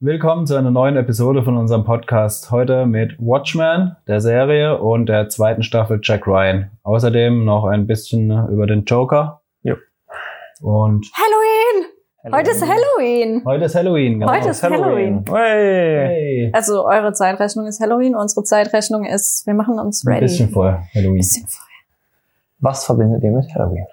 Willkommen 0.00 0.46
zu 0.46 0.54
einer 0.54 0.70
neuen 0.70 0.96
Episode 0.96 1.42
von 1.42 1.56
unserem 1.56 1.82
Podcast. 1.84 2.52
Heute 2.52 2.86
mit 2.86 3.18
Watchmen, 3.18 3.96
der 4.06 4.20
Serie 4.20 4.78
und 4.80 5.06
der 5.06 5.28
zweiten 5.28 5.64
Staffel 5.64 5.98
Jack 6.00 6.24
Ryan. 6.28 6.70
Außerdem 6.84 7.44
noch 7.44 7.64
ein 7.64 7.88
bisschen 7.88 8.30
über 8.48 8.68
den 8.68 8.84
Joker. 8.84 9.40
Jo. 9.62 9.74
Und 10.60 11.04
Halloween! 11.14 11.86
Heute 12.32 12.50
ist 12.52 12.62
Halloween. 12.62 13.42
heute 13.44 13.64
ist 13.64 13.74
Halloween, 13.74 14.20
genau. 14.20 14.32
Heute 14.32 14.50
ist 14.50 14.62
Halloween. 14.62 15.24
Hey. 15.28 16.06
Hey. 16.06 16.50
Also 16.52 16.86
eure 16.86 17.12
Zeitrechnung 17.12 17.66
ist 17.66 17.80
Halloween, 17.80 18.14
unsere 18.14 18.44
Zeitrechnung 18.44 19.04
ist, 19.04 19.46
wir 19.48 19.54
machen 19.54 19.80
uns 19.80 20.06
Ein 20.06 20.12
ready. 20.12 20.26
bisschen 20.26 20.50
vorher 20.50 20.84
Halloween. 20.94 21.16
Bisschen 21.16 21.46
vorher. 21.48 21.68
Was 22.60 22.84
verbindet 22.84 23.22
ihr 23.24 23.32
mit 23.32 23.52
Halloween? 23.52 23.86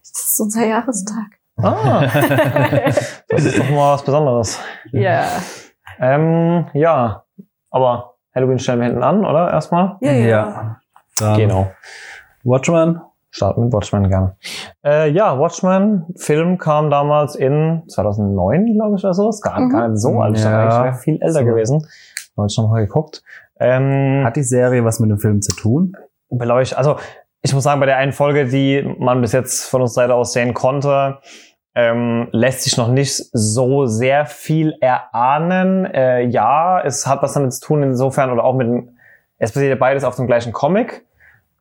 Das 0.00 0.30
ist 0.30 0.40
unser 0.40 0.64
Jahrestag. 0.66 1.37
Ah, 1.60 2.02
das 3.28 3.44
ist 3.44 3.58
doch 3.58 3.68
mal 3.70 3.94
was 3.94 4.02
Besonderes. 4.04 4.60
Ja. 4.92 5.24
Ähm, 6.00 6.66
ja, 6.74 7.24
aber 7.70 8.14
Halloween 8.34 8.58
stellen 8.58 8.80
wir 8.80 8.86
hinten 8.86 9.02
an, 9.02 9.24
oder? 9.24 9.50
Erstmal? 9.50 9.96
Ja, 10.00 10.12
ja. 10.12 10.26
Ja. 10.28 10.76
Dann 11.18 11.36
Genau. 11.38 11.70
Watchmen. 12.44 13.00
Starten 13.30 13.64
mit 13.64 13.72
Watchmen 13.74 14.08
gerne. 14.08 14.36
Äh, 14.84 15.10
ja, 15.10 15.38
Watchmen, 15.38 16.06
Film 16.16 16.56
kam 16.56 16.88
damals 16.90 17.34
in 17.36 17.82
2009, 17.88 18.74
glaube 18.74 18.96
ich, 18.96 19.04
oder 19.04 19.12
so. 19.12 19.28
Ist 19.28 19.42
gar, 19.42 19.60
Mhm. 19.60 19.70
gar 19.70 19.88
nicht 19.88 20.00
so 20.00 20.18
alt. 20.20 20.36
Ich 20.38 20.44
Ja. 20.44 20.68
ich 20.78 20.84
wäre 20.84 20.94
viel 20.94 21.14
älter 21.20 21.40
So. 21.40 21.44
gewesen. 21.44 21.86
Habe 22.36 22.46
ich 22.48 22.56
noch 22.56 22.68
mal 22.70 22.80
geguckt. 22.80 23.22
Ähm, 23.60 24.22
Hat 24.24 24.36
die 24.36 24.42
Serie 24.44 24.84
was 24.84 24.98
mit 25.00 25.10
dem 25.10 25.18
Film 25.18 25.42
zu 25.42 25.54
tun? 25.54 25.94
beleuchtet. 26.30 26.76
Also 26.78 26.96
ich 27.42 27.52
muss 27.54 27.64
sagen, 27.64 27.80
bei 27.80 27.86
der 27.86 27.96
einen 27.96 28.12
Folge, 28.12 28.46
die 28.46 28.82
man 28.98 29.20
bis 29.20 29.32
jetzt 29.32 29.64
von 29.68 29.80
unserer 29.82 30.02
Seite 30.04 30.14
aus 30.14 30.32
sehen 30.34 30.52
konnte, 30.54 31.18
ähm, 31.74 32.28
lässt 32.32 32.62
sich 32.62 32.76
noch 32.76 32.88
nicht 32.88 33.14
so 33.32 33.86
sehr 33.86 34.26
viel 34.26 34.74
erahnen. 34.80 35.86
Äh, 35.86 36.22
ja, 36.22 36.80
es 36.80 37.06
hat 37.06 37.22
was 37.22 37.34
damit 37.34 37.52
zu 37.52 37.60
tun, 37.60 37.82
insofern 37.82 38.30
oder 38.30 38.44
auch 38.44 38.54
mit 38.54 38.66
dem, 38.66 38.98
es 39.38 39.52
basiert 39.52 39.70
ja 39.70 39.76
beides 39.76 40.04
auf 40.04 40.16
dem 40.16 40.26
gleichen 40.26 40.52
Comic. 40.52 41.06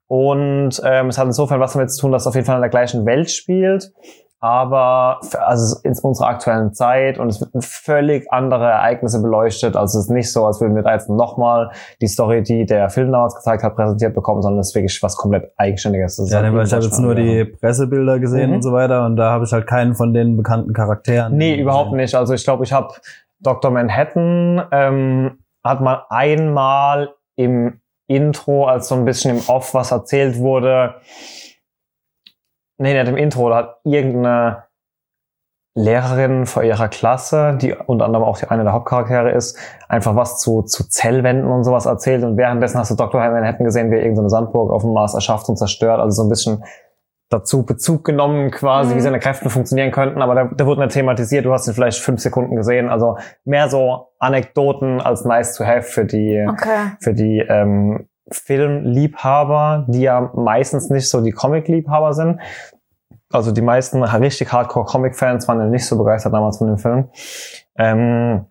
Und 0.07 0.81
ähm, 0.85 1.07
es 1.07 1.17
hat 1.17 1.25
insofern 1.25 1.59
was 1.59 1.73
damit 1.73 1.91
zu 1.91 2.01
tun, 2.01 2.11
dass 2.11 2.23
es 2.23 2.27
auf 2.27 2.35
jeden 2.35 2.45
Fall 2.45 2.55
in 2.55 2.61
der 2.61 2.69
gleichen 2.69 3.05
Welt 3.05 3.29
spielt. 3.29 3.91
Aber 4.39 5.19
also 5.45 5.77
in 5.83 5.95
unserer 6.03 6.27
aktuellen 6.27 6.71
Zeit 6.73 7.17
und 7.17 7.29
es 7.29 7.41
wird 7.41 7.51
völlig 7.63 8.31
andere 8.31 8.65
Ereignisse 8.65 9.19
beleuchtet. 9.21 9.75
Also 9.75 9.97
es 9.97 10.05
ist 10.05 10.11
nicht 10.11 10.31
so, 10.31 10.45
als 10.45 10.61
würden 10.61 10.75
wir 10.75 10.83
da 10.83 10.93
jetzt 10.93 11.09
nochmal 11.09 11.71
die 12.01 12.07
Story, 12.07 12.43
die 12.43 12.65
der 12.65 12.89
Film 12.89 13.11
damals 13.11 13.33
gezeigt 13.35 13.63
hat, 13.63 13.75
präsentiert 13.75 14.13
bekommen, 14.13 14.43
sondern 14.43 14.59
es 14.59 14.69
ist 14.69 14.75
wirklich 14.75 15.01
was 15.01 15.15
komplett 15.17 15.51
Eigenständiges. 15.57 16.17
Das 16.17 16.29
Ja, 16.29 16.43
halt 16.43 16.67
ich 16.67 16.73
habe 16.73 16.83
jetzt 16.83 16.99
nur 16.99 17.15
die 17.15 17.45
Pressebilder 17.45 18.19
gesehen 18.19 18.49
Mhm. 18.51 18.55
und 18.57 18.61
so 18.61 18.73
weiter 18.73 19.05
und 19.07 19.15
da 19.15 19.31
habe 19.31 19.45
ich 19.45 19.51
halt 19.51 19.65
keinen 19.65 19.95
von 19.95 20.13
den 20.13 20.37
bekannten 20.37 20.71
Charakteren. 20.73 21.35
Nee, 21.35 21.55
überhaupt 21.59 21.93
nicht. 21.93 22.13
Also 22.13 22.33
ich 22.35 22.43
glaube, 22.43 22.63
ich 22.63 22.71
habe 22.73 22.93
Dr. 23.39 23.71
Manhattan 23.71 24.63
ähm, 24.71 25.39
hat 25.63 25.81
mal 25.81 26.03
einmal 26.09 27.09
im 27.35 27.81
Intro, 28.07 28.65
als 28.65 28.87
so 28.87 28.95
ein 28.95 29.03
bisschen 29.05 29.37
im 29.37 29.43
Off 29.47 29.73
was 29.73 29.91
erzählt 29.91 30.37
wurde. 30.37 30.95
Nee, 32.77 32.93
nicht 32.93 33.07
im 33.09 33.17
Intro, 33.17 33.49
da 33.49 33.55
hat 33.57 33.77
irgendeine 33.83 34.63
Lehrerin 35.75 36.45
vor 36.47 36.63
ihrer 36.63 36.87
Klasse, 36.87 37.55
die 37.61 37.73
unter 37.73 38.05
anderem 38.05 38.25
auch 38.25 38.37
die 38.39 38.47
eine 38.47 38.63
der 38.63 38.73
Hauptcharaktere 38.73 39.31
ist, 39.31 39.57
einfach 39.87 40.15
was 40.15 40.39
zu, 40.39 40.63
zu 40.63 40.89
Zellwänden 40.89 41.51
und 41.51 41.63
sowas 41.63 41.85
erzählt. 41.85 42.23
Und 42.23 42.35
währenddessen 42.37 42.79
hast 42.79 42.89
du 42.89 42.95
Dr. 42.95 43.19
Manhattan 43.21 43.63
gesehen, 43.65 43.91
wie 43.91 43.95
er 43.95 44.01
irgendeine 44.01 44.29
Sandburg 44.29 44.71
auf 44.71 44.81
dem 44.81 44.93
Mars 44.93 45.13
erschafft 45.13 45.47
und 45.49 45.57
zerstört. 45.57 45.99
Also 45.99 46.21
so 46.23 46.27
ein 46.27 46.29
bisschen 46.29 46.63
dazu 47.29 47.63
Bezug 47.63 48.05
genommen 48.05 48.49
quasi, 48.51 48.93
Mhm. 48.93 48.97
wie 48.97 49.01
seine 49.01 49.19
Kräfte 49.19 49.49
funktionieren 49.49 49.91
könnten, 49.91 50.21
aber 50.21 50.33
der, 50.33 50.45
der 50.45 50.65
wurde 50.65 50.81
nicht 50.81 50.93
thematisiert, 50.93 51.45
du 51.45 51.51
hast 51.53 51.67
ihn 51.67 51.73
vielleicht 51.73 51.99
fünf 51.99 52.21
Sekunden 52.21 52.55
gesehen, 52.55 52.89
also 52.89 53.17
mehr 53.43 53.69
so 53.69 54.07
Anekdoten 54.17 55.01
als 55.01 55.25
nice 55.25 55.53
to 55.55 55.65
have 55.65 55.81
für 55.83 56.05
die, 56.05 56.43
Okay. 56.49 56.91
für 57.01 57.13
die 57.13 57.39
ähm, 57.39 58.07
Filmliebhaber, 58.31 59.85
die 59.89 60.01
ja 60.03 60.31
meistens 60.35 60.89
nicht 60.89 61.09
so 61.09 61.21
die 61.21 61.31
Comic-Liebhaber 61.31 62.13
sind. 62.13 62.39
Also 63.31 63.51
die 63.51 63.61
meisten 63.61 64.03
richtig 64.03 64.51
Hardcore-Comic-Fans 64.51 65.47
waren 65.47 65.59
ja 65.59 65.65
nicht 65.65 65.85
so 65.85 65.97
begeistert 65.97 66.33
damals 66.33 66.59
von 66.59 66.67
dem 66.67 66.77
Film. 66.77 67.09
Ähm, 67.77 68.45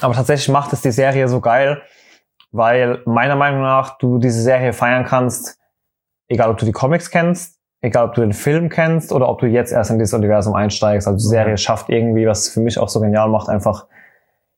aber 0.00 0.14
tatsächlich 0.14 0.48
macht 0.48 0.72
es 0.72 0.82
die 0.82 0.92
Serie 0.92 1.28
so 1.28 1.40
geil, 1.40 1.82
weil 2.52 3.02
meiner 3.06 3.34
Meinung 3.34 3.62
nach 3.62 3.98
du 3.98 4.18
diese 4.18 4.40
Serie 4.40 4.72
feiern 4.72 5.04
kannst, 5.04 5.58
egal 6.28 6.50
ob 6.50 6.58
du 6.58 6.64
die 6.64 6.72
Comics 6.72 7.10
kennst, 7.10 7.58
egal 7.80 8.06
ob 8.06 8.14
du 8.14 8.20
den 8.20 8.32
Film 8.32 8.68
kennst 8.68 9.12
oder 9.12 9.28
ob 9.28 9.40
du 9.40 9.46
jetzt 9.46 9.72
erst 9.72 9.90
in 9.90 9.98
dieses 9.98 10.14
Universum 10.14 10.54
einsteigst. 10.54 11.08
Also 11.08 11.18
die 11.18 11.28
Serie 11.28 11.58
schafft 11.58 11.88
irgendwie, 11.88 12.26
was 12.26 12.48
für 12.48 12.60
mich 12.60 12.78
auch 12.78 12.88
so 12.88 13.00
genial 13.00 13.28
macht, 13.28 13.48
einfach 13.48 13.86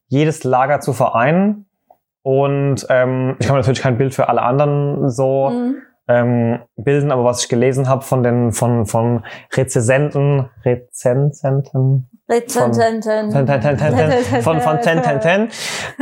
jedes 0.08 0.44
Lager 0.44 0.80
zu 0.80 0.92
vereinen. 0.92 1.66
Und 2.22 2.86
ähm, 2.90 3.36
ich 3.38 3.46
kann 3.46 3.56
mir 3.56 3.60
natürlich 3.60 3.80
kein 3.80 3.96
Bild 3.96 4.14
für 4.14 4.28
alle 4.28 4.42
anderen 4.42 5.08
so 5.08 5.48
Mhm. 5.48 5.82
Ähm, 6.10 6.58
bilden, 6.76 7.12
aber 7.12 7.24
was 7.24 7.42
ich 7.42 7.48
gelesen 7.48 7.88
habe 7.88 8.02
von 8.02 8.22
den 8.22 8.52
von 8.52 8.86
von 8.86 9.24
Rezensenten, 9.56 10.48
Rezensenten, 10.64 12.10
Rezensenten. 12.28 13.30
Ten, 13.30 13.46
ten, 13.46 13.60
ten, 13.60 13.76
ten, 13.76 13.94
ten, 13.96 14.42
von 14.42 14.60
von 14.60 14.80
Ten 14.80 15.02
Ten 15.02 15.20
Ten, 15.20 15.48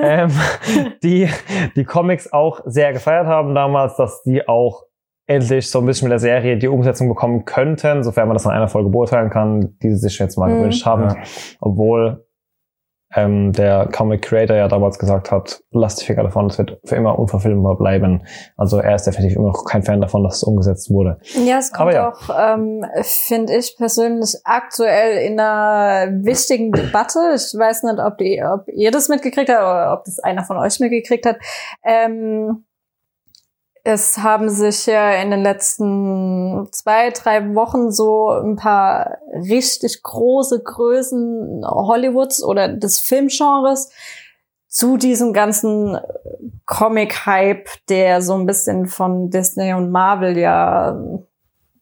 ähm, 0.02 0.30
die 1.02 1.28
die 1.76 1.84
Comics 1.84 2.32
auch 2.32 2.60
sehr 2.64 2.92
gefeiert 2.92 3.26
haben 3.26 3.54
damals, 3.54 3.96
dass 3.96 4.22
die 4.22 4.46
auch 4.48 4.84
endlich 5.26 5.70
so 5.70 5.80
ein 5.80 5.86
bisschen 5.86 6.06
mit 6.06 6.12
der 6.12 6.20
Serie 6.20 6.56
die 6.56 6.68
Umsetzung 6.68 7.08
bekommen 7.08 7.44
könnten, 7.44 8.02
sofern 8.02 8.28
man 8.28 8.34
das 8.34 8.46
in 8.46 8.50
einer 8.50 8.68
Folge 8.68 8.88
beurteilen 8.88 9.28
kann, 9.28 9.76
die 9.82 9.90
sie 9.90 9.96
sich 10.08 10.18
jetzt 10.18 10.38
mal 10.38 10.48
Mhm. 10.48 10.56
gewünscht 10.58 10.86
haben, 10.86 11.02
Ja. 11.10 11.16
obwohl 11.60 12.24
ähm, 13.14 13.52
der 13.52 13.88
Comic 13.90 14.22
Creator 14.22 14.56
ja 14.56 14.68
damals 14.68 14.98
gesagt 14.98 15.30
hat, 15.30 15.62
lass 15.70 15.96
die 15.96 16.04
Finger 16.04 16.24
davon, 16.24 16.46
es 16.46 16.58
wird 16.58 16.78
für 16.84 16.96
immer 16.96 17.18
unverfilmbar 17.18 17.78
bleiben. 17.78 18.24
Also 18.56 18.78
er 18.78 18.94
ist 18.94 19.06
definitiv 19.06 19.36
immer 19.36 19.48
noch 19.48 19.64
kein 19.64 19.82
Fan 19.82 20.00
davon, 20.00 20.24
dass 20.24 20.36
es 20.36 20.42
umgesetzt 20.42 20.90
wurde. 20.90 21.18
Ja, 21.46 21.58
es 21.58 21.72
kommt 21.72 21.94
ja. 21.94 22.10
auch, 22.10 22.30
ähm, 22.38 22.84
finde 23.02 23.56
ich 23.56 23.76
persönlich, 23.76 24.36
aktuell 24.44 25.18
in 25.26 25.40
einer 25.40 26.12
wichtigen 26.24 26.70
Debatte. 26.72 27.18
Ich 27.34 27.58
weiß 27.58 27.84
nicht, 27.84 27.98
ob, 27.98 28.18
die, 28.18 28.42
ob 28.44 28.68
ihr 28.68 28.90
das 28.90 29.08
mitgekriegt 29.08 29.48
habt 29.50 29.62
oder 29.62 29.94
ob 29.94 30.04
das 30.04 30.18
einer 30.18 30.44
von 30.44 30.58
euch 30.58 30.78
mitgekriegt 30.78 31.24
hat. 31.24 31.36
Ähm, 31.84 32.64
es 33.90 34.18
haben 34.18 34.50
sich 34.50 34.84
ja 34.84 35.12
in 35.12 35.30
den 35.30 35.42
letzten 35.42 36.68
zwei, 36.72 37.08
drei 37.08 37.54
Wochen 37.54 37.90
so 37.90 38.28
ein 38.28 38.56
paar 38.56 39.16
richtig 39.32 40.02
große 40.02 40.62
Größen 40.62 41.64
Hollywoods 41.66 42.44
oder 42.44 42.68
des 42.68 42.98
Filmgenres 43.00 43.90
zu 44.66 44.98
diesem 44.98 45.32
ganzen 45.32 45.98
Comic-Hype, 46.66 47.66
der 47.88 48.20
so 48.20 48.34
ein 48.34 48.44
bisschen 48.44 48.88
von 48.88 49.30
Disney 49.30 49.72
und 49.72 49.90
Marvel 49.90 50.36
ja 50.36 51.00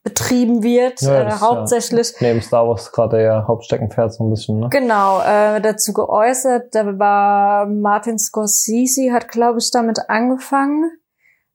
betrieben 0.05 0.63
wird, 0.63 1.01
Ja, 1.01 1.23
äh, 1.25 1.27
ist 1.27 1.41
ja- 1.41 1.41
hauptsächlich. 1.41 2.15
Neben 2.21 2.41
Star 2.41 2.69
Wars 2.69 2.93
gerade 2.93 3.17
der 3.17 3.49
Hauptsteckenpferd 3.49 4.13
so 4.15 4.23
ein 4.23 4.31
bisschen, 4.31 4.61
ne? 4.61 4.69
Genau, 4.71 5.19
äh, 5.23 5.61
dazu 5.61 5.93
geäußert. 5.93 6.73
Da 6.73 6.97
war 7.01 7.67
Martin 7.67 8.17
Scorsese, 8.17 9.13
hat, 9.13 9.27
glaube 9.27 9.59
ich, 9.59 9.73
damit 9.73 10.09
angefangen. 10.09 10.93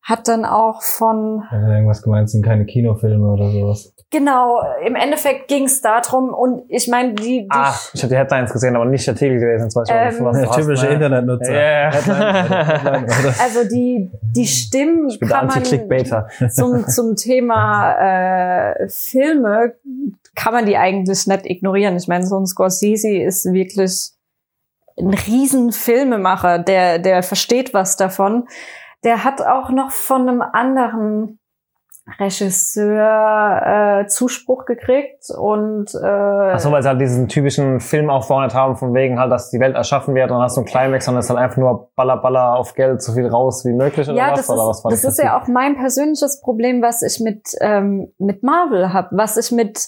Hat 0.04 0.28
dann 0.28 0.46
auch 0.46 0.82
von 0.82 1.44
Hat 1.50 1.62
er 1.62 1.76
irgendwas 1.76 2.02
gemeint, 2.02 2.30
sind 2.30 2.44
keine 2.44 2.66
Kinofilme 2.66 3.28
oder 3.32 3.52
sowas. 3.52 3.94
Genau, 4.10 4.62
im 4.86 4.96
Endeffekt 4.96 5.48
ging 5.48 5.66
es 5.66 5.80
darum 5.82 6.34
und 6.34 6.64
ich 6.70 6.88
meine, 6.88 7.14
die, 7.14 7.44
die 7.44 7.48
Ah, 7.50 7.74
ich 7.94 8.02
habe 8.02 8.14
die 8.14 8.18
Headlines 8.18 8.52
gesehen, 8.52 8.76
aber 8.76 8.86
nicht 8.86 9.08
Artikel 9.08 9.40
gelesen. 9.40 9.70
Auch 9.74 9.82
nicht, 9.82 9.92
Ähm, 9.92 10.26
was 10.26 10.38
Der 10.38 10.50
hast, 10.50 10.56
typische 10.58 10.86
ne? 10.88 10.94
Internetnutzer. 10.94 11.54
Ja, 11.54 11.62
ja. 11.62 11.92
Headline, 11.92 12.50
Headline, 12.50 13.34
also 13.42 13.70
die, 13.70 14.12
die 14.36 14.48
Stimmen 14.48 15.08
Ich 15.08 15.20
bin 15.20 15.30
kann 15.30 15.48
man 15.48 15.64
zum, 16.50 16.88
zum 16.88 17.16
Thema 17.16 17.94
äh, 18.74 18.90
Filme 18.90 19.76
kann 20.36 20.54
man 20.54 20.66
die 20.66 20.78
eigentlich 20.78 21.28
nicht 21.28 21.46
ignorieren. 21.46 21.96
Ich 21.96 22.08
meine, 22.08 22.26
so 22.26 22.38
ein 22.38 22.46
Scorsese 22.46 23.10
ist 23.10 23.46
wirklich 23.54 24.12
ein 24.98 25.14
riesen 25.14 25.72
Filmemacher, 25.72 26.60
der, 26.60 27.00
der 27.00 27.24
versteht 27.24 27.74
was 27.74 27.98
davon. 27.98 28.48
Der 29.04 29.24
hat 29.24 29.42
auch 29.42 29.70
noch 29.70 29.92
von 29.92 30.28
einem 30.28 30.42
anderen 30.42 31.40
Regisseur 32.20 34.02
äh, 34.02 34.08
Zuspruch 34.08 34.66
gekriegt 34.66 35.26
und 35.38 35.94
äh, 35.94 36.08
Achso, 36.08 36.72
weil 36.72 36.82
sie 36.82 36.90
halt 36.90 37.00
diesen 37.00 37.28
typischen 37.28 37.80
Filmaufbau 37.80 38.42
nicht 38.42 38.56
haben, 38.56 38.76
von 38.76 38.94
wegen 38.94 39.20
halt, 39.20 39.32
dass 39.32 39.52
die 39.52 39.60
Welt 39.60 39.76
erschaffen 39.76 40.16
wird 40.16 40.32
und 40.32 40.38
dann 40.38 40.44
hast 40.44 40.58
du 40.58 40.62
einen 40.62 40.68
Climax 40.68 41.08
und 41.08 41.18
es 41.18 41.26
ist 41.26 41.30
halt 41.30 41.40
einfach 41.40 41.58
nur 41.58 41.92
Baller, 41.96 42.18
Baller 42.18 42.56
auf 42.58 42.74
Geld, 42.74 43.02
so 43.04 43.14
viel 43.14 43.28
raus 43.28 43.64
wie 43.66 43.74
möglich 43.74 44.10
oder 44.10 44.18
ja, 44.18 44.32
was? 44.32 44.40
das 44.40 44.50
oder 44.50 44.68
was 44.68 44.80
ist, 44.80 44.84
war 44.84 44.92
das 44.92 45.04
ist 45.04 45.20
ja 45.20 45.40
auch 45.40 45.48
mein 45.48 45.76
persönliches 45.76 46.42
Problem, 46.42 46.82
was 46.82 47.04
ich 47.04 47.20
mit, 47.20 47.56
ähm, 47.62 48.12
mit 48.18 48.42
Marvel 48.42 48.92
habe, 48.92 49.10
was 49.12 49.38
ich 49.38 49.52
mit 49.52 49.80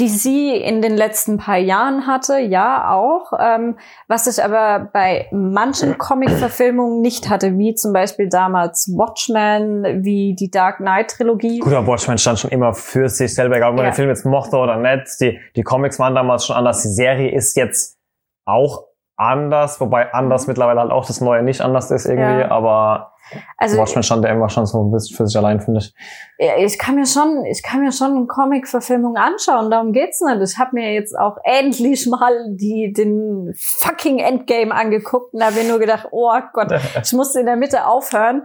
DC 0.00 0.60
in 0.64 0.80
den 0.82 0.96
letzten 0.96 1.36
paar 1.36 1.58
Jahren 1.58 2.06
hatte, 2.06 2.38
ja 2.38 2.90
auch, 2.92 3.32
ähm, 3.38 3.76
was 4.08 4.26
ich 4.26 4.42
aber 4.42 4.88
bei 4.92 5.26
manchen 5.30 5.98
Comic-Verfilmungen 5.98 7.00
nicht 7.02 7.28
hatte, 7.28 7.58
wie 7.58 7.74
zum 7.74 7.92
Beispiel 7.92 8.28
damals 8.28 8.88
Watchmen, 8.96 10.02
wie 10.04 10.34
die 10.34 10.50
Dark 10.50 10.78
Knight-Trilogie. 10.78 11.58
Gut, 11.60 11.72
aber 11.72 11.86
Watchmen 11.86 12.18
stand 12.18 12.38
schon 12.38 12.50
immer 12.50 12.72
für 12.72 13.08
sich 13.08 13.34
selber, 13.34 13.56
egal 13.56 13.70
ob 13.70 13.76
man 13.76 13.84
Ja. 13.84 13.90
den 13.90 13.96
Film 13.96 14.08
jetzt 14.08 14.24
mochte 14.24 14.56
oder 14.56 14.76
nicht. 14.76 15.20
Die, 15.20 15.38
die 15.56 15.62
Comics 15.62 15.98
waren 15.98 16.14
damals 16.14 16.46
schon 16.46 16.56
anders. 16.56 16.82
Die 16.82 16.88
Serie 16.88 17.34
ist 17.34 17.56
jetzt 17.56 17.98
auch 18.46 18.84
anders, 19.20 19.80
wobei 19.80 20.12
anders 20.12 20.46
Mhm. 20.46 20.50
mittlerweile 20.52 20.80
halt 20.80 20.90
auch 20.90 21.06
das 21.06 21.20
Neue 21.20 21.42
nicht 21.42 21.60
anders 21.60 21.90
ist 21.90 22.06
irgendwie, 22.06 22.40
Ja. 22.40 22.50
aber 22.50 23.12
Also 23.58 23.76
Watchmen 23.78 24.02
stand 24.02 24.24
ja 24.24 24.30
immer 24.32 24.48
schon 24.48 24.66
so 24.66 24.82
ein 24.82 24.90
bisschen 24.90 25.16
für 25.16 25.24
sich 25.26 25.36
allein, 25.36 25.60
finde 25.60 25.78
ich. 25.80 25.94
Ja, 26.38 26.56
ich 26.58 26.76
kann 26.80 26.96
mir 26.96 27.06
schon, 27.06 27.44
ich 27.44 27.62
kann 27.62 27.80
mir 27.80 27.92
schon 27.92 28.26
Comic-Verfilmung 28.26 29.16
anschauen. 29.16 29.70
Darum 29.70 29.92
geht's 29.92 30.20
nicht. 30.20 30.40
Ich 30.42 30.58
habe 30.58 30.70
mir 30.72 30.92
jetzt 30.94 31.16
auch 31.16 31.36
endlich 31.44 32.08
mal 32.08 32.32
die 32.48 32.92
den 32.92 33.54
fucking 33.56 34.18
Endgame 34.18 34.74
angeguckt 34.74 35.32
und 35.32 35.44
habe 35.44 35.54
mir 35.62 35.68
nur 35.68 35.78
gedacht, 35.78 36.08
oh 36.10 36.32
Gott, 36.52 36.72
ich 37.04 37.12
musste 37.12 37.38
in 37.38 37.46
der 37.46 37.54
Mitte 37.56 37.86
aufhören 37.86 38.42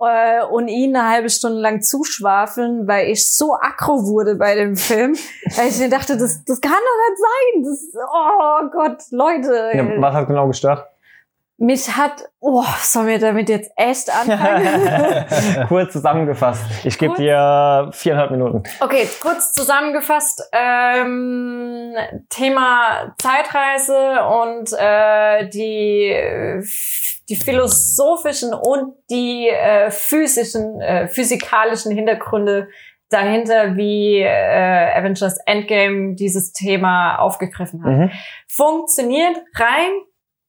äh, 0.00 0.42
und 0.44 0.68
ihn 0.68 0.96
eine 0.96 1.08
halbe 1.08 1.30
Stunde 1.30 1.60
lang 1.60 1.82
zuschwafeln, 1.82 2.86
weil 2.86 3.08
ich 3.08 3.30
so 3.30 3.54
aggro 3.60 4.06
wurde 4.06 4.36
bei 4.36 4.54
dem 4.54 4.76
Film, 4.76 5.14
weil 5.56 5.68
ich 5.68 5.78
mir 5.78 5.88
dachte, 5.88 6.16
das, 6.16 6.44
das 6.44 6.60
kann 6.60 6.72
doch 6.72 7.08
nicht 7.08 7.20
sein. 7.20 7.62
Das, 7.64 8.04
oh 8.12 8.70
Gott, 8.70 9.02
Leute. 9.10 9.76
Ja, 9.76 10.00
was 10.00 10.14
hat 10.14 10.26
genau 10.26 10.46
gestört? 10.46 10.86
Mich 11.56 11.96
hat, 11.96 12.28
oh, 12.40 12.64
sollen 12.82 13.06
wir 13.06 13.20
damit 13.20 13.48
jetzt 13.48 13.70
echt 13.76 14.10
anfangen? 14.10 15.66
Kurz 15.68 15.92
zusammengefasst. 15.92 16.64
Ich 16.82 16.98
gebe 16.98 17.14
dir 17.14 17.90
viereinhalb 17.92 18.32
Minuten. 18.32 18.64
Okay, 18.80 19.08
kurz 19.22 19.52
zusammengefasst. 19.52 20.42
Ähm, 20.52 21.94
Thema 22.28 23.14
Zeitreise 23.18 24.24
und 24.42 24.72
äh, 24.76 25.48
die, 25.48 26.60
die 27.28 27.36
philosophischen 27.36 28.52
und 28.52 28.94
die 29.10 29.48
äh, 29.48 29.90
physischen, 29.90 30.80
äh, 30.80 31.08
physikalischen 31.08 31.92
Hintergründe 31.92 32.68
dahinter, 33.08 33.76
wie 33.76 34.20
äh, 34.20 34.92
Avengers 34.94 35.38
Endgame 35.46 36.14
dieses 36.14 36.52
Thema 36.52 37.16
aufgegriffen 37.16 37.84
hat. 37.84 37.92
Mhm. 37.92 38.10
Funktioniert 38.48 39.36
rein 39.56 39.90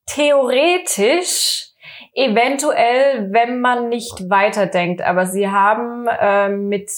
theoretisch 0.07 1.69
eventuell, 2.13 3.31
wenn 3.31 3.60
man 3.60 3.89
nicht 3.89 4.30
weiterdenkt. 4.30 5.01
Aber 5.01 5.25
sie 5.25 5.50
haben 5.50 6.07
äh, 6.07 6.50
mit 6.50 6.89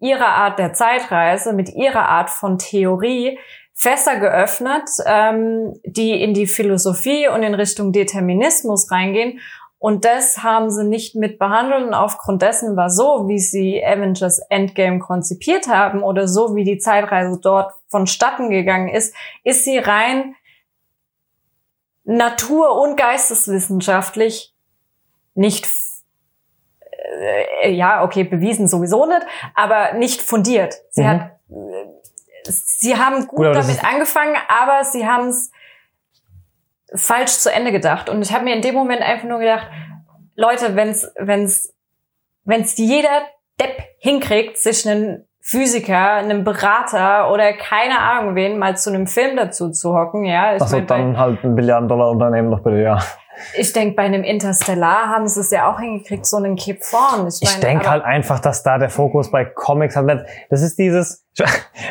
ihrer 0.00 0.28
Art 0.28 0.58
der 0.58 0.72
Zeitreise, 0.72 1.52
mit 1.52 1.68
ihrer 1.74 2.08
Art 2.08 2.30
von 2.30 2.58
Theorie 2.58 3.38
Fässer 3.82 4.20
geöffnet, 4.20 4.88
ähm, 5.06 5.74
die 5.84 6.22
in 6.22 6.34
die 6.34 6.46
Philosophie 6.46 7.26
und 7.28 7.42
in 7.42 7.54
Richtung 7.54 7.92
Determinismus 7.92 8.90
reingehen. 8.92 9.40
Und 9.78 10.04
das 10.04 10.44
haben 10.44 10.70
sie 10.70 10.84
nicht 10.84 11.16
mit 11.16 11.40
behandelt. 11.40 11.84
Und 11.88 11.92
aufgrund 11.94 12.42
dessen 12.42 12.76
war 12.76 12.88
so, 12.88 13.26
wie 13.26 13.40
sie 13.40 13.84
Avengers 13.84 14.38
Endgame 14.48 15.00
konzipiert 15.00 15.66
haben 15.66 16.04
oder 16.04 16.28
so, 16.28 16.54
wie 16.54 16.62
die 16.62 16.78
Zeitreise 16.78 17.40
dort 17.42 17.72
vonstatten 17.88 18.50
gegangen 18.50 18.88
ist, 18.88 19.12
ist 19.42 19.64
sie 19.64 19.78
rein 19.78 20.36
natur- 22.04 22.80
und 22.80 22.96
geisteswissenschaftlich 22.96 24.54
nicht, 25.34 25.68
äh, 27.60 27.72
ja, 27.72 28.04
okay, 28.04 28.22
bewiesen 28.22 28.68
sowieso 28.68 29.06
nicht, 29.06 29.22
aber 29.56 29.94
nicht 29.94 30.22
fundiert. 30.22 30.74
Sie 30.90 31.02
Mhm. 31.02 31.08
hat, 31.08 31.20
äh, 31.50 32.01
sie 32.44 32.96
haben 32.96 33.26
gut 33.26 33.46
Gut, 33.46 33.54
damit 33.54 33.84
angefangen, 33.84 34.36
aber 34.48 34.84
sie 34.84 35.06
haben 35.06 35.28
es 35.28 35.50
falsch 36.94 37.32
zu 37.32 37.52
Ende 37.52 37.72
gedacht. 37.72 38.08
Und 38.08 38.22
ich 38.22 38.32
habe 38.32 38.44
mir 38.44 38.54
in 38.54 38.62
dem 38.62 38.74
Moment 38.74 39.02
einfach 39.02 39.28
nur 39.28 39.38
gedacht, 39.38 39.68
Leute, 40.36 40.76
wenn's, 40.76 41.10
wenn's, 41.18 41.74
wenn's 42.44 42.76
jeder 42.76 43.22
Depp 43.60 43.82
hinkriegt, 43.98 44.58
sich 44.58 44.88
einen 44.88 45.26
Physiker, 45.40 46.12
einen 46.12 46.44
Berater 46.44 47.30
oder 47.32 47.52
keine 47.52 47.98
Ahnung 47.98 48.36
wen 48.36 48.58
mal 48.58 48.76
zu 48.76 48.90
einem 48.90 49.08
Film 49.08 49.36
dazu 49.36 49.70
zu 49.70 49.92
hocken, 49.92 50.24
ja. 50.24 50.54
Ich 50.54 50.62
Achso, 50.62 50.76
mein, 50.76 50.86
dann 50.86 51.18
halt 51.18 51.42
ein 51.42 51.56
Billiarden-Dollar-Unternehmen 51.56 52.48
noch 52.48 52.62
bitte, 52.62 52.80
ja. 52.80 52.98
Ich 53.54 53.72
denke, 53.72 53.96
bei 53.96 54.02
einem 54.02 54.22
Interstellar 54.24 55.08
haben 55.08 55.26
sie 55.26 55.40
es 55.40 55.50
ja 55.50 55.70
auch 55.72 55.78
hingekriegt, 55.80 56.26
so 56.26 56.36
einen 56.36 56.56
Kipp 56.56 56.82
vorn. 56.84 57.26
Ich, 57.28 57.42
Ich 57.42 57.60
denke 57.60 57.88
halt 57.88 58.04
einfach, 58.04 58.40
dass 58.40 58.62
da 58.62 58.78
der 58.78 58.90
Fokus 58.90 59.30
bei 59.30 59.44
Comics 59.44 59.96
nicht, 59.96 60.24
das 60.50 60.62
ist 60.62 60.78
dieses, 60.78 61.24
ich, 61.34 61.44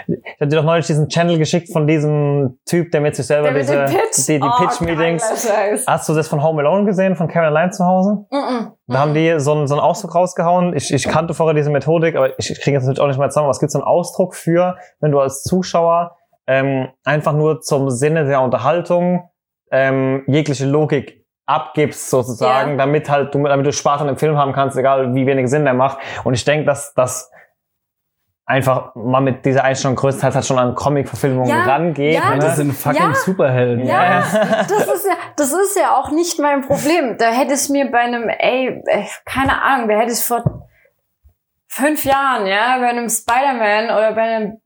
ich 0.07 0.17
hatte 0.39 0.47
dir 0.47 0.57
doch 0.57 0.63
neulich 0.63 0.85
diesen 0.85 1.07
Channel 1.09 1.37
geschickt 1.37 1.71
von 1.71 1.87
diesem 1.87 2.59
Typ, 2.65 2.91
der 2.91 3.01
mit 3.01 3.15
sich 3.15 3.25
selber 3.25 3.51
der 3.51 3.59
diese, 3.61 3.85
Pitch. 3.85 4.27
die, 4.27 4.39
die 4.39 4.47
Oh, 4.47 4.51
Pitch-Meetings. 4.65 5.23
Hast 5.87 6.09
du 6.09 6.13
das 6.13 6.27
von 6.27 6.43
Home 6.43 6.61
Alone 6.61 6.85
gesehen, 6.85 7.15
von 7.15 7.29
Allein 7.31 7.71
zu 7.71 7.85
Hause? 7.85 8.25
Mm-mm. 8.29 8.71
Da 8.87 8.99
haben 8.99 9.13
die 9.13 9.39
so 9.39 9.53
einen, 9.53 9.67
so 9.67 9.75
einen 9.75 9.81
Ausdruck 9.81 10.15
rausgehauen. 10.15 10.75
Ich, 10.75 10.93
ich 10.93 11.07
kannte 11.07 11.33
vorher 11.33 11.53
diese 11.55 11.69
Methodik, 11.69 12.15
aber 12.15 12.37
ich 12.37 12.47
kriege 12.61 12.75
jetzt 12.77 12.83
natürlich 12.83 12.99
auch 12.99 13.07
nicht 13.07 13.19
mehr 13.19 13.29
zusammen. 13.29 13.49
Was 13.49 13.59
gibt 13.59 13.71
so 13.71 13.79
einen 13.79 13.87
Ausdruck 13.87 14.35
für, 14.35 14.77
wenn 14.99 15.11
du 15.11 15.19
als 15.19 15.43
Zuschauer 15.43 16.17
ähm, 16.47 16.89
einfach 17.03 17.33
nur 17.33 17.61
zum 17.61 17.89
Sinne 17.89 18.25
der 18.25 18.41
Unterhaltung 18.41 19.29
ähm, 19.71 20.23
jegliche 20.27 20.65
Logik 20.65 21.20
abgibst 21.53 22.09
sozusagen, 22.09 22.71
Ja. 22.71 22.77
damit 22.77 23.09
halt 23.09 23.33
du 23.33 23.43
damit 23.43 23.65
du 23.65 23.73
Spaß 23.73 24.01
an 24.01 24.07
dem 24.07 24.17
Film 24.17 24.37
haben 24.37 24.53
kannst, 24.53 24.77
egal 24.77 25.13
wie 25.13 25.25
wenig 25.25 25.49
Sinn 25.49 25.65
der 25.65 25.73
macht. 25.73 25.97
Und 26.23 26.33
ich 26.33 26.43
denke, 26.45 26.65
dass 26.65 26.93
das 26.93 27.31
einfach 28.45 28.93
mal 28.95 29.21
mit 29.21 29.45
dieser 29.45 29.63
Einstellung 29.63 29.95
größtenteils 29.95 30.35
halt 30.35 30.45
schon 30.45 30.59
an 30.59 30.75
Comic-Verfilmungen 30.75 31.49
Ja, 31.49 31.63
rangeht. 31.63 32.15
ja, 32.15 32.31
ne? 32.31 32.39
Das 32.39 32.57
sind 32.57 32.73
fucking 32.73 33.01
Ja. 33.09 33.13
Superhelden. 33.15 33.85
Ja, 33.85 34.19
das 34.67 34.87
ist 34.87 35.05
ja, 35.07 35.13
das 35.37 35.53
ist 35.53 35.77
ja 35.77 35.95
auch 35.95 36.11
nicht 36.11 36.37
mein 36.39 36.61
Problem. 36.61 37.17
Da 37.17 37.31
hätte 37.31 37.53
es 37.53 37.69
mir 37.69 37.89
bei 37.89 37.99
einem, 37.99 38.27
ey, 38.27 38.81
äh, 38.87 39.05
keine 39.25 39.61
Ahnung, 39.61 39.87
da 39.87 39.95
hätte 39.95 40.11
ich 40.11 40.19
vor 40.19 40.43
fünf 41.67 42.03
Jahren, 42.03 42.45
ja, 42.47 42.77
bei 42.79 42.87
einem 42.89 43.07
Spider-Man 43.09 43.85
oder 43.85 44.11
bei 44.13 44.21
einem 44.21 44.57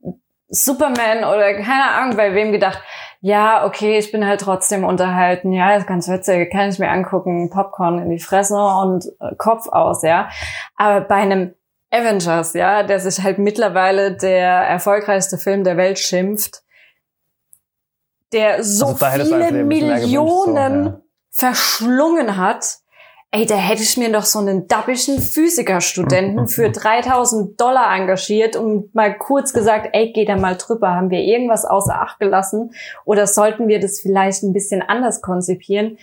Superman 0.48 1.18
oder 1.18 1.54
keine 1.54 1.90
Ahnung 1.92 2.16
bei 2.16 2.34
wem 2.34 2.50
gedacht, 2.52 2.80
ja, 3.20 3.64
okay, 3.66 3.98
ich 3.98 4.12
bin 4.12 4.26
halt 4.26 4.40
trotzdem 4.40 4.84
unterhalten, 4.84 5.52
ja, 5.52 5.74
ist 5.76 5.86
ganz 5.86 6.08
witzig, 6.08 6.50
kann 6.50 6.68
ich 6.68 6.78
mir 6.78 6.90
angucken, 6.90 7.50
Popcorn 7.50 7.98
in 7.98 8.10
die 8.10 8.18
Fresse 8.18 8.56
und 8.56 9.06
äh, 9.20 9.34
Kopf 9.36 9.68
aus, 9.68 10.02
ja. 10.02 10.28
Aber 10.76 11.00
bei 11.02 11.16
einem 11.16 11.54
Avengers, 11.90 12.52
ja, 12.54 12.82
der 12.82 13.00
sich 13.00 13.22
halt 13.22 13.38
mittlerweile 13.38 14.16
der 14.16 14.48
erfolgreichste 14.48 15.38
Film 15.38 15.64
der 15.64 15.76
Welt 15.76 15.98
schimpft, 15.98 16.62
der 18.32 18.62
so 18.62 18.86
Also 18.86 19.06
viele 19.06 19.24
gewünscht, 19.24 19.52
so, 19.60 19.64
Millionen 19.66 20.86
ja. 20.86 21.00
verschlungen 21.30 22.36
hat, 22.36 22.78
ey, 23.36 23.44
da 23.44 23.56
hätte 23.56 23.82
ich 23.82 23.98
mir 23.98 24.10
doch 24.10 24.24
so 24.24 24.38
einen 24.38 24.66
dappischen 24.66 25.20
Physikerstudenten 25.20 26.48
für 26.48 26.70
3000 26.70 27.60
Dollar 27.60 27.94
engagiert 27.94 28.56
und 28.56 28.94
mal 28.94 29.16
kurz 29.16 29.52
gesagt, 29.52 29.90
ey, 29.92 30.12
geh 30.12 30.24
da 30.24 30.36
mal 30.36 30.56
drüber, 30.56 30.92
haben 30.92 31.10
wir 31.10 31.20
irgendwas 31.20 31.66
außer 31.66 32.00
Acht 32.00 32.18
gelassen 32.18 32.72
oder 33.04 33.26
sollten 33.26 33.68
wir 33.68 33.78
das 33.78 34.00
vielleicht 34.00 34.42
ein 34.42 34.54
bisschen 34.54 34.80
anders 34.80 35.20
konzipieren? 35.20 35.98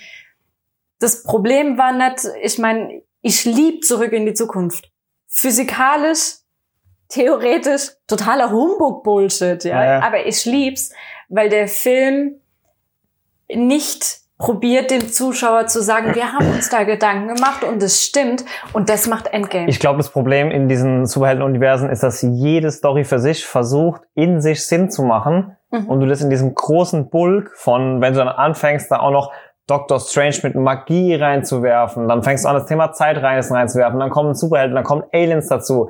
Das 0.99 1.23
Problem 1.23 1.77
war 1.77 1.91
nicht, 1.91 2.27
ich 2.41 2.59
meine, 2.59 3.01
ich 3.21 3.45
lieb 3.45 3.83
zurück 3.83 4.13
in 4.13 4.27
die 4.27 4.35
Zukunft. 4.35 4.91
Physikalisch, 5.27 6.35
theoretisch, 7.09 7.89
totaler 8.07 8.51
Humbug-Bullshit, 8.51 9.63
ja. 9.63 9.83
Ja, 9.83 9.85
ja. 9.93 10.03
Aber 10.03 10.25
ich 10.27 10.45
lieb's, 10.45 10.91
weil 11.29 11.49
der 11.49 11.67
Film 11.67 12.39
nicht 13.49 14.22
probiert, 14.43 14.91
dem 14.91 15.07
Zuschauer 15.07 15.67
zu 15.67 15.81
sagen, 15.81 16.13
wir 16.15 16.33
haben 16.33 16.51
uns 16.51 16.69
da 16.69 16.83
Gedanken 16.83 17.33
gemacht 17.33 17.63
und 17.63 17.81
es 17.81 18.03
stimmt 18.03 18.43
und 18.73 18.89
das 18.89 19.07
macht 19.07 19.27
Endgame. 19.27 19.69
Ich 19.69 19.79
glaube, 19.79 19.95
das 19.97 20.09
Problem 20.09 20.51
in 20.51 20.67
diesen 20.67 21.05
Superheldenuniversen 21.05 21.89
ist, 21.89 22.03
dass 22.03 22.21
jede 22.21 22.69
Story 22.69 23.05
für 23.05 23.19
sich 23.19 23.45
versucht, 23.45 24.01
in 24.15 24.41
sich 24.41 24.67
Sinn 24.67 24.91
zu 24.91 25.03
machen. 25.03 25.55
Mhm. 25.71 25.85
Und 25.85 26.01
du 26.01 26.07
das 26.07 26.19
in 26.19 26.29
diesem 26.29 26.53
großen 26.53 27.09
Bulk 27.09 27.51
von, 27.55 28.01
wenn 28.01 28.11
du 28.11 28.19
dann 28.19 28.27
anfängst, 28.27 28.91
da 28.91 28.99
auch 28.99 29.11
noch 29.11 29.31
Doctor 29.65 30.01
Strange 30.01 30.35
mit 30.43 30.55
Magie 30.55 31.15
reinzuwerfen, 31.15 32.09
dann 32.09 32.21
fängst 32.21 32.43
du 32.43 32.49
an, 32.49 32.55
das 32.55 32.65
Thema 32.65 32.91
Zeitreisen 32.91 33.55
reinzuwerfen, 33.55 33.97
dann 33.97 34.09
kommen 34.09 34.33
Superhelden, 34.33 34.75
dann 34.75 34.83
kommen 34.83 35.03
Aliens 35.13 35.47
dazu. 35.47 35.89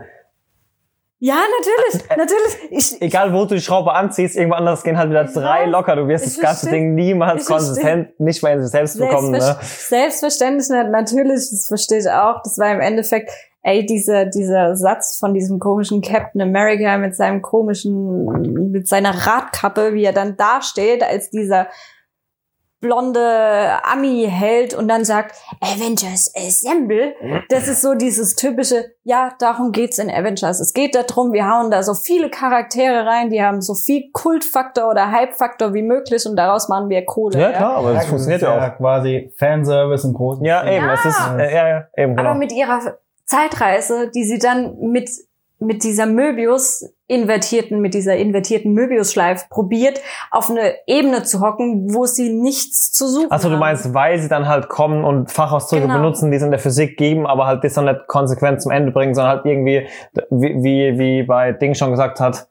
Ja, 1.25 1.35
natürlich, 1.35 2.09
natürlich. 2.09 2.57
Ich, 2.69 3.01
Egal, 3.01 3.31
wo 3.31 3.45
du 3.45 3.55
die 3.55 3.61
Schraube 3.61 3.93
anziehst, 3.93 4.35
irgendwo 4.35 4.57
anders 4.57 4.83
gehen 4.83 4.97
halt 4.97 5.09
wieder 5.09 5.23
drei 5.23 5.67
locker. 5.67 5.95
Du 5.95 6.05
wirst 6.09 6.25
das 6.25 6.37
ganze. 6.37 6.69
Ding 6.69 6.95
niemals 6.95 7.45
konsistent, 7.45 8.19
nicht 8.19 8.43
mal 8.43 8.51
in 8.51 8.61
sich 8.61 8.71
selbst 8.71 8.99
bekommen. 8.99 9.31
Ne? 9.31 9.39
Selbstver 9.39 9.63
Selbstverständlich 9.63 10.67
natürlich, 10.67 11.49
das 11.49 11.67
verstehe 11.69 11.99
ich 11.99 12.09
auch. 12.09 12.41
Das 12.43 12.57
war 12.57 12.73
im 12.73 12.81
Endeffekt, 12.81 13.31
ey, 13.61 13.85
dieser, 13.85 14.25
dieser 14.25 14.75
Satz 14.75 15.17
von 15.17 15.33
diesem 15.33 15.59
komischen 15.59 16.01
Captain 16.01 16.41
America 16.41 16.97
mit 16.97 17.15
seinem 17.15 17.41
komischen, 17.41 18.71
mit 18.71 18.89
seiner 18.89 19.25
Radkappe, 19.25 19.93
wie 19.93 20.03
er 20.03 20.11
dann 20.11 20.35
dasteht, 20.35 21.03
als 21.03 21.29
dieser 21.29 21.67
blonde 22.83 23.79
Ami-Held 23.91 24.73
und 24.73 24.89
dann 24.89 25.05
sagt, 25.05 25.35
Avengers 25.61 26.31
Assemble. 26.35 27.15
Das 27.49 27.67
ist 27.69 27.81
so 27.81 27.93
dieses 27.95 28.35
typische, 28.35 28.91
ja, 29.03 29.31
darum 29.39 29.71
geht's 29.71 29.97
in 29.99 30.11
Avengers. 30.11 30.59
Es 30.59 30.73
geht 30.73 30.93
darum, 30.93 31.31
wir 31.31 31.47
hauen 31.49 31.71
da 31.71 31.81
so 31.81 31.93
viele 31.93 32.29
Charaktere 32.29 33.05
rein, 33.05 33.29
die 33.29 33.41
haben 33.41 33.61
so 33.61 33.73
viel 33.73 34.11
Kultfaktor 34.11 34.89
oder 34.89 35.11
Hype-Faktor 35.11 35.73
wie 35.73 35.81
möglich 35.81 36.25
und 36.27 36.35
daraus 36.35 36.67
machen 36.67 36.89
wir 36.89 37.05
Kohle. 37.05 37.39
Ja, 37.39 37.51
klar, 37.53 37.77
aber 37.77 37.93
das 37.93 38.05
funktioniert 38.05 38.41
ja 38.41 38.73
auch. 38.73 38.77
quasi 38.77 39.33
Fanservice 39.39 40.03
im 40.05 40.13
großen 40.13 40.43
Ja, 40.43 40.67
eben, 40.69 40.87
es 40.89 41.05
ist, 41.05 41.19
Ja. 41.19 41.37
äh, 41.39 41.55
ja, 41.55 41.67
ja, 41.69 41.83
eben, 41.95 42.15
genau. 42.17 42.29
Aber 42.31 42.37
mit 42.37 42.51
ihrer 42.51 42.79
Zeitreise, 43.25 44.11
die 44.13 44.25
sie 44.25 44.39
dann 44.39 44.77
mit 44.79 45.09
mit 45.65 45.83
dieser 45.83 46.05
Möbius 46.05 46.85
invertierten, 47.07 47.79
mit 47.81 47.93
dieser 47.93 48.15
invertierten 48.15 48.73
Möbius-Schleife 48.73 49.45
probiert, 49.49 50.01
auf 50.31 50.49
eine 50.49 50.73
Ebene 50.87 51.23
zu 51.23 51.41
hocken, 51.41 51.93
wo 51.93 52.05
sie 52.05 52.33
nichts 52.33 52.91
zu 52.91 53.07
suchen 53.07 53.31
Also 53.31 53.47
du 53.49 53.53
haben. 53.55 53.59
meinst, 53.59 53.93
weil 53.93 54.19
sie 54.19 54.29
dann 54.29 54.47
halt 54.47 54.69
kommen 54.69 55.03
und 55.03 55.31
Fachausdrücke 55.31 55.83
Genau. 55.83 55.95
benutzen, 55.95 56.31
die 56.31 56.37
es 56.37 56.43
in 56.43 56.51
der 56.51 56.59
Physik 56.59 56.97
geben, 56.97 57.27
aber 57.27 57.45
halt 57.45 57.63
das 57.63 57.73
dann 57.73 57.85
nicht 57.85 58.07
konsequent 58.07 58.61
zum 58.61 58.71
Ende 58.71 58.91
bringen, 58.91 59.13
sondern 59.13 59.35
halt 59.37 59.45
irgendwie, 59.45 59.87
wie, 60.29 60.63
wie, 60.63 60.99
wie 60.99 61.23
bei 61.23 61.51
Ding 61.51 61.75
schon 61.75 61.91
gesagt 61.91 62.19
hat, 62.19 62.47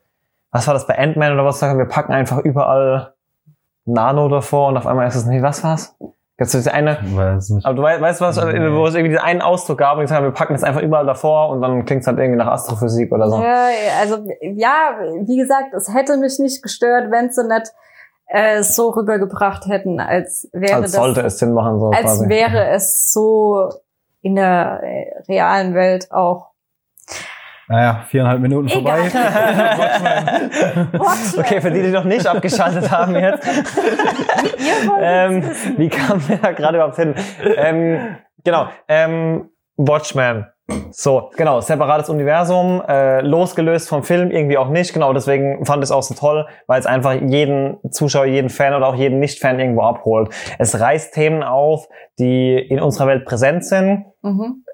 was 0.50 0.66
war 0.66 0.74
das 0.74 0.86
bei 0.86 0.98
Ant-Man 0.98 1.32
oder 1.32 1.44
was 1.44 1.58
sagen, 1.58 1.78
wir 1.78 1.86
packen 1.86 2.12
einfach 2.12 2.38
überall 2.38 3.14
Nano 3.84 4.28
davor 4.28 4.68
und 4.68 4.76
auf 4.76 4.86
einmal 4.86 5.08
ist 5.08 5.16
es 5.16 5.26
nicht, 5.26 5.42
was 5.42 5.64
war's? 5.64 5.96
Jetzt 6.42 6.54
diese 6.54 6.72
eine, 6.74 6.98
Weiß 7.02 7.50
nicht. 7.50 7.64
aber 7.64 7.74
du 7.74 7.82
weißt, 7.82 8.00
weißt 8.00 8.20
du 8.20 8.24
was, 8.24 8.36
Nee. 8.36 8.72
wo 8.74 8.86
es 8.86 8.94
irgendwie 8.94 9.10
diesen 9.10 9.22
einen 9.24 9.42
Ausdruck 9.42 9.78
gab 9.78 9.94
und 9.96 10.00
die 10.02 10.06
sagen, 10.08 10.24
wir 10.24 10.32
packen 10.32 10.54
das 10.54 10.64
einfach 10.64 10.82
überall 10.82 11.06
davor 11.06 11.50
und 11.50 11.62
dann 11.62 11.84
klingt 11.84 12.00
es 12.02 12.06
halt 12.08 12.18
irgendwie 12.18 12.38
nach 12.38 12.48
Astrophysik 12.48 13.12
oder 13.12 13.30
so. 13.30 13.40
Ja, 13.42 13.66
also 14.00 14.18
ja, 14.40 14.96
wie 15.24 15.36
gesagt, 15.36 15.72
es 15.74 15.92
hätte 15.94 16.16
mich 16.16 16.38
nicht 16.38 16.62
gestört, 16.62 17.10
wenn 17.10 17.30
sie 17.30 17.46
nicht 17.46 17.72
äh, 18.26 18.62
so 18.62 18.90
rübergebracht 18.90 19.66
hätten, 19.66 20.00
als 20.00 20.48
wäre 20.52 20.82
Als 20.82 20.92
sollte 20.92 21.22
das, 21.22 21.34
es 21.34 21.38
Sinn 21.38 21.52
machen, 21.52 21.78
so 21.78 21.90
als 21.90 22.02
quasi. 22.02 22.28
wäre 22.28 22.68
es 22.70 23.12
so 23.12 23.68
in 24.22 24.36
der 24.36 24.80
äh, 24.82 25.22
realen 25.28 25.74
Welt 25.74 26.10
auch. 26.12 26.51
Naja, 27.68 28.04
viereinhalb 28.08 28.40
Minuten 28.40 28.68
vorbei. 28.68 28.98
Watchmen. 30.92 31.40
Okay, 31.40 31.60
für 31.60 31.70
die, 31.70 31.82
die 31.82 31.90
noch 31.90 32.04
nicht 32.04 32.26
abgeschaltet 32.26 32.90
haben 32.90 33.14
jetzt. 33.16 33.46
Ähm, 35.00 35.42
wie 35.76 35.88
kam 35.88 36.26
wir 36.28 36.36
da 36.38 36.52
gerade 36.52 36.76
überhaupt 36.78 36.96
hin? 36.96 37.14
Ähm, 37.56 38.16
genau, 38.44 38.66
ähm, 38.88 39.50
Watchmen. 39.76 40.46
So, 40.90 41.30
genau, 41.36 41.60
separates 41.60 42.08
Universum, 42.08 42.82
äh, 42.86 43.20
losgelöst 43.20 43.88
vom 43.88 44.02
Film, 44.04 44.30
irgendwie 44.30 44.56
auch 44.58 44.68
nicht. 44.68 44.92
Genau, 44.94 45.12
deswegen 45.12 45.64
fand 45.66 45.78
ich 45.82 45.88
es 45.88 45.92
auch 45.92 46.02
so 46.02 46.14
toll, 46.14 46.46
weil 46.66 46.80
es 46.80 46.86
einfach 46.86 47.14
jeden 47.14 47.78
Zuschauer, 47.90 48.26
jeden 48.26 48.48
Fan 48.50 48.74
oder 48.74 48.86
auch 48.88 48.94
jeden 48.94 49.18
Nicht-Fan 49.18 49.58
irgendwo 49.60 49.82
abholt. 49.82 50.32
Es 50.58 50.78
reißt 50.78 51.12
Themen 51.14 51.42
auf, 51.42 51.88
die 52.18 52.56
in 52.56 52.80
unserer 52.80 53.06
Welt 53.08 53.24
präsent 53.24 53.64
sind, 53.64 54.04
Mhm. 54.22 54.64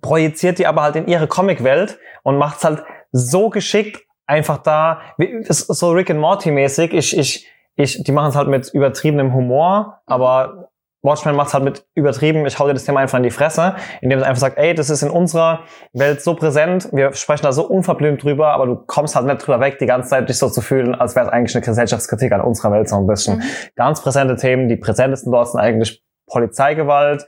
Projiziert 0.00 0.58
die 0.58 0.66
aber 0.66 0.82
halt 0.82 0.96
in 0.96 1.06
ihre 1.06 1.26
Comicwelt 1.26 1.98
und 2.22 2.38
macht's 2.38 2.64
halt 2.64 2.82
so 3.12 3.50
geschickt 3.50 4.02
einfach 4.26 4.58
da, 4.58 5.00
wie, 5.16 5.42
so 5.48 5.90
Rick 5.90 6.10
and 6.10 6.20
Morty 6.20 6.50
mäßig. 6.50 6.92
Ich, 6.92 7.16
ich, 7.16 7.48
ich, 7.76 8.02
die 8.02 8.12
machen 8.12 8.30
es 8.30 8.36
halt 8.36 8.48
mit 8.48 8.68
übertriebenem 8.68 9.32
Humor, 9.32 10.02
aber 10.06 10.70
Watchmen 11.02 11.36
macht's 11.36 11.54
halt 11.54 11.64
mit 11.64 11.86
übertrieben, 11.94 12.44
ich 12.44 12.58
hau 12.58 12.66
dir 12.66 12.74
das 12.74 12.84
Thema 12.84 13.00
einfach 13.00 13.18
in 13.18 13.22
die 13.22 13.30
Fresse, 13.30 13.76
indem 14.00 14.18
es 14.18 14.24
einfach 14.24 14.40
sagt, 14.40 14.58
ey, 14.58 14.74
das 14.74 14.90
ist 14.90 15.02
in 15.02 15.10
unserer 15.10 15.60
Welt 15.92 16.20
so 16.22 16.34
präsent, 16.34 16.88
wir 16.92 17.12
sprechen 17.12 17.44
da 17.44 17.52
so 17.52 17.66
unverblümt 17.66 18.22
drüber, 18.22 18.48
aber 18.48 18.66
du 18.66 18.76
kommst 18.76 19.14
halt 19.14 19.26
nicht 19.26 19.46
drüber 19.46 19.60
weg, 19.60 19.78
die 19.78 19.86
ganze 19.86 20.10
Zeit 20.10 20.28
dich 20.28 20.38
so 20.38 20.50
zu 20.50 20.60
fühlen, 20.60 20.96
als 20.96 21.14
wäre 21.14 21.26
es 21.26 21.32
eigentlich 21.32 21.54
eine 21.54 21.64
Gesellschaftskritik 21.64 22.32
an 22.32 22.40
unserer 22.40 22.72
Welt 22.72 22.88
so 22.88 22.96
ein 22.96 23.06
bisschen. 23.06 23.38
Mhm. 23.38 23.42
Ganz 23.76 24.02
präsente 24.02 24.36
Themen, 24.36 24.68
die 24.68 24.76
präsentesten 24.76 25.30
dort 25.30 25.48
sind 25.52 25.60
eigentlich 25.60 26.02
Polizeigewalt, 26.26 27.26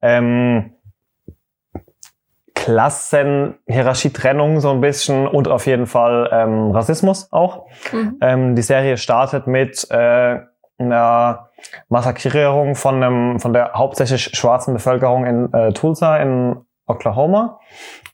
ähm, 0.00 0.75
Klassen, 2.66 3.54
Hierarchietrennung 3.68 4.58
so 4.58 4.72
ein 4.72 4.80
bisschen 4.80 5.28
und 5.28 5.46
auf 5.46 5.66
jeden 5.66 5.86
Fall 5.86 6.28
ähm, 6.32 6.72
Rassismus 6.72 7.28
auch. 7.30 7.66
Mhm. 7.92 8.18
Ähm, 8.20 8.56
die 8.56 8.62
Serie 8.62 8.96
startet 8.96 9.46
mit 9.46 9.88
äh, 9.88 10.40
einer 10.76 11.50
Massakrierung 11.88 12.74
von, 12.74 13.00
einem, 13.00 13.38
von 13.38 13.52
der 13.52 13.74
hauptsächlich 13.74 14.36
schwarzen 14.36 14.74
Bevölkerung 14.74 15.26
in 15.26 15.52
äh, 15.52 15.72
Tulsa 15.74 16.16
in 16.16 16.56
Oklahoma 16.88 17.60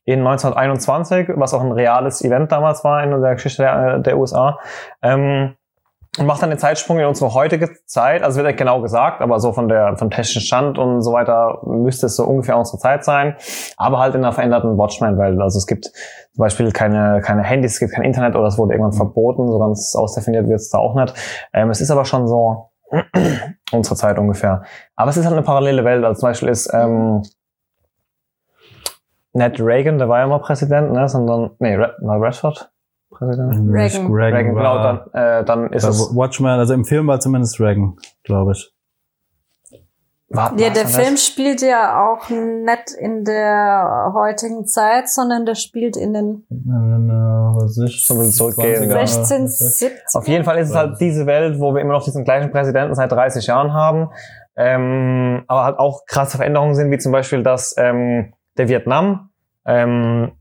in 0.04 0.18
1921, 0.18 1.30
was 1.36 1.54
auch 1.54 1.62
ein 1.62 1.72
reales 1.72 2.22
Event 2.22 2.52
damals 2.52 2.84
war 2.84 3.02
in 3.02 3.22
der 3.22 3.34
Geschichte 3.36 3.62
der, 3.62 4.00
der 4.00 4.18
USA. 4.18 4.58
Ähm, 5.00 5.54
und 6.18 6.26
macht 6.26 6.42
dann 6.42 6.50
den 6.50 6.58
Zeitsprung 6.58 6.98
in 6.98 7.06
unsere 7.06 7.32
heutige 7.32 7.70
Zeit, 7.86 8.22
also 8.22 8.36
wird 8.36 8.46
nicht 8.46 8.58
genau 8.58 8.82
gesagt, 8.82 9.22
aber 9.22 9.40
so 9.40 9.52
von 9.52 9.68
der 9.68 9.96
vom 9.96 10.10
technischen 10.10 10.42
Stand 10.42 10.78
und 10.78 11.00
so 11.00 11.12
weiter 11.12 11.60
müsste 11.64 12.06
es 12.06 12.16
so 12.16 12.24
ungefähr 12.24 12.58
unsere 12.58 12.78
Zeit 12.78 13.02
sein, 13.04 13.36
aber 13.78 13.98
halt 13.98 14.14
in 14.14 14.22
einer 14.22 14.32
veränderten 14.32 14.76
Watchmen-Welt. 14.76 15.40
Also 15.40 15.56
es 15.56 15.66
gibt 15.66 15.86
zum 15.86 16.42
Beispiel 16.42 16.70
keine, 16.70 17.22
keine 17.22 17.42
Handys, 17.42 17.74
es 17.74 17.80
gibt 17.80 17.92
kein 17.92 18.04
Internet 18.04 18.36
oder 18.36 18.46
es 18.46 18.58
wurde 18.58 18.74
irgendwann 18.74 18.92
verboten, 18.92 19.48
so 19.48 19.58
ganz 19.58 19.94
ausdefiniert 19.96 20.48
wird 20.48 20.60
es 20.60 20.68
da 20.68 20.78
auch 20.78 20.94
nicht. 20.94 21.14
Ähm, 21.54 21.70
es 21.70 21.80
ist 21.80 21.90
aber 21.90 22.04
schon 22.04 22.28
so 22.28 22.70
unsere 23.72 23.96
Zeit 23.96 24.18
ungefähr. 24.18 24.64
Aber 24.96 25.10
es 25.10 25.16
ist 25.16 25.24
halt 25.24 25.34
eine 25.34 25.44
parallele 25.44 25.82
Welt. 25.84 26.04
Also 26.04 26.20
zum 26.20 26.28
Beispiel 26.28 26.50
ist 26.50 26.70
ähm, 26.74 27.22
Ned 29.32 29.58
Reagan, 29.60 29.96
der 29.96 30.10
war 30.10 30.18
ja 30.18 30.26
mal 30.26 30.40
Präsident, 30.40 30.92
ne, 30.92 31.08
sondern, 31.08 31.52
nee, 31.58 31.74
Re 31.74 31.94
war 32.00 32.71
Reagan. 33.28 34.12
Reagan, 34.12 34.54
genau, 34.54 34.82
dann, 34.82 35.00
äh, 35.12 35.44
dann 35.44 35.72
ist 35.72 35.82
bei 35.82 35.88
es, 35.90 36.14
Watchmen, 36.16 36.46
also 36.58 36.74
im 36.74 36.84
Film 36.84 37.06
war 37.06 37.20
zumindest 37.20 37.60
Reagan, 37.60 37.96
glaube 38.24 38.52
ich. 38.52 38.72
war, 40.28 40.58
Ja, 40.58 40.70
der 40.70 40.86
Film 40.86 41.12
das? 41.14 41.26
spielt 41.26 41.60
ja 41.62 42.06
auch 42.10 42.28
nicht 42.30 42.90
in 42.98 43.24
der 43.24 44.12
heutigen 44.14 44.66
Zeit, 44.66 45.08
sondern 45.10 45.44
der 45.46 45.54
spielt 45.54 45.96
in 45.96 46.12
den 46.14 46.46
So 46.48 48.22
zurückgehen, 48.30 48.84
20er, 48.84 48.98
ja. 48.98 49.06
16, 49.06 49.44
was 49.44 49.60
ich- 49.60 49.76
17. 49.78 49.98
Auf 50.14 50.28
jeden 50.28 50.44
Fall 50.44 50.58
ist 50.58 50.70
es 50.70 50.74
halt 50.76 51.00
diese 51.00 51.26
Welt, 51.26 51.60
wo 51.60 51.74
wir 51.74 51.80
immer 51.82 51.92
noch 51.94 52.04
diesen 52.04 52.24
gleichen 52.24 52.50
Präsidenten 52.50 52.94
seit 52.94 53.12
30 53.12 53.46
Jahren 53.46 53.72
haben. 53.72 54.08
Ähm, 54.56 55.44
aber 55.48 55.64
halt 55.64 55.78
auch 55.78 56.04
krasse 56.06 56.36
Veränderungen 56.36 56.74
sind, 56.74 56.90
wie 56.90 56.98
zum 56.98 57.12
Beispiel, 57.12 57.42
dass 57.42 57.74
ähm, 57.78 58.34
der 58.58 58.68
Vietnam 58.68 59.30
ähm, 59.66 60.32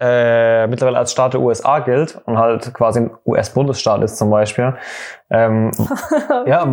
äh, 0.00 0.66
mittlerweile 0.66 0.98
als 0.98 1.12
Staat 1.12 1.34
der 1.34 1.40
USA 1.40 1.78
gilt 1.80 2.20
und 2.26 2.38
halt 2.38 2.72
quasi 2.74 3.00
ein 3.00 3.10
US-Bundesstaat 3.24 4.02
ist 4.02 4.16
zum 4.18 4.30
Beispiel. 4.30 4.74
Ähm, 5.30 5.70
ja, 6.46 6.66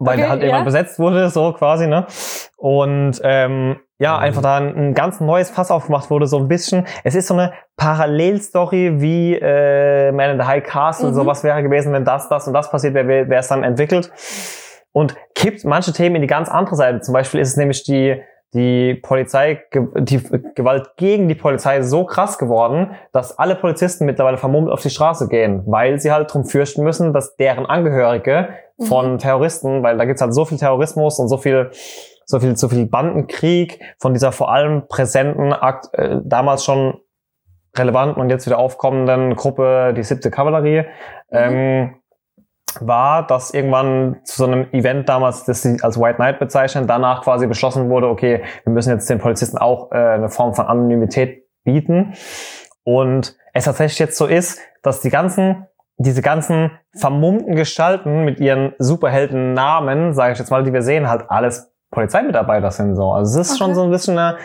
weil 0.00 0.14
Okay, 0.14 0.16
der 0.20 0.28
halt 0.30 0.42
irgendwann 0.42 0.60
ja. 0.60 0.64
besetzt 0.64 0.98
wurde, 1.00 1.28
so 1.30 1.52
quasi, 1.54 1.86
ne? 1.88 2.06
Und 2.56 3.20
ähm, 3.24 3.80
ja, 3.98 4.16
Mhm. 4.16 4.22
einfach 4.22 4.42
da 4.42 4.56
ein, 4.58 4.76
ein 4.76 4.94
ganz 4.94 5.18
neues 5.20 5.50
Fass 5.50 5.72
aufgemacht 5.72 6.08
wurde, 6.10 6.26
so 6.28 6.38
ein 6.38 6.46
bisschen. 6.46 6.86
Es 7.02 7.16
ist 7.16 7.26
so 7.26 7.34
eine 7.34 7.52
Parallelstory 7.76 9.00
wie 9.00 9.34
äh, 9.34 10.12
Man 10.12 10.30
in 10.30 10.40
the 10.40 10.46
High 10.46 10.62
Castle, 10.62 11.10
Mhm. 11.10 11.14
so 11.14 11.26
was 11.26 11.42
wäre 11.44 11.62
gewesen, 11.62 11.92
wenn 11.92 12.04
das, 12.04 12.28
das 12.28 12.46
und 12.46 12.52
das 12.54 12.70
passiert 12.70 12.94
wäre, 12.94 13.08
wäre 13.08 13.28
wäre 13.28 13.40
es 13.40 13.48
dann 13.48 13.64
entwickelt. 13.64 14.10
Und 14.92 15.16
kippt 15.34 15.64
manche 15.64 15.92
Themen 15.92 16.16
in 16.16 16.22
die 16.22 16.28
ganz 16.28 16.48
andere 16.48 16.76
Seite. 16.76 17.00
Zum 17.00 17.12
Beispiel 17.12 17.40
ist 17.40 17.50
es 17.50 17.56
nämlich 17.56 17.82
die, 17.84 18.20
die 18.54 18.94
Polizei, 18.94 19.62
die 19.74 20.22
Gewalt 20.54 20.96
gegen 20.96 21.28
die 21.28 21.34
Polizei 21.34 21.82
so 21.82 22.04
krass 22.04 22.38
geworden, 22.38 22.92
dass 23.12 23.38
alle 23.38 23.54
Polizisten 23.54 24.06
mittlerweile 24.06 24.38
vermummt 24.38 24.70
auf 24.70 24.80
die 24.80 24.90
Straße 24.90 25.28
gehen, 25.28 25.62
weil 25.66 26.00
sie 26.00 26.12
halt 26.12 26.32
drum 26.32 26.44
fürchten 26.44 26.82
müssen, 26.82 27.12
dass 27.12 27.36
deren 27.36 27.66
Angehörige 27.66 28.48
von 28.80 29.18
Terroristen, 29.18 29.82
weil 29.82 29.98
da 29.98 30.04
gibt's 30.04 30.22
halt 30.22 30.34
so 30.34 30.44
viel 30.44 30.58
Terrorismus 30.58 31.18
und 31.18 31.28
so 31.28 31.36
viel, 31.36 31.70
so 32.24 32.40
viel, 32.40 32.56
so 32.56 32.68
viel 32.68 32.86
Bandenkrieg 32.86 33.80
von 33.98 34.14
dieser 34.14 34.32
vor 34.32 34.50
allem 34.50 34.86
präsenten, 34.88 35.52
Akt, 35.52 35.92
äh, 35.92 36.18
damals 36.24 36.64
schon 36.64 36.98
relevanten 37.76 38.20
und 38.20 38.30
jetzt 38.30 38.46
wieder 38.46 38.58
aufkommenden 38.58 39.36
Gruppe, 39.36 39.92
die 39.96 40.02
siebte 40.02 40.30
Kavallerie, 40.30 40.84
ähm, 41.30 41.97
war, 42.86 43.26
dass 43.26 43.52
irgendwann 43.52 44.20
zu 44.24 44.36
so 44.36 44.46
einem 44.46 44.66
Event 44.72 45.08
damals, 45.08 45.44
das 45.44 45.62
sie 45.62 45.78
als 45.82 45.98
White 45.98 46.16
Knight 46.16 46.38
bezeichnen, 46.38 46.86
danach 46.86 47.22
quasi 47.22 47.46
beschlossen 47.46 47.88
wurde, 47.90 48.08
okay, 48.08 48.42
wir 48.64 48.72
müssen 48.72 48.90
jetzt 48.90 49.08
den 49.08 49.18
Polizisten 49.18 49.58
auch 49.58 49.90
äh, 49.92 49.96
eine 49.96 50.28
Form 50.28 50.54
von 50.54 50.66
Anonymität 50.66 51.44
bieten. 51.64 52.14
Und 52.84 53.36
es 53.52 53.64
tatsächlich 53.64 53.98
jetzt 53.98 54.16
so 54.16 54.26
ist, 54.26 54.60
dass 54.82 55.00
die 55.00 55.10
ganzen, 55.10 55.66
diese 55.96 56.22
ganzen 56.22 56.70
vermummten 56.96 57.56
Gestalten 57.56 58.24
mit 58.24 58.40
ihren 58.40 58.74
Superhelden-Namen, 58.78 60.14
sage 60.14 60.32
ich 60.32 60.38
jetzt 60.38 60.50
mal, 60.50 60.62
die 60.64 60.72
wir 60.72 60.82
sehen, 60.82 61.08
halt 61.10 61.24
alles 61.28 61.72
Polizeimitarbeiter 61.90 62.70
sind 62.70 62.94
so. 62.94 63.10
Also 63.12 63.40
es 63.40 63.50
ist 63.50 63.58
schon 63.58 63.68
Okay. 63.68 63.74
so 63.74 63.82
ein 63.84 63.90
bisschen 63.90 64.18
eine, 64.18 64.38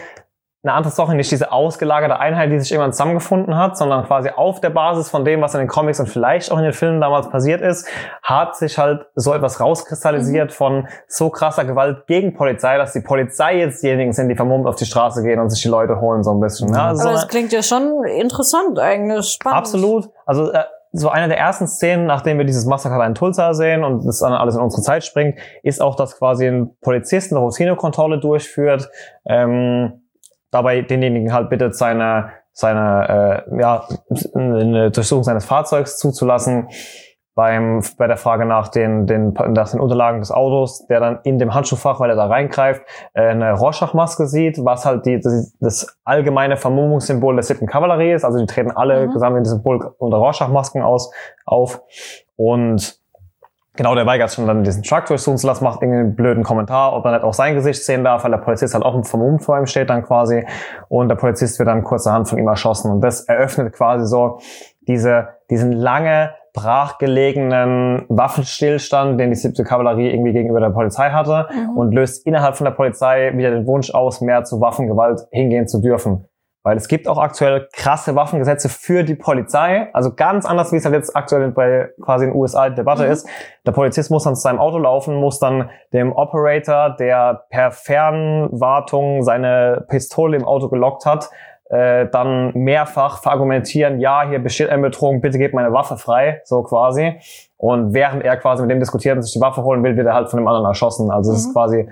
eine 0.64 0.74
andere 0.74 0.94
Sache, 0.94 1.14
nicht 1.14 1.30
diese 1.30 1.52
ausgelagerte 1.52 2.20
Einheit, 2.20 2.50
die 2.50 2.58
sich 2.58 2.72
irgendwann 2.72 2.94
zusammengefunden 2.94 3.58
hat, 3.58 3.78
sondern 3.78 4.06
quasi 4.06 4.30
auf 4.30 4.62
der 4.62 4.70
Basis 4.70 5.10
von 5.10 5.26
dem, 5.26 5.42
was 5.42 5.54
in 5.54 5.60
den 5.60 5.68
Comics 5.68 6.00
und 6.00 6.08
vielleicht 6.08 6.52
auch 6.52 6.58
in 6.58 6.64
den 6.64 6.72
Filmen 6.72 7.02
damals 7.02 7.30
passiert 7.30 7.62
ist, 7.62 7.86
hat 8.22 8.56
sich 8.56 8.78
halt 8.78 9.06
so 9.14 9.34
etwas 9.34 9.60
rauskristallisiert 9.60 10.54
von 10.54 10.88
so 11.08 11.30
krasser 11.30 11.66
Gewalt 11.66 12.08
gegen 12.08 12.34
Polizei, 12.34 12.78
dass 12.78 12.94
die 12.94 13.02
Polizei 13.02 13.58
jetzt 13.58 13.84
diejenigen 13.84 14.14
sind, 14.14 14.30
die 14.30 14.36
vermummt 14.36 14.66
auf 14.66 14.76
die 14.76 14.86
Straße 14.86 15.22
gehen 15.22 15.40
und 15.40 15.50
sich 15.50 15.62
die 15.62 15.68
Leute 15.68 16.00
holen 16.00 16.24
so 16.24 16.32
ein 16.32 16.40
bisschen. 16.40 16.72
Ne? 16.72 16.82
Also 16.82 17.02
so 17.02 17.10
Aber 17.10 17.18
das 17.18 17.28
klingt 17.28 17.52
ja 17.52 17.62
schon 17.62 18.06
interessant 18.06 18.80
eigentlich, 18.80 19.26
spannend. 19.28 19.58
Absolut. 19.58 20.10
Also 20.26 20.54
äh, 20.54 20.64
so 20.94 21.10
eine 21.10 21.28
der 21.28 21.40
ersten 21.40 21.68
Szenen, 21.68 22.06
nachdem 22.06 22.38
wir 22.38 22.46
dieses 22.46 22.66
Massaker 22.66 23.06
in 23.06 23.16
Tulsa 23.16 23.54
sehen 23.54 23.84
und 23.84 24.06
das 24.06 24.20
dann 24.20 24.32
alles 24.32 24.56
in 24.56 24.62
unsere 24.62 24.84
Zeit 24.84 25.04
springt, 25.04 25.40
ist 25.64 25.82
auch, 25.82 25.96
dass 25.96 26.18
quasi 26.18 26.48
ein 26.48 26.78
Polizist 26.82 27.34
eine 27.34 27.42
Routinekontrolle 27.42 28.20
durchführt, 28.20 28.90
ähm, 29.26 30.03
dabei 30.54 30.82
denjenigen 30.82 31.34
halt 31.34 31.50
bittet, 31.50 31.76
seine 31.76 32.32
seine 32.52 33.44
äh, 33.50 33.62
ja 33.62 33.88
eine 34.36 34.92
Durchsuchung 34.92 35.24
seines 35.24 35.46
Fahrzeugs 35.46 35.98
zuzulassen 35.98 36.68
beim, 37.36 37.82
bei 37.98 38.08
der 38.08 38.18
Frage 38.18 38.46
nach 38.46 38.68
den, 38.68 39.08
den, 39.08 39.34
nach 39.34 39.72
den 39.72 39.80
Unterlagen 39.80 40.20
des 40.20 40.32
Autos, 40.32 40.86
der 40.86 41.00
dann 41.00 41.20
in 41.24 41.40
dem 41.40 41.54
Handschuhfach, 41.54 42.00
weil 42.00 42.12
er 42.12 42.16
da 42.16 42.28
reingreift, 42.28 42.84
äh, 43.14 43.28
eine 43.28 43.54
Rorschach-Maske 43.54 44.28
sieht, 44.28 44.64
was 44.64 44.86
halt 44.86 45.06
die, 45.06 45.20
das, 45.20 45.56
das 45.60 45.98
allgemeine 46.04 46.58
Vermummungssymbol 46.58 47.34
der 47.34 47.44
siebten 47.44 47.66
Kavallerie 47.66 48.14
ist. 48.14 48.24
Also 48.24 48.38
die 48.40 48.46
treten 48.46 48.72
alle 48.72 49.08
Mhm. 49.08 49.14
gesamt 49.14 49.38
in 49.38 49.44
diesem 49.44 49.58
Symbol 49.58 49.96
unter 49.98 50.18
Rorschach-Masken 50.18 50.84
aus, 50.84 51.12
auf. 51.46 51.82
Und 52.36 53.00
genau, 53.76 53.96
der 53.96 54.06
weigert 54.06 54.32
schon 54.32 54.48
dann 54.48 54.64
diesen 54.64 54.84
Truck 54.84 55.06
durchsuchen 55.06 55.38
zu 55.38 55.48
lassen, 55.48 55.64
macht 55.64 55.82
irgendeinen 55.82 56.16
blöden 56.16 56.44
Kommentar, 56.44 56.94
ob 56.94 57.06
er 57.06 57.12
nicht 57.14 57.24
auch 57.24 57.34
sein 57.34 57.56
Gesicht 57.56 57.84
sehen 57.84 58.04
darf, 58.04 58.24
weil 58.24 58.32
der 58.32 58.38
Polizist 58.38 58.74
halt 58.74 58.84
auch 58.84 59.06
vermummt 59.06 59.44
vor 59.44 59.58
ihm 59.58 59.66
steht 59.66 59.90
dann 59.90 60.04
quasi. 60.04 60.46
Und 60.90 61.10
der 61.10 61.16
Polizist 61.16 61.60
wird 61.60 61.68
dann 61.68 61.84
kurzerhand 61.84 62.28
von 62.28 62.38
ihm 62.38 62.48
erschossen. 62.48 62.92
Und 62.92 63.02
das 63.02 63.22
eröffnet 63.26 63.74
quasi 63.74 64.06
so 64.06 64.40
diese, 64.82 65.30
diesen 65.50 65.72
lange 65.72 66.32
brachgelegenen 66.54 68.06
Waffenstillstand, 68.10 69.20
den 69.20 69.32
die 69.32 69.36
siebte 69.36 69.64
Kavallerie 69.64 70.12
irgendwie 70.12 70.34
gegenüber 70.34 70.60
der 70.60 70.70
Polizei 70.70 71.10
hatte 71.10 71.48
Mhm. 71.52 71.78
und 71.78 71.92
löst 71.94 72.26
innerhalb 72.28 72.56
von 72.56 72.66
der 72.66 72.72
Polizei 72.72 73.32
wieder 73.36 73.52
den 73.52 73.66
Wunsch 73.66 73.92
aus, 73.94 74.22
mehr 74.22 74.44
zu 74.44 74.62
Waffengewalt 74.62 75.22
hingehen 75.32 75.68
zu 75.68 75.82
dürfen. 75.82 76.26
Weil 76.66 76.78
es 76.78 76.88
gibt 76.88 77.10
auch 77.10 77.18
aktuell 77.18 77.68
krasse 77.74 78.16
Waffengesetze 78.16 78.70
für 78.70 79.04
die 79.04 79.16
Polizei, 79.16 79.90
also 79.92 80.14
ganz 80.16 80.46
anders, 80.46 80.72
wie 80.72 80.78
es 80.78 80.86
halt 80.86 80.96
jetzt 80.96 81.14
aktuell 81.14 81.52
bei 81.52 81.90
quasi 82.02 82.24
in 82.24 82.32
den 82.32 82.40
USA 82.40 82.70
die 82.70 82.76
Debatte 82.76 83.04
Mhm. 83.06 83.12
ist. 83.12 83.28
Der 83.66 83.74
Polizist 83.74 84.10
muss 84.10 84.24
dann 84.24 84.34
zu 84.36 84.42
seinem 84.42 84.60
Auto 84.60 84.78
laufen, 84.78 85.16
muss 85.16 85.40
dann 85.40 85.70
dem 85.92 86.14
Operator, 86.14 86.96
der 86.98 87.44
per 87.50 87.72
Fernwartung 87.72 89.24
seine 89.24 89.86
Pistole 89.90 90.38
im 90.38 90.46
Auto 90.46 90.70
gelockt 90.70 91.06
hat, 91.06 91.30
äh, 91.70 92.08
dann 92.12 92.52
mehrfach 92.54 93.22
verargumentieren, 93.22 94.00
ja, 94.00 94.28
hier 94.28 94.40
besteht 94.40 94.70
eine 94.70 94.82
Bedrohung, 94.84 95.22
bitte 95.22 95.38
gebt 95.38 95.54
meine 95.54 95.74
Waffe 95.74 95.98
frei, 95.98 96.42
so 96.46 96.62
quasi. 96.64 97.20
Und 97.58 97.94
während 97.94 98.24
er 98.24 98.38
quasi 98.38 98.62
mit 98.62 98.72
dem 98.72 98.80
diskutiert 98.80 99.16
und 99.16 99.24
sich 99.24 99.34
die 99.34 99.42
Waffe 99.42 99.64
holen 99.64 99.84
will, 99.84 99.96
wird 99.98 100.08
er 100.08 100.14
halt 100.14 100.30
von 100.30 100.38
dem 100.40 100.48
anderen 100.48 100.66
erschossen. 100.68 101.10
Also 101.12 101.32
es 101.32 101.40
ist 101.40 101.48
Mhm. 101.50 101.54
quasi 101.54 101.90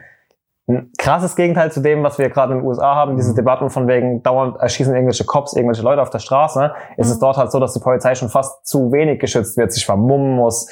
ein 0.68 0.92
krasses 0.98 1.36
Gegenteil 1.36 1.72
zu 1.72 1.82
dem, 1.82 2.04
was 2.04 2.18
wir 2.20 2.30
gerade 2.30 2.54
in 2.54 2.60
den 2.60 2.68
USA 2.68 2.96
haben, 2.96 3.18
diese 3.18 3.32
Mhm. 3.32 3.36
Debatten 3.36 3.70
von 3.70 3.88
wegen 3.88 4.22
dauernd 4.24 4.58
erschießen 4.60 4.94
irgendwelche 4.94 5.26
Cops, 5.26 5.54
irgendwelche 5.56 5.82
Leute 5.82 6.02
auf 6.02 6.10
der 6.12 6.20
Straße, 6.20 6.72
ist 6.98 7.10
es 7.10 7.16
Mhm. 7.18 7.20
dort 7.22 7.38
halt 7.38 7.52
so, 7.52 7.60
dass 7.60 7.74
die 7.74 7.80
Polizei 7.80 8.16
schon 8.16 8.30
fast 8.30 8.66
zu 8.68 8.92
wenig 8.92 9.20
geschützt 9.20 9.58
wird, 9.58 9.72
sich 9.74 9.86
vermummen 9.86 10.36
muss, 10.36 10.70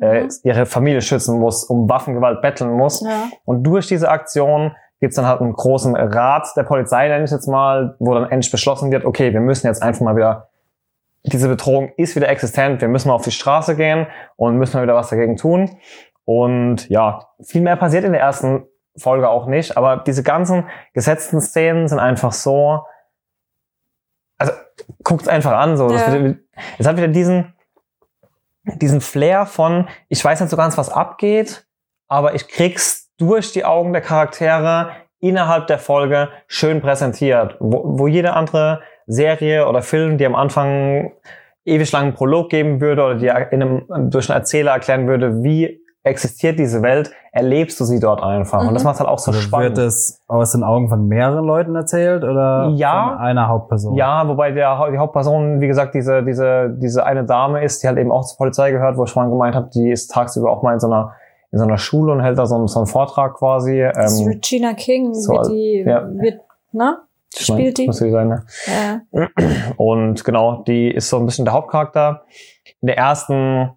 äh, 0.00 0.22
Mhm. 0.24 0.28
ihre 0.42 0.66
Familie 0.66 1.00
schützen 1.00 1.38
muss, 1.38 1.64
um 1.64 1.88
Waffengewalt 1.88 2.40
betteln 2.42 2.72
muss. 2.72 3.02
Ja. 3.02 3.24
Und 3.44 3.62
durch 3.62 3.86
diese 3.86 4.08
Aktion 4.10 4.74
gibt's 5.00 5.16
dann 5.16 5.26
halt 5.26 5.40
einen 5.42 5.52
großen 5.52 5.94
Rat 5.94 6.48
der 6.56 6.62
Polizei, 6.64 7.06
nenne 7.08 7.24
ich 7.24 7.30
jetzt 7.30 7.46
mal, 7.46 7.94
wo 7.98 8.14
dann 8.14 8.30
endlich 8.30 8.50
beschlossen 8.50 8.90
wird, 8.90 9.04
okay, 9.04 9.32
wir 9.32 9.40
müssen 9.40 9.66
jetzt 9.66 9.82
einfach 9.82 10.00
mal 10.00 10.16
wieder, 10.16 10.48
diese 11.24 11.48
Bedrohung 11.48 11.90
ist 11.98 12.16
wieder 12.16 12.28
existent, 12.30 12.80
wir 12.80 12.88
müssen 12.88 13.08
mal 13.08 13.14
auf 13.14 13.22
die 13.24 13.30
Straße 13.30 13.76
gehen 13.76 14.06
und 14.36 14.56
müssen 14.56 14.76
mal 14.78 14.82
wieder 14.84 14.94
was 14.94 15.10
dagegen 15.10 15.36
tun. 15.36 15.76
Und 16.24 16.88
ja, 16.88 17.28
viel 17.42 17.60
mehr 17.62 17.76
passiert 17.76 18.04
in 18.04 18.12
der 18.12 18.20
ersten 18.22 18.64
Folge 18.98 19.28
auch 19.28 19.46
nicht, 19.46 19.76
aber 19.76 19.98
diese 19.98 20.22
ganzen 20.22 20.64
gesetzten 20.94 21.40
Szenen 21.40 21.88
sind 21.88 21.98
einfach 21.98 22.32
so, 22.32 22.84
also 24.38 24.52
guckt's 25.04 25.28
einfach 25.28 25.52
an, 25.52 25.76
so. 25.76 25.88
Ja. 25.90 26.12
wird- 26.12 26.38
Es 26.78 26.86
hat 26.86 26.96
wieder 26.96 27.08
diesen, 27.08 27.54
diesen 28.64 29.00
Flair 29.00 29.46
von, 29.46 29.88
ich 30.08 30.24
weiß 30.24 30.40
nicht 30.40 30.50
so 30.50 30.56
ganz, 30.56 30.76
was 30.76 30.88
abgeht, 30.90 31.66
aber 32.08 32.34
ich 32.34 32.48
krieg's 32.48 33.10
durch 33.18 33.52
die 33.52 33.64
Augen 33.64 33.92
der 33.92 34.02
Charaktere 34.02 34.90
innerhalb 35.20 35.66
der 35.68 35.78
Folge 35.78 36.28
schön 36.46 36.80
präsentiert, 36.80 37.56
wo, 37.60 37.98
wo 37.98 38.06
jede 38.06 38.34
andere 38.34 38.82
Serie 39.06 39.66
oder 39.68 39.82
Film, 39.82 40.18
die 40.18 40.26
am 40.26 40.34
Anfang 40.34 41.12
ewig 41.64 41.90
langen 41.92 42.14
Prolog 42.14 42.50
geben 42.50 42.80
würde 42.80 43.04
oder 43.04 43.14
die 43.16 43.26
in 43.26 43.62
einem, 43.62 44.10
durch 44.10 44.28
einen 44.30 44.38
Erzähler 44.38 44.72
erklären 44.72 45.06
würde, 45.08 45.42
wie 45.42 45.80
existiert 46.06 46.58
diese 46.58 46.82
Welt, 46.82 47.10
erlebst 47.32 47.78
du 47.80 47.84
sie 47.84 47.98
dort 48.00 48.22
einfach. 48.22 48.60
Und 48.66 48.74
das 48.74 48.82
Mhm. 48.84 48.88
macht 48.90 49.00
halt 49.00 49.08
auch 49.08 49.18
so 49.18 49.30
Also 49.32 49.40
spannend. 49.42 49.76
wird 49.76 49.86
das 49.86 50.22
aus 50.28 50.52
den 50.52 50.62
Augen 50.62 50.88
von 50.88 51.08
mehreren 51.08 51.44
Leuten 51.44 51.74
erzählt 51.74 52.22
oder 52.24 52.70
Ja. 52.74 53.10
von 53.10 53.18
einer 53.18 53.48
Hauptperson? 53.48 53.94
Ja, 53.94 54.26
wobei 54.28 54.52
der, 54.52 54.90
die 54.92 54.98
Hauptperson, 54.98 55.60
wie 55.60 55.66
gesagt, 55.66 55.94
diese, 55.94 56.22
diese, 56.22 56.70
diese 56.80 57.04
eine 57.04 57.24
Dame 57.24 57.62
ist, 57.64 57.82
die 57.82 57.88
halt 57.88 57.98
eben 57.98 58.12
auch 58.12 58.24
zur 58.24 58.38
Polizei 58.38 58.70
gehört, 58.70 58.96
wo 58.96 59.04
ich 59.04 59.10
vorhin 59.10 59.30
gemeint 59.32 59.54
habe, 59.54 59.68
die 59.74 59.90
ist 59.90 60.08
tagsüber 60.12 60.50
auch 60.50 60.62
mal 60.62 60.74
in 60.74 60.80
so 60.80 60.86
einer, 60.86 61.12
in 61.52 61.58
so 61.58 61.64
einer 61.64 61.78
Schule 61.78 62.12
und 62.12 62.20
hält 62.20 62.38
da 62.38 62.46
so 62.46 62.54
einen, 62.54 62.68
so 62.68 62.78
einen 62.80 62.86
Vortrag 62.86 63.34
quasi. 63.34 63.80
Das 63.94 64.14
ist 64.14 64.20
Ähm, 64.20 64.28
Regina 64.28 64.74
King, 64.74 65.12
so, 65.14 65.32
wie 65.32 65.48
die 65.84 65.90
ja. 65.90 66.02
wird, 66.08 66.40
ne? 66.72 66.98
ich 67.38 67.48
mein, 67.48 67.58
Spielt 67.58 67.78
die? 67.78 67.86
Muss 67.86 67.98
die 67.98 68.10
sein, 68.10 68.28
ne? 68.28 68.44
Ja. 68.66 69.26
Und 69.76 70.24
genau, 70.24 70.62
die 70.66 70.90
ist 70.90 71.10
so 71.10 71.18
ein 71.18 71.26
bisschen 71.26 71.44
der 71.44 71.54
Hauptcharakter. 71.54 72.22
In 72.80 72.86
der 72.86 72.96
ersten 72.96 73.70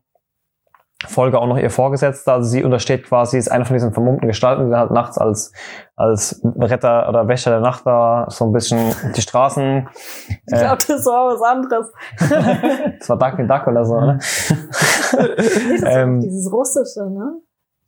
Folge 1.08 1.40
auch 1.40 1.48
noch 1.48 1.58
ihr 1.58 1.70
Vorgesetzter. 1.70 2.34
Also 2.34 2.50
sie 2.50 2.64
untersteht 2.64 3.06
quasi, 3.06 3.38
ist 3.38 3.50
eine 3.50 3.64
von 3.66 3.74
diesen 3.74 3.94
vermummten 3.94 4.28
Gestalten, 4.28 4.66
die 4.66 4.72
dann 4.72 4.80
halt 4.82 4.92
nachts 4.92 5.18
als, 5.18 5.54
als 5.96 6.42
Retter 6.44 7.08
oder 7.08 7.28
Wächter 7.28 7.52
der 7.52 7.62
Nacht 7.62 7.86
da 7.86 8.26
so 8.30 8.46
ein 8.46 8.52
bisschen 8.52 8.94
die 9.16 9.22
Straßen. 9.22 9.88
Ich 10.28 10.58
glaube, 10.60 10.84
das 10.86 11.06
war 11.06 11.34
was 11.34 11.42
anderes. 11.42 11.92
das 13.00 13.10
war 13.10 13.18
Duck 13.18 13.48
Duck 13.48 13.68
oder 13.68 13.86
so, 13.86 14.00
ne? 14.02 14.20
Dieses, 14.20 15.84
Ähm, 15.86 16.20
dieses 16.20 16.52
Russische, 16.52 17.10
ne? 17.10 17.40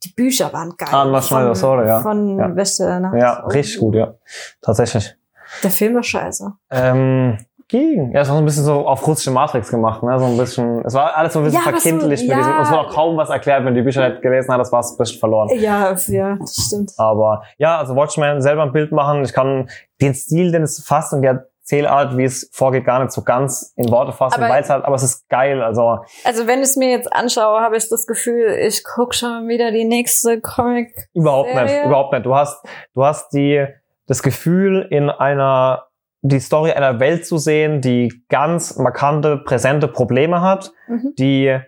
Die 0.04 0.12
Bücher 0.14 0.52
waren 0.52 0.72
geil. 0.76 0.88
Ah, 0.90 1.20
Von- 1.20 1.54
Soda, 1.54 1.86
ja. 1.86 2.00
Von 2.00 2.38
Ja. 2.38 2.56
Wächter, 2.56 2.98
ne? 2.98 3.12
Ja, 3.20 3.44
richtig 3.46 3.78
gut, 3.78 3.94
ja. 3.94 4.14
Tatsächlich. 4.60 5.14
Der 5.62 5.70
Film 5.70 5.94
war 5.94 6.02
scheiße. 6.02 6.50
Ähm, 6.70 7.36
ging. 7.72 8.12
Ja, 8.12 8.20
es 8.20 8.28
war 8.28 8.36
so 8.36 8.42
ein 8.42 8.44
bisschen 8.44 8.62
so 8.64 8.86
auf 8.86 9.04
russische 9.04 9.32
Matrix 9.32 9.70
gemacht, 9.70 10.04
ne? 10.04 10.16
So 10.18 10.26
ein 10.26 10.36
bisschen, 10.36 10.84
es 10.84 10.94
war 10.94 11.16
alles 11.16 11.32
so 11.32 11.40
ein 11.40 11.44
bisschen 11.46 11.60
Ja, 11.60 11.68
aber 11.68 11.78
so- 11.80 11.88
ja. 12.28 12.36
diesem, 12.36 12.60
es 12.60 12.70
wurde 12.70 12.80
auch 12.82 12.94
kaum 12.94 13.16
was 13.16 13.30
erklärt, 13.30 13.64
wenn 13.64 13.74
du 13.74 13.80
die 13.80 13.84
Bücher 13.84 14.08
nicht 14.08 14.22
gelesen 14.22 14.54
hast, 14.56 14.70
war 14.70 14.78
es 14.80 14.92
ein 14.92 14.98
bisschen 14.98 15.18
verloren. 15.18 15.48
Ja, 15.58 15.96
ja, 16.06 16.36
das 16.36 16.54
stimmt. 16.66 16.92
Aber 16.98 17.42
ja, 17.58 17.78
also 17.78 17.96
Watchmen 17.96 18.40
selber 18.40 18.62
ein 18.62 18.70
Bild 18.72 18.92
machen. 18.92 19.24
Ich 19.24 19.32
kann 19.32 19.68
den 20.00 20.14
Stil, 20.14 20.52
den 20.52 20.62
es 20.62 20.84
fasst 20.86 21.12
und 21.12 21.22
die 21.22 21.28
Erzählart, 21.28 22.16
wie 22.16 22.24
es 22.24 22.50
vorgeht, 22.52 22.84
gar 22.84 22.98
nicht 23.00 23.12
so 23.12 23.22
ganz 23.22 23.72
in 23.76 23.90
Worte 23.90 24.12
fassen, 24.12 24.42
Aber- 24.42 24.52
weil 24.52 24.62
es 24.62 24.70
halt, 24.70 24.84
aber 24.84 24.94
es 24.96 25.02
ist 25.02 25.28
geil. 25.28 25.62
Also 25.62 26.00
Also 26.24 26.46
wenn 26.46 26.58
ich 26.58 26.66
es 26.66 26.76
mir 26.76 26.90
jetzt 26.90 27.12
anschaue, 27.12 27.60
habe 27.60 27.76
ich 27.76 27.88
das 27.88 28.06
Gefühl, 28.06 28.48
ich 28.60 28.82
guck 28.84 29.14
schon 29.14 29.48
wieder 29.48 29.70
die 29.70 29.84
nächste 29.84 30.40
Comic. 30.40 31.08
überhaupt 31.14 31.54
nicht, 31.54 31.68
Serie? 31.68 31.86
überhaupt 31.86 32.12
nicht. 32.12 32.26
Du 32.26 32.34
hast, 32.34 32.64
du 32.94 33.04
hast 33.04 33.30
die, 33.32 33.64
das 34.08 34.22
Gefühl, 34.22 34.86
in 34.90 35.08
einer, 35.08 35.84
die 36.22 36.38
Story 36.40 36.70
einer 36.72 37.00
Welt 37.00 37.26
zu 37.26 37.36
sehen, 37.36 37.80
die 37.80 38.22
ganz 38.28 38.76
markante, 38.78 39.36
präsente 39.38 39.88
Probleme 39.88 40.40
hat, 40.40 40.72
Mhm. 40.88 41.14
die 41.18 41.58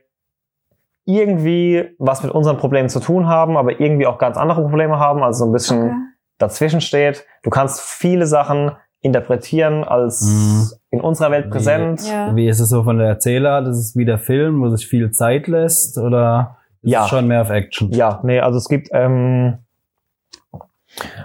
irgendwie 1.07 1.95
was 1.99 2.23
mit 2.23 2.33
unseren 2.33 2.57
Problemen 2.57 2.88
zu 2.88 3.01
tun 3.01 3.27
haben, 3.29 3.57
aber 3.57 3.79
irgendwie 3.81 4.07
auch 4.07 4.19
ganz 4.19 4.37
andere 4.37 4.62
Probleme 4.62 4.99
haben, 4.99 5.23
also 5.23 5.45
so 5.45 5.51
ein 5.51 5.53
bisschen 5.53 5.83
Okay. 5.83 5.95
dazwischen 6.38 6.81
steht. 6.81 7.27
Du 7.43 7.51
kannst 7.51 7.81
viele 7.81 8.27
Sachen 8.27 8.73
interpretieren 9.01 9.85
als 9.85 10.23
Mhm. 10.23 10.71
in 10.90 11.01
unserer 11.03 11.31
Welt 11.31 11.47
Wie- 11.47 11.51
präsent. 11.51 12.09
Ja. 12.09 12.35
Wie 12.35 12.49
ist 12.49 12.61
es 12.61 12.71
so 12.71 12.85
von 12.85 12.97
der 12.97 13.09
Erzähler? 13.09 13.61
Das 13.61 13.77
ist 13.79 13.97
wie 13.97 14.07
der 14.07 14.19
Film, 14.19 14.62
wo 14.62 14.69
sich 14.75 14.87
viel 14.87 15.11
Zeit 15.11 15.47
lässt 15.47 15.99
oder 15.99 16.57
ist 16.81 16.93
Ja. 16.93 17.03
es 17.05 17.11
schon 17.11 17.27
mehr 17.27 17.43
auf 17.43 17.51
Action? 17.51 17.90
Ja, 17.90 18.21
nee, 18.23 18.40
also 18.40 18.57
es 18.57 18.69
gibt 18.69 18.88
ähm, 18.93 19.59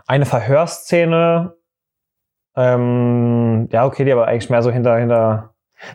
eine 0.08 0.26
Verhörszene, 0.26 1.54
ähm, 2.60 3.70
ja, 3.72 3.86
okay, 3.86 4.04
die 4.04 4.12
aber 4.12 4.28
eigentlich 4.28 4.50
mehr 4.50 4.62
so 4.62 4.70
hinter, 4.70 4.98
hinter, 4.98 5.52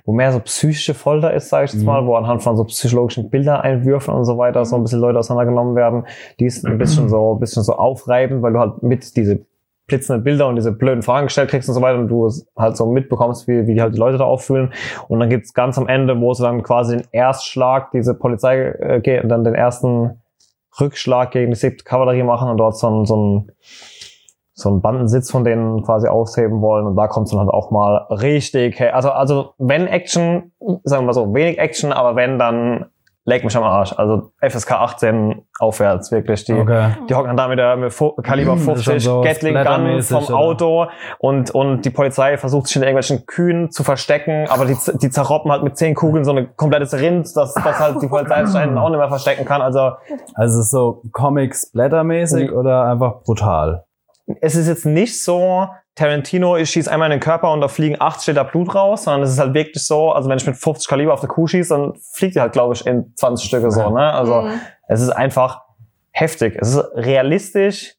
wo 0.07 0.13
mehr 0.13 0.33
so 0.33 0.41
psychische 0.41 0.95
Folter 0.95 1.35
ist, 1.35 1.51
sage 1.51 1.67
ich 1.67 1.73
jetzt 1.73 1.83
Mhm. 1.83 1.87
mal, 1.87 2.07
wo 2.07 2.15
anhand 2.15 2.43
von 2.43 2.57
so 2.57 2.65
psychologischen 2.65 3.29
Bildereinwürfen 3.29 4.15
und 4.15 4.25
so 4.25 4.39
weiter 4.39 4.65
so 4.65 4.77
ein 4.77 4.83
bisschen 4.83 5.01
Leute 5.01 5.19
auseinandergenommen 5.19 5.77
werden. 5.77 6.07
Die 6.41 6.47
ist 6.47 6.65
ein 6.65 6.79
bisschen 6.79 7.09
so, 7.11 7.35
ein 7.35 7.41
bisschen 7.41 7.63
so 7.63 7.75
aufreibend, 7.75 8.43
weil 8.43 8.55
du 8.55 8.61
halt 8.61 8.83
mit 8.83 9.15
diese 9.17 9.45
blitzenden 9.87 10.25
Bilder 10.25 10.49
und 10.49 10.57
diese 10.57 10.73
blöden 10.73 11.03
Fragen 11.03 11.27
gestellt 11.27 11.51
kriegst 11.51 11.69
und 11.69 11.75
so 11.75 11.83
weiter 11.83 11.99
und 11.99 12.09
du 12.09 12.31
halt 12.57 12.77
so 12.79 12.87
mitbekommst, 12.91 13.47
wie, 13.47 13.67
wie 13.67 13.75
die 13.75 13.83
halt 13.83 13.95
die 13.95 13.99
Leute 13.99 14.17
da 14.17 14.25
auffühlen. 14.25 14.73
Und 15.09 15.21
dann 15.21 15.29
gibt's 15.29 15.53
ganz 15.53 15.77
am 15.77 15.87
Ende, 15.89 16.19
wo 16.19 16.33
sie 16.33 16.43
dann 16.43 16.63
quasi 16.63 16.97
den 16.97 17.07
Erstschlag, 17.13 17.91
diese 17.91 18.15
Polizei 18.15 18.69
äh, 18.79 19.01
geht, 19.03 19.31
dann 19.31 19.45
den 19.45 19.55
ersten 19.55 20.23
Rückschlag 20.81 21.33
gegen 21.33 21.51
die 21.51 21.57
siebte 21.57 21.85
Kavallerie 21.85 22.23
machen 22.23 22.49
und 22.49 22.57
dort 22.57 22.79
so 22.79 22.89
ein, 22.89 23.05
so 23.05 23.17
ein, 23.17 23.53
so 24.57 24.71
ein 24.71 24.81
Bandensitz 24.81 25.31
von 25.31 25.45
denen 25.45 25.83
quasi 25.83 26.07
ausheben 26.07 26.61
wollen. 26.61 26.87
Und 26.87 26.97
da 26.97 27.09
kommt 27.09 27.31
dann 27.33 27.41
halt 27.41 27.51
auch 27.51 27.71
mal 27.71 28.07
richtig, 28.11 28.79
hey, 28.79 28.91
also, 28.91 29.11
also 29.11 29.55
wenn 29.59 29.87
Action, 29.89 30.53
sagen 30.85 31.03
wir 31.03 31.07
mal 31.07 31.13
so, 31.13 31.35
wenig 31.35 31.59
Action, 31.59 31.93
aber 31.93 32.15
wenn, 32.15 32.39
dann 32.39 32.87
leg 33.27 33.43
mich 33.43 33.57
am 33.57 33.63
Arsch. 33.65 33.95
Also 33.97 34.33
FSK 34.41 34.73
18 34.73 35.43
aufwärts, 35.59 36.13
wirklich. 36.13 36.45
Die, 36.45 36.53
Okay. 36.53 36.91
die 37.09 37.15
hocken 37.15 37.37
da 37.37 37.49
mit 37.49 37.59
der 37.59 37.77
Kaliber 38.23 38.53
Das 38.57 38.61
ist 38.61 38.85
schon 38.85 39.01
50 39.01 39.03
so 39.03 39.23
Gatling 39.23 39.55
Gun 39.55 40.03
vom 40.03 40.25
oder? 40.25 40.37
Auto 40.37 40.87
und, 41.19 41.51
und 41.51 41.83
die 41.85 41.91
Polizei 41.91 42.37
versucht 42.37 42.69
sich 42.69 42.77
in 42.77 42.83
irgendwelchen 42.83 43.27
Kühen 43.27 43.71
zu 43.71 43.83
verstecken, 43.83 44.47
aber 44.51 44.67
die, 44.67 44.77
die 45.01 45.11
zerroppen 45.11 45.51
halt 45.51 45.65
mit 45.65 45.77
zehn 45.77 45.95
Kugeln 45.95 46.25
so 46.25 46.33
eine 46.33 46.47
komplette 46.47 47.01
Rind, 47.01 47.35
dass, 47.35 47.55
dass 47.55 47.81
halt 47.81 48.03
die 48.03 48.09
Polizei 48.09 48.45
sich 48.45 48.61
einen 48.61 48.77
auch 48.79 48.91
nicht 48.91 48.99
mehr 48.99 49.09
verstecken 49.09 49.47
kann. 49.47 49.63
Also 49.63 49.93
Also 50.35 50.63
so 50.63 51.03
Comics 51.13 51.73
blättermäßig 51.73 52.53
oder 52.53 52.85
einfach 52.85 53.23
brutal? 53.25 53.85
Es 54.41 54.57
ist 54.57 54.69
jetzt 54.69 54.87
nicht 54.87 55.23
so, 55.23 55.69
Tarantino, 55.95 56.57
ich 56.57 56.71
schieße 56.71 56.91
einmal 56.91 57.07
in 57.07 57.19
den 57.19 57.21
Körper 57.21 57.53
und 57.53 57.61
da 57.61 57.69
fliegen 57.69 57.97
80 58.01 58.29
Liter 58.29 58.45
Blut 58.45 58.75
raus, 58.75 59.05
sondern 59.05 59.23
es 59.23 59.31
ist 59.31 59.39
halt 59.39 59.55
wirklich 59.55 59.85
so, 59.87 60.11
also 60.13 60.29
wenn 60.29 60.39
ich 60.39 60.47
mit 60.47 60.57
50 60.57 60.89
Kaliber 60.89 61.13
auf 61.13 61.21
der 61.21 61.29
Kuh 61.29 61.47
schieße, 61.47 61.73
dann 61.75 61.93
fliegt 62.13 62.35
die 62.35 62.41
halt, 62.41 62.53
glaube 62.53 62.75
ich, 62.75 62.85
in 62.87 63.13
20 63.17 63.47
Stücke 63.47 63.71
so, 63.71 63.91
ne? 63.91 64.13
Also 64.13 64.43
Mhm. 64.43 64.61
es 64.89 65.01
ist 65.01 65.11
einfach 65.11 65.63
heftig. 66.11 66.57
Es 66.61 66.75
ist 66.75 66.85
realistisch, 66.95 67.95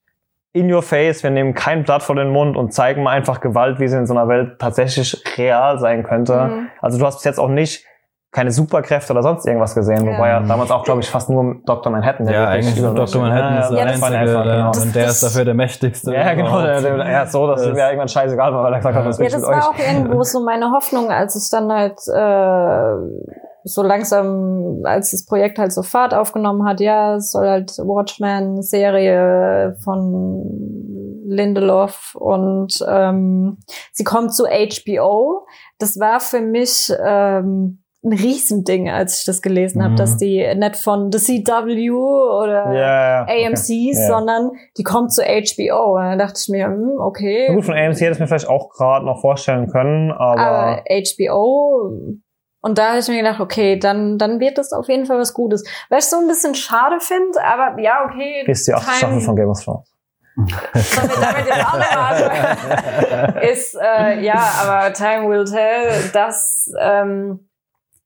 in 0.51 0.71
your 0.73 0.81
face, 0.81 1.21
wir 1.21 1.31
nehmen 1.31 1.53
kein 1.53 1.83
Blatt 1.83 2.01
vor 2.01 2.15
den 2.15 2.29
Mund 2.29 2.55
und 2.55 2.73
zeigen 2.73 3.03
mal 3.03 3.11
einfach 3.11 3.41
Gewalt, 3.41 3.79
wie 3.79 3.89
sie 3.89 3.97
in 3.97 4.05
so 4.07 4.13
einer 4.13 4.29
Welt 4.29 4.57
tatsächlich 4.57 5.21
real 5.38 5.79
sein 5.79 6.03
könnte. 6.03 6.33
Mhm. 6.45 6.67
Also 6.81 6.97
du 6.97 7.05
hast 7.05 7.15
bis 7.17 7.25
jetzt 7.25 7.39
auch 7.39 7.49
nicht 7.49 7.85
keine 8.36 8.52
Superkräfte 8.52 9.13
oder 9.13 9.24
sonst 9.24 9.45
irgendwas 9.48 9.74
gesehen, 9.74 10.06
Ja. 10.06 10.12
wobei 10.13 10.28
ja 10.28 10.39
damals 10.41 10.69
auch, 10.69 10.84
glaube 10.84 11.00
ich, 11.00 11.10
fast 11.10 11.30
nur 11.30 11.56
Dr. 11.65 11.89
Manhattan. 11.89 12.26
der 12.26 12.36
Ja, 12.36 12.48
eigentlich 12.50 12.76
Dr. 12.76 13.21
Manhattan 13.21 13.58
ist 13.60 13.69
der 13.69 13.78
Ja, 13.80 13.86
das 13.86 13.93
Einzige, 14.04 14.17
einfach, 14.19 14.43
der, 14.43 14.56
genau. 14.56 14.67
und 14.84 14.95
der 14.95 15.04
Das- 15.06 15.12
ist 15.13 15.24
dafür 15.24 15.45
der 15.45 15.54
Mächtigste. 15.54 16.13
Ja, 16.13 16.34
genau. 16.34 16.62
Der, 16.62 16.82
der, 16.82 16.95
er 16.98 17.19
hat 17.21 17.32
so, 17.32 17.48
dass 17.48 17.62
Das- 17.62 17.69
es 17.69 17.74
mir 17.76 17.86
irgendwann 17.86 18.10
scheißegal 18.10 18.54
war, 18.54 18.63
weil 18.65 18.74
er 18.74 18.80
gesagt 18.80 18.95
hat, 18.95 19.06
was 19.06 19.17
Ja, 19.19 19.24
das 19.26 19.36
mit 19.36 19.43
war 19.43 19.58
euch? 19.58 19.63
auch 19.69 19.80
irgendwo 19.80 20.21
so 20.24 20.43
meine 20.43 20.69
Hoffnung, 20.71 21.10
als 21.12 21.36
ich 21.41 21.50
dann 21.50 21.71
halt 21.71 21.98
äh, 22.13 23.32
so 23.63 23.82
langsam, 23.82 24.82
als 24.84 25.12
das 25.12 25.26
Projekt 25.26 25.58
halt 25.58 25.71
so 25.71 25.82
Fahrt 25.82 26.13
aufgenommen 26.13 26.67
hat, 26.67 26.82
ja, 26.82 27.15
es 27.15 27.32
soll 27.32 27.48
halt 27.48 27.71
Watchmen 27.80 28.62
Serie 28.62 29.76
von 29.84 30.43
Lindelof 31.28 32.15
und 32.19 32.74
ähm, 32.88 33.58
sie 33.91 34.04
kommt 34.04 34.34
zu 34.34 34.43
HBO. 34.45 35.45
Das 35.80 36.00
war 36.00 36.19
für 36.19 36.41
mich 36.41 36.93
ähm, 37.04 37.80
ein 38.06 38.13
Riesending, 38.13 38.89
als 38.89 39.20
ich 39.20 39.26
das 39.26 39.41
gelesen 39.41 39.82
habe, 39.82 39.94
Mhm. 39.94 39.98
dass 39.98 40.18
die 40.18 40.46
nicht 40.56 40.76
von 40.76 41.12
The 41.12 41.18
CW 41.18 41.89
oder 41.91 42.72
Ja, 42.74 43.26
ja. 43.26 43.48
AMCs, 43.48 43.70
Ja. 44.00 44.08
sondern 44.08 44.52
die 44.78 44.84
kommt 44.84 45.12
zu 45.12 45.24
HBO. 45.24 45.96
Und 45.96 46.04
dann 46.04 46.20
dachte 46.20 46.39
ich 46.41 46.48
mir, 46.50 46.68
hm, 46.68 46.98
okay. 47.00 47.48
Na 47.50 47.56
gut, 47.56 47.65
von 47.65 47.74
AMC 47.76 48.00
hätte 48.02 48.12
ich 48.13 48.20
mir 48.20 48.28
vielleicht 48.28 48.48
auch 48.50 48.70
gerade 48.70 49.06
noch 49.06 49.20
vorstellen 49.22 49.68
können, 49.70 50.12
aber, 50.12 50.39
aber 50.39 50.84
HBO. 50.88 51.91
Und 52.62 52.78
da 52.78 52.89
habe 52.89 53.00
ich 53.00 53.08
mir 53.08 53.18
gedacht, 53.18 53.39
okay, 53.39 53.78
dann, 53.78 54.18
dann 54.18 54.39
wird 54.39 54.58
das 54.58 54.72
auf 54.74 54.88
jeden 54.88 55.06
Fall 55.06 55.20
was 55.20 55.34
Gutes. 55.34 55.63
Was 55.89 56.06
ich 56.06 56.10
so 56.12 56.18
ein 56.18 56.28
bisschen 56.28 56.56
schade 56.56 57.00
finde, 57.00 57.44
aber 57.44 57.80
ja, 57.82 58.06
okay. 58.06 58.44
ist 58.48 58.68
die 58.68 58.74
achte 58.74 58.91
Staffel 58.91 59.20
von 59.22 59.36
Game 59.36 59.50
of 59.50 59.63
Thrones. 59.63 59.91
Sollen 60.36 61.10
wir 61.10 61.22
damit 61.22 61.46
jetzt 61.48 61.65
auch 61.65 61.78
noch 61.78 61.96
anfangen? 61.98 63.41
ist, 63.41 63.78
äh, 63.82 64.20
ja, 64.22 64.44
aber 64.63 64.94
Time 64.94 65.30
will 65.30 65.46
tell, 65.46 66.10
dass 66.12 66.72
ähm, 66.82 67.48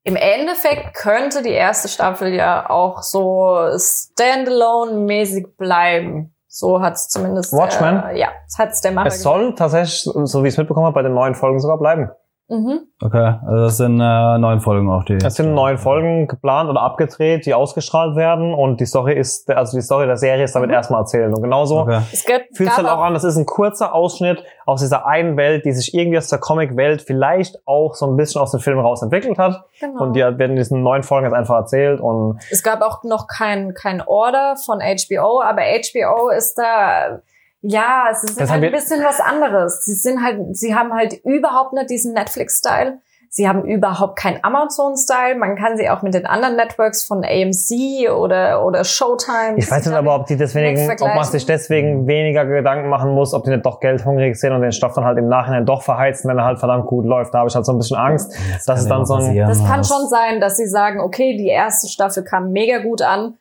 im 0.03 0.15
Endeffekt 0.15 0.95
könnte 0.95 1.41
die 1.41 1.51
erste 1.51 1.87
Staffel 1.87 2.33
ja 2.33 2.69
auch 2.69 3.01
so 3.01 3.57
Standalone-mäßig 3.77 5.57
bleiben. 5.57 6.33
So 6.47 6.81
hat 6.81 6.95
es 6.95 7.09
zumindest. 7.09 7.53
Watchmen? 7.53 8.03
Äh, 8.03 8.19
ja, 8.19 8.29
das 8.45 8.57
hat 8.57 8.71
es 8.71 8.81
der 8.81 8.91
Macher 8.91 9.07
Es 9.07 9.21
soll 9.21 9.53
tatsächlich, 9.55 10.01
so 10.01 10.43
wie 10.43 10.47
ich 10.47 10.53
es 10.53 10.57
mitbekommen 10.57 10.87
habe, 10.87 10.95
bei 10.95 11.03
den 11.03 11.13
neuen 11.13 11.35
Folgen 11.35 11.59
sogar 11.59 11.77
bleiben. 11.77 12.09
Mhm. 12.49 12.79
Okay, 13.01 13.35
also 13.45 13.63
das 13.65 13.77
sind 13.77 14.01
äh, 14.01 14.37
neun 14.39 14.59
Folgen 14.59 14.89
auch 14.89 15.03
die. 15.03 15.13
Es 15.23 15.35
sind 15.35 15.53
neun 15.53 15.77
Folgen 15.77 16.27
geplant 16.27 16.69
oder 16.69 16.81
abgedreht, 16.81 17.45
die 17.45 17.53
ausgestrahlt 17.53 18.15
werden 18.15 18.53
und 18.55 18.79
die 18.79 18.85
Story 18.85 19.13
ist, 19.13 19.49
also 19.51 19.77
die 19.77 19.83
Story 19.83 20.07
der 20.07 20.17
Serie 20.17 20.43
ist 20.43 20.55
damit 20.55 20.69
Mhm. 20.69 20.73
erstmal 20.73 21.01
erzählt. 21.01 21.33
Und 21.35 21.43
genauso 21.43 21.81
Okay. 21.81 22.01
Es 22.11 22.25
gibt, 22.25 22.57
fühlt 22.57 22.69
es 22.69 22.75
gab 22.75 22.85
halt 22.85 22.97
auch 22.97 23.03
an, 23.03 23.13
das 23.13 23.23
ist 23.23 23.37
ein 23.37 23.45
kurzer 23.45 23.93
Ausschnitt 23.93 24.43
aus 24.65 24.81
dieser 24.81 25.05
einen 25.05 25.37
Welt, 25.37 25.63
die 25.63 25.71
sich 25.71 25.93
irgendwie 25.93 26.17
aus 26.17 26.27
der 26.27 26.39
Comic-Welt 26.39 27.01
vielleicht 27.03 27.59
auch 27.67 27.93
so 27.93 28.07
ein 28.07 28.17
bisschen 28.17 28.41
aus 28.41 28.51
dem 28.51 28.59
Film 28.59 28.79
raus 28.79 29.01
entwickelt 29.03 29.37
hat. 29.37 29.63
Genau. 29.79 30.01
Und 30.03 30.13
die 30.13 30.19
werden 30.21 30.51
in 30.51 30.55
diesen 30.55 30.81
neun 30.81 31.03
Folgen 31.03 31.25
jetzt 31.27 31.35
einfach 31.35 31.55
erzählt 31.55 32.01
und 32.01 32.39
Es 32.51 32.63
gab 32.63 32.81
auch 32.81 33.03
noch 33.03 33.27
kein, 33.27 33.73
kein 33.75 34.01
Order 34.01 34.55
von 34.55 34.79
HBO, 34.79 35.41
aber 35.41 35.61
HBO 35.61 36.29
ist 36.29 36.55
da, 36.57 37.19
ja, 37.61 38.05
es 38.11 38.23
ist 38.23 38.39
halt 38.39 38.63
ein 38.63 38.71
bisschen 38.71 39.03
was 39.03 39.19
anderes. 39.19 39.83
Sie 39.85 39.93
sind 39.93 40.23
halt, 40.23 40.55
sie 40.55 40.75
haben 40.75 40.93
halt 40.93 41.13
überhaupt 41.25 41.73
nicht 41.73 41.89
diesen 41.89 42.13
Netflix-Style. 42.13 42.99
Sie 43.31 43.47
haben 43.47 43.63
überhaupt 43.63 44.17
keinen 44.17 44.43
Amazon-Style. 44.43 45.35
Man 45.37 45.55
kann 45.55 45.77
sie 45.77 45.87
auch 45.87 46.01
mit 46.01 46.15
den 46.15 46.25
anderen 46.25 46.55
Networks 46.55 47.03
von 47.03 47.23
AMC 47.23 48.09
oder, 48.11 48.65
oder 48.65 48.83
Showtime. 48.83 49.53
Ich 49.57 49.69
weiß 49.69 49.85
nicht 49.85 49.95
aber, 49.95 50.15
ob 50.15 50.25
die 50.25 50.35
deswegen, 50.35 50.89
ob 50.91 50.99
man 50.99 51.23
sich 51.25 51.45
deswegen 51.45 52.07
weniger 52.07 52.45
Gedanken 52.45 52.89
machen 52.89 53.11
muss, 53.11 53.35
ob 53.35 53.43
die 53.43 53.51
nicht 53.51 53.63
doch 53.65 53.81
geldhungrig 53.81 54.35
sind 54.39 54.51
und 54.53 54.61
den 54.61 54.71
Stoff 54.71 54.93
dann 54.95 55.05
halt 55.05 55.19
im 55.19 55.27
Nachhinein 55.27 55.63
doch 55.67 55.83
verheizen, 55.83 56.27
wenn 56.27 56.39
er 56.39 56.45
halt 56.45 56.57
verdammt 56.57 56.87
gut 56.87 57.05
läuft. 57.05 57.31
Da 57.35 57.39
habe 57.39 57.49
ich 57.49 57.55
halt 57.55 57.67
so 57.67 57.71
ein 57.71 57.77
bisschen 57.77 57.97
Angst. 57.97 58.31
Das 58.51 58.65
Das 58.65 58.79
ist 58.81 58.89
kann 58.89 58.97
dann 58.97 59.05
so 59.05 59.13
ein- 59.15 59.37
Das 59.37 59.63
kann 59.63 59.83
schon 59.83 60.07
sein, 60.07 60.39
dass 60.41 60.57
sie 60.57 60.67
sagen, 60.67 60.99
okay, 60.99 61.37
die 61.37 61.49
erste 61.49 61.87
Staffel 61.87 62.23
kam 62.23 62.51
mega 62.51 62.79
gut 62.79 63.03
an. 63.03 63.37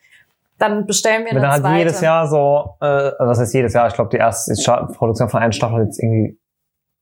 Dann 0.58 0.86
bestellen 0.86 1.24
wir 1.24 1.30
Wenn 1.30 1.38
eine 1.38 1.40
dann 1.40 1.50
halt 1.52 1.62
zweite. 1.62 1.78
jedes 1.78 2.00
Jahr 2.00 2.26
so, 2.26 2.76
äh, 2.80 3.12
was 3.18 3.38
heißt 3.38 3.54
jedes 3.54 3.72
Jahr? 3.74 3.86
Ich 3.86 3.94
glaube, 3.94 4.10
die 4.10 4.16
erste 4.16 4.54
Produktion 4.94 5.28
von 5.28 5.40
einer 5.40 5.52
Staffel 5.52 5.76
hat 5.76 5.84
jetzt 5.86 6.02
irgendwie 6.02 6.38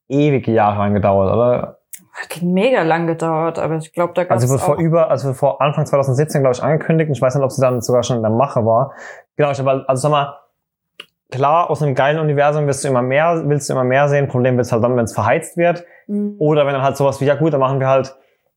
ewige 0.08 0.52
Jahre 0.52 0.78
lang 0.78 0.94
gedauert, 0.94 1.32
oder? 1.32 1.78
Hat 2.12 2.42
mega 2.42 2.82
lang 2.82 3.06
gedauert, 3.06 3.58
aber 3.58 3.76
ich 3.76 3.92
glaube, 3.92 4.12
da 4.14 4.24
gab 4.24 4.32
Also 4.32 4.46
es 4.46 4.52
wird 4.52 4.60
vor 4.60 4.76
über, 4.76 5.10
also 5.10 5.28
wird 5.28 5.36
vor 5.36 5.60
Anfang 5.60 5.86
2017, 5.86 6.42
glaube 6.42 6.54
ich, 6.54 6.62
angekündigt. 6.62 7.08
Und 7.08 7.16
ich 7.16 7.22
weiß 7.22 7.34
nicht, 7.34 7.44
ob 7.44 7.50
sie 7.50 7.60
dann 7.60 7.80
sogar 7.80 8.02
schon 8.02 8.16
in 8.16 8.22
der 8.22 8.30
Mache 8.30 8.64
war. 8.64 8.92
Genau, 9.36 9.50
ich 9.50 9.58
habe, 9.58 9.84
also 9.86 10.02
sag 10.02 10.10
mal, 10.10 10.38
klar, 11.30 11.70
aus 11.70 11.82
einem 11.82 11.94
geilen 11.94 12.18
Universum 12.18 12.66
willst 12.66 12.84
du 12.84 12.88
immer 12.88 13.02
mehr, 13.02 13.42
willst 13.46 13.68
du 13.68 13.74
immer 13.74 13.84
mehr 13.84 14.08
sehen. 14.08 14.28
Problem 14.28 14.56
wird 14.56 14.70
halt 14.70 14.82
dann, 14.82 14.96
wenn 14.96 15.04
es 15.04 15.14
verheizt 15.14 15.56
wird. 15.56 15.84
Mhm. 16.06 16.36
Oder 16.38 16.66
wenn 16.66 16.74
dann 16.74 16.82
halt 16.82 16.96
sowas 16.96 17.20
wie, 17.20 17.26
ja 17.26 17.34
gut, 17.34 17.52
dann 17.52 17.60
machen 17.60 17.80
wir 17.80 17.88
halt 17.88 18.14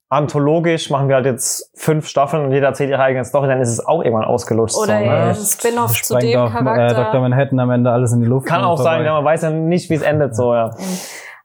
anthologisch, 0.10 0.90
machen 0.90 1.08
wir 1.08 1.16
halt 1.16 1.26
jetzt 1.28 1.72
fünf 1.76 2.08
Staffeln 2.08 2.44
und 2.44 2.52
jeder 2.52 2.68
erzählt 2.68 2.90
ihre 2.90 3.02
eigene 3.02 3.24
Story, 3.24 3.48
dann 3.48 3.62
ist 3.62 3.70
es 3.70 3.86
auch 3.86 4.04
irgendwann 4.04 4.26
ausgelutscht. 4.26 4.76
Oder 4.76 4.98
so, 5.00 5.06
ja, 5.06 5.26
ne? 5.26 5.30
ein 5.30 5.36
Spin-off 5.36 6.02
zu 6.02 6.18
dem 6.18 6.40
auch, 6.40 6.50
Äh, 6.50 6.58
Charakter. 6.58 7.04
Dr. 7.06 7.22
Manhattan 7.22 7.60
am 7.60 7.72
Ende 7.72 7.92
alles 7.92 8.12
in 8.12 8.22
die 8.22 8.28
Luft. 8.28 8.48
Kann 8.48 8.64
auch 8.64 8.78
sein, 8.80 9.06
ja, 9.06 9.14
man 9.14 9.24
weiß 9.24 9.44
ja 9.44 9.50
nicht, 9.52 9.90
wie 9.90 9.96
es 9.96 10.02
endet, 10.02 10.36
so, 10.36 10.54
ja. 10.54 10.72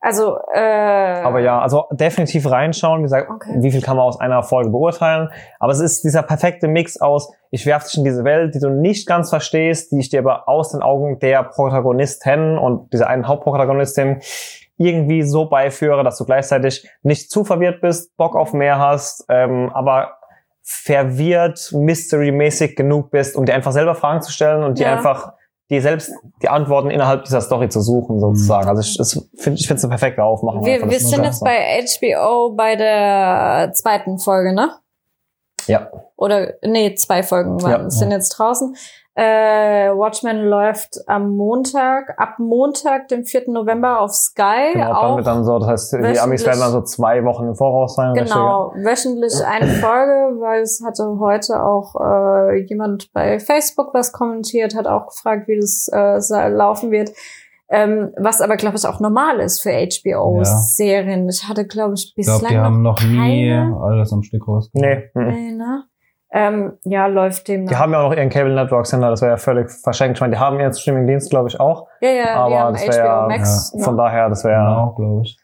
Also, 0.01 0.37
äh, 0.53 1.23
Aber 1.23 1.41
ja, 1.41 1.61
also 1.61 1.87
definitiv 1.91 2.51
reinschauen. 2.51 2.99
Wie 2.99 3.05
gesagt, 3.05 3.31
Okay. 3.31 3.55
wie 3.57 3.71
viel 3.71 3.81
kann 3.81 3.97
man 3.97 4.05
aus 4.05 4.21
einer 4.21 4.43
Folge 4.43 4.69
beurteilen? 4.69 5.31
Aber 5.59 5.73
es 5.73 5.81
ist 5.81 6.05
dieser 6.05 6.23
perfekte 6.23 6.69
Mix 6.69 7.01
aus, 7.01 7.33
ich 7.51 7.65
werfe 7.65 7.87
dich 7.87 7.97
in 7.97 8.05
diese 8.05 8.23
Welt, 8.23 8.55
die 8.55 8.59
du 8.59 8.69
nicht 8.69 9.07
ganz 9.07 9.31
verstehst, 9.31 9.93
die 9.93 10.01
ich 10.01 10.11
dir 10.11 10.21
aber 10.21 10.47
aus 10.47 10.73
den 10.73 10.83
Augen 10.83 11.21
der 11.21 11.43
Protagonisten 11.45 12.59
und 12.59 12.93
dieser 12.93 13.07
einen 13.09 13.27
Hauptprotagonistin 13.27 14.21
irgendwie 14.77 15.23
so 15.23 15.47
beiführe, 15.47 16.03
dass 16.05 16.19
du 16.19 16.25
gleichzeitig 16.25 16.89
nicht 17.03 17.31
zu 17.31 17.45
verwirrt 17.45 17.81
bist, 17.81 18.17
Bock 18.17 18.35
auf 18.37 18.53
mehr 18.53 18.79
hast, 18.79 19.25
ähm, 19.29 19.71
aber 19.73 20.17
verwirrt, 20.63 21.71
mystery-mäßig 21.73 22.75
genug 22.77 23.11
bist, 23.11 23.37
um 23.37 23.45
dir 23.45 23.55
einfach 23.55 23.73
selber 23.73 23.95
Fragen 23.95 24.23
zu 24.23 24.33
stellen 24.33 24.63
und 24.65 24.79
dir 24.79 24.87
Ja. 24.87 24.93
einfach 24.95 25.35
dir 25.71 25.81
selbst 25.81 26.13
die 26.43 26.49
Antworten 26.49 26.91
innerhalb 26.91 27.25
dieser 27.25 27.41
Story 27.41 27.69
zu 27.69 27.81
suchen, 27.81 28.21
sozusagen. 28.21 28.69
Also 28.69 28.83
ich, 28.83 28.99
ich 28.99 29.43
finde 29.43 29.59
es 29.75 29.85
eine 29.85 29.91
perfekte 29.91 30.23
Aufmachung. 30.23 30.65
wir, 30.65 30.91
wir 30.91 31.01
sind 31.01 31.25
jetzt 31.25 31.43
bei 31.43 31.83
HBO 31.83 32.51
bei 32.55 32.77
der 32.77 33.73
zweiten 33.73 34.19
Folge, 34.19 34.55
ne? 34.55 34.71
Ja. 35.67 35.91
Oder, 36.17 36.55
nee, 36.63 36.95
zwei 36.95 37.23
Folgen 37.23 37.63
waren, 37.63 37.85
Ja. 37.85 37.91
sind 37.91 38.11
jetzt 38.11 38.31
draußen. 38.31 38.77
Äh, 39.17 39.91
Watchmen 39.95 40.45
läuft 40.47 40.99
am 41.07 41.37
Montag, 41.37 42.15
ab 42.19 42.35
Montag, 42.39 43.07
dem 43.09 43.25
4. 43.25 43.45
November 43.53 44.01
auf 44.01 44.13
Sky. 44.13 44.73
Genau, 44.73 44.87
dann 44.87 44.97
auch 44.97 45.17
wird 45.17 45.27
dann 45.29 45.45
so, 45.45 45.59
das 45.61 45.69
heißt, 45.69 45.93
die 45.93 45.97
wöchentlich- 45.99 46.21
Amis 46.23 46.45
werden 46.47 46.59
dann 46.61 46.73
so 46.73 46.83
zwei 46.83 47.25
Wochen 47.25 47.47
im 47.47 47.55
Voraus 47.55 47.95
sein. 47.95 48.13
Genau, 48.15 48.73
wöchentlich 48.75 49.35
eine 49.47 49.69
Folge, 49.69 50.41
weil 50.41 50.63
es 50.63 50.83
hatte 50.85 51.05
heute 51.21 51.63
auch 51.63 51.95
äh, 52.01 52.63
jemand 52.65 53.13
bei 53.13 53.39
Facebook 53.39 53.95
was 53.95 54.11
kommentiert, 54.11 54.75
hat 54.75 54.89
auch 54.89 55.07
gefragt, 55.07 55.47
wie 55.47 55.61
das 55.61 55.89
äh, 55.93 56.49
laufen 56.49 56.91
wird. 56.91 57.13
Ähm, 57.69 58.13
was 58.19 58.41
aber, 58.41 58.57
glaube 58.57 58.77
ich, 58.77 58.87
auch 58.87 59.01
normal 59.01 59.39
ist 59.41 59.63
für 59.63 59.71
HBO-Serien. 59.71 61.29
Ich 61.29 61.49
hatte, 61.49 61.67
glaube 61.67 61.95
ich, 61.95 62.09
Ich 62.09 62.15
bislang 62.15 62.39
glaube, 62.41 62.55
die 62.55 62.59
haben 62.61 62.83
noch 62.83 63.01
nie 63.03 63.49
keine. 63.49 63.77
alles 63.81 64.13
am 64.13 64.23
Stück 64.23 64.47
rausgekommen. 64.47 65.03
Nee, 65.15 65.23
mhm. 65.23 65.29
Nee, 65.29 65.53
ne? 65.53 65.85
Ähm, 66.37 66.73
ja, 66.83 67.07
läuft 67.07 67.47
dem 67.47 67.67
die 67.67 67.77
haben 67.77 67.93
ja 67.93 68.01
auch 68.01 68.11
noch 68.11 68.17
ihren 68.17 68.29
Cable 68.29 68.53
Network 68.55 68.87
Sender, 68.87 69.09
das 69.09 69.23
wäre 69.23 69.31
ja 69.33 69.37
völlig 69.37 69.71
verschenkt. 69.71 70.17
Ich 70.17 70.21
meine, 70.21 70.35
die 70.35 70.41
haben 70.41 70.59
ihren 70.59 70.73
Streaming-Dienst, 70.75 71.31
glaube 71.31 71.49
ich, 71.49 71.61
auch. 71.61 71.87
ja, 72.01 72.11
ja, 72.11 72.25
die 72.25 72.29
aber 72.31 72.59
haben 72.59 72.73
das 72.75 72.83
HBO 72.83 72.93
wär 72.97 73.05
ja- 73.05 73.27
Max. 73.29 73.73
ne? 73.75 73.85
Von 73.85 73.97
daher, 73.97 74.29
das 74.29 74.43
wäre 74.45 74.57
Genau, 74.65 74.91
glaube 74.97 75.23
ich. 75.23 75.39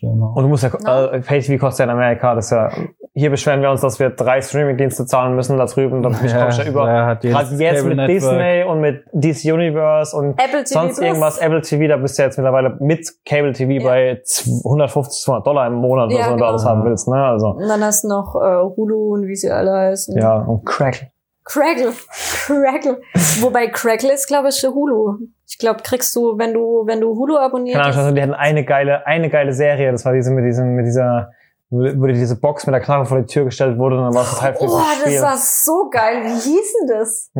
Bin 0.00 0.18
noch. 0.18 0.36
Und 0.36 0.42
du 0.44 0.48
musst 0.48 0.62
ja, 0.62 0.70
No. 0.84 1.06
äh, 1.06 1.20
Pay-TV 1.20 1.58
kostet 1.58 1.86
ja 1.86 1.92
in 1.92 1.98
Amerika, 1.98 2.34
das 2.34 2.44
ist 2.46 2.50
ja, 2.52 2.70
hier 3.12 3.30
beschweren 3.30 3.60
wir 3.60 3.70
uns, 3.70 3.80
dass 3.80 3.98
wir 3.98 4.10
drei 4.10 4.40
Streaming-Dienste 4.40 5.04
zahlen 5.04 5.34
müssen 5.34 5.58
da 5.58 5.66
drüben. 5.66 6.02
Dann 6.02 6.16
ich 6.24 6.30
ja, 6.32 6.48
ja 6.48 6.64
über, 6.64 6.86
wer 6.86 7.06
hat 7.06 7.20
gerade 7.22 7.54
jetzt 7.56 7.76
Cable 7.76 7.88
mit 7.88 7.96
Network. 7.96 8.08
Disney 8.08 8.64
und 8.64 8.80
mit 8.80 9.04
DC 9.12 9.52
Universe 9.52 10.16
und 10.16 10.30
Apple 10.40 10.62
TV 10.64 10.80
sonst 10.80 10.96
Plus. 10.98 11.06
irgendwas, 11.08 11.38
Apple 11.38 11.60
TV, 11.60 11.88
da 11.88 11.96
bist 11.96 12.16
du 12.18 12.22
ja 12.22 12.26
jetzt 12.28 12.36
mittlerweile 12.38 12.76
mit 12.80 13.08
Cable 13.26 13.52
TV 13.52 13.72
Ja. 13.72 13.82
bei 13.88 14.22
150, 14.64 15.22
200 15.24 15.46
Dollar 15.46 15.66
im 15.66 15.74
Monat 15.74 16.10
Ja, 16.12 16.16
oder 16.18 16.24
so, 16.24 16.30
wenn 16.30 16.30
du 16.30 16.36
genau. 16.36 16.48
alles 16.50 16.64
haben 16.64 16.84
willst, 16.84 17.08
ne? 17.08 17.16
Also, 17.16 17.46
Und 17.48 17.68
dann 17.68 17.82
hast 17.82 18.04
du 18.04 18.08
noch 18.08 18.36
äh, 18.36 18.76
Hulu 18.76 19.14
und 19.14 19.26
wie 19.26 19.34
sie 19.34 19.50
alle 19.50 19.72
heißen. 19.72 20.16
ja, 20.16 20.36
und 20.36 20.64
Crackle. 20.64 21.08
Crackle. 21.44 21.92
Crackle. 22.46 23.00
Wobei 23.40 23.66
Crackle 23.68 24.12
ist, 24.12 24.28
glaube 24.28 24.48
ich, 24.50 24.62
Hulu. 24.62 25.16
Ich 25.48 25.58
glaube, 25.58 25.80
kriegst 25.82 26.14
du, 26.14 26.38
wenn 26.38 26.54
du, 26.54 26.84
wenn 26.86 27.00
du 27.00 27.08
Hulu 27.16 27.36
abonnierst. 27.38 27.74
Keine 27.76 27.86
Ahnung, 27.92 27.98
also 27.98 28.14
die 28.14 28.22
hatten 28.22 28.34
eine 28.34 28.64
geile, 28.64 29.04
eine 29.04 29.28
geile 29.30 29.52
Serie. 29.52 29.90
Das 29.90 30.04
war 30.04 30.12
diese 30.12 30.30
mit 30.30 30.44
diesem, 30.44 30.76
mit 30.76 30.86
dieser, 30.86 31.32
wo 31.70 32.06
dir 32.06 32.14
diese 32.14 32.34
Box 32.40 32.66
mit 32.66 32.74
der 32.74 32.80
Knarre 32.82 33.06
vor 33.06 33.18
die 33.20 33.26
Tür 33.26 33.44
gestellt 33.44 33.78
wurde 33.78 33.96
und 33.96 34.04
dann 34.04 34.14
war 34.14 34.22
es 34.22 34.30
total 34.30 34.56
Oh, 34.58 34.78
das 34.78 35.00
Spiel. 35.12 35.22
war 35.22 35.36
so 35.36 35.88
geil. 35.90 36.22
Wie 36.24 36.40
hieß 36.40 36.74
denn 36.80 36.88
das? 36.98 37.30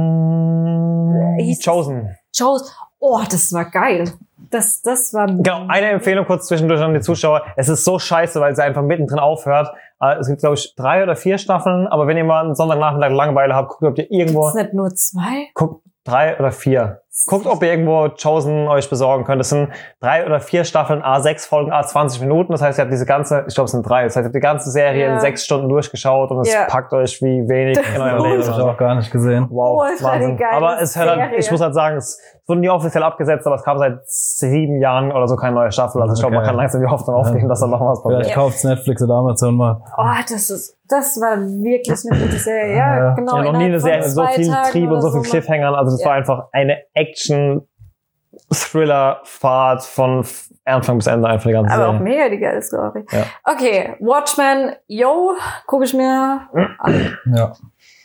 Mm, 0.00 1.38
Hieß- 1.40 1.64
Chosen. 1.64 2.16
Joes. 2.34 2.72
Oh, 2.98 3.20
das 3.30 3.52
war 3.52 3.64
geil. 3.70 4.04
Das, 4.50 4.82
das 4.82 5.14
war. 5.14 5.26
Genau, 5.26 5.66
eine 5.68 5.90
Empfehlung 5.90 6.26
kurz 6.26 6.46
zwischendurch 6.46 6.80
an 6.80 6.92
die 6.94 7.00
Zuschauer. 7.00 7.42
Es 7.56 7.68
ist 7.68 7.84
so 7.84 7.98
scheiße, 7.98 8.40
weil 8.40 8.54
sie 8.54 8.62
einfach 8.62 8.82
mittendrin 8.82 9.18
aufhört. 9.18 9.68
Äh, 10.00 10.16
Es 10.18 10.26
gibt, 10.28 10.40
glaube 10.40 10.56
ich, 10.56 10.74
drei 10.76 11.02
oder 11.02 11.16
vier 11.16 11.38
Staffeln, 11.38 11.86
aber 11.86 12.06
wenn 12.06 12.16
ihr 12.16 12.24
mal 12.24 12.44
einen 12.44 12.54
Sonntagnachmittag 12.54 13.10
Langeweile 13.12 13.54
habt, 13.54 13.70
guckt, 13.70 13.82
ob 13.84 13.98
ihr 13.98 14.10
irgendwo, 14.10 14.48
Ist 14.48 14.54
nicht 14.54 14.74
nur 14.74 14.90
zwei? 14.94 15.48
guckt 15.54 15.84
drei 16.04 16.38
oder 16.38 16.50
vier. 16.52 17.00
Guckt, 17.26 17.46
ob 17.46 17.60
ihr 17.64 17.70
irgendwo 17.72 18.08
Chosen 18.22 18.68
euch 18.68 18.88
besorgen 18.88 19.24
könnt. 19.24 19.40
Das 19.40 19.48
sind 19.48 19.68
drei 20.00 20.24
oder 20.24 20.38
vier 20.38 20.62
Staffeln, 20.64 21.02
A6 21.02 21.48
Folgen, 21.48 21.72
A20 21.72 22.20
Minuten. 22.20 22.52
Das 22.52 22.62
heißt, 22.62 22.78
ihr 22.78 22.82
habt 22.82 22.92
diese 22.92 23.04
ganze, 23.04 23.44
ich 23.48 23.54
glaube, 23.56 23.64
es 23.66 23.72
sind 23.72 23.82
drei. 23.82 24.04
Das 24.04 24.14
heißt, 24.14 24.22
ihr 24.24 24.28
habt 24.28 24.34
die 24.36 24.40
ganze 24.40 24.70
Serie 24.70 25.06
Ja. 25.06 25.14
in 25.14 25.20
sechs 25.20 25.44
Stunden 25.44 25.68
durchgeschaut 25.68 26.30
und 26.30 26.40
es 26.42 26.52
Ja. 26.52 26.66
packt 26.66 26.92
euch 26.92 27.20
wie 27.20 27.48
wenig 27.48 27.78
in 27.96 28.00
eurem. 28.00 28.22
Leben. 28.22 28.36
Das 28.38 28.50
habe 28.52 28.60
ich 28.62 28.66
auch 28.68 28.76
gar 28.76 28.94
nicht 28.94 29.10
gesehen. 29.10 29.48
Wow, 29.50 29.80
Oh, 29.82 30.04
Wahnsinn. 30.04 30.38
Aber 30.52 30.80
es 30.80 30.96
hört 30.96 31.10
halt, 31.18 31.32
ich 31.36 31.50
muss 31.50 31.60
halt 31.60 31.74
sagen, 31.74 31.96
es 31.96 32.20
wurde 32.46 32.60
nie 32.60 32.70
offiziell 32.70 33.02
abgesetzt, 33.02 33.44
aber 33.46 33.56
es 33.56 33.64
kam 33.64 33.78
seit 33.78 33.98
sieben 34.06 34.80
Jahren 34.80 35.10
oder 35.12 35.26
so 35.26 35.34
keine 35.36 35.54
neue 35.56 35.72
Staffel. 35.72 36.00
Also 36.02 36.14
ich 36.14 36.20
glaube, 36.20 36.34
man 36.36 36.42
Okay. 36.44 36.50
kann 36.50 36.56
langsam 36.58 36.80
die 36.80 36.86
Hoffnung 36.88 37.16
aufgeben, 37.16 37.48
dass 37.48 37.60
da 37.60 37.66
noch 37.66 37.80
was 37.80 38.02
Vielleicht 38.02 38.18
passiert. 38.20 38.36
kauft's 38.36 38.64
Netflix 38.64 39.02
oder 39.02 39.14
Amazon 39.14 39.54
mal. 39.56 39.80
Oh, 39.96 40.02
das 40.28 40.50
ist, 40.50 40.76
das 40.88 41.16
war 41.20 41.36
wirklich 41.38 41.98
eine 42.10 42.20
gute 42.20 42.36
Serie. 42.38 42.76
Ja, 42.76 42.96
Ja. 42.96 43.14
genau. 43.14 43.32
Ich 43.34 43.38
habe 43.38 43.52
noch 43.52 43.58
nie 43.58 43.66
eine 43.66 43.78
Serie 43.80 43.98
mit 44.00 44.08
so 44.10 44.24
viel 44.26 44.52
Trieb 44.72 44.90
und 44.90 45.00
so 45.00 45.10
viel. 45.12 45.22
Cliffhangern. 45.22 45.74
Also 45.76 45.92
das 45.92 46.00
Ja. 46.02 46.06
war 46.08 46.14
einfach 46.16 46.48
eine 46.52 46.78
Action-Thriller-Fahrt 47.00 49.82
von 49.84 50.24
Anfang 50.64 50.96
bis 50.98 51.06
Ende 51.06 51.28
einfach 51.28 51.46
die 51.46 51.52
ganze 51.52 51.72
Aber 51.74 51.88
auch 51.88 51.92
Serie. 51.98 52.04
mega 52.04 52.28
die 52.28 52.38
geile 52.38 52.62
Story. 52.62 53.04
Ja. 53.10 53.24
Okay, 53.44 53.96
Watchmen, 54.00 54.74
yo, 54.86 55.34
gucke 55.66 55.84
ich 55.84 55.94
mir 55.94 56.48
an. 56.78 57.16
Ja. 57.34 57.52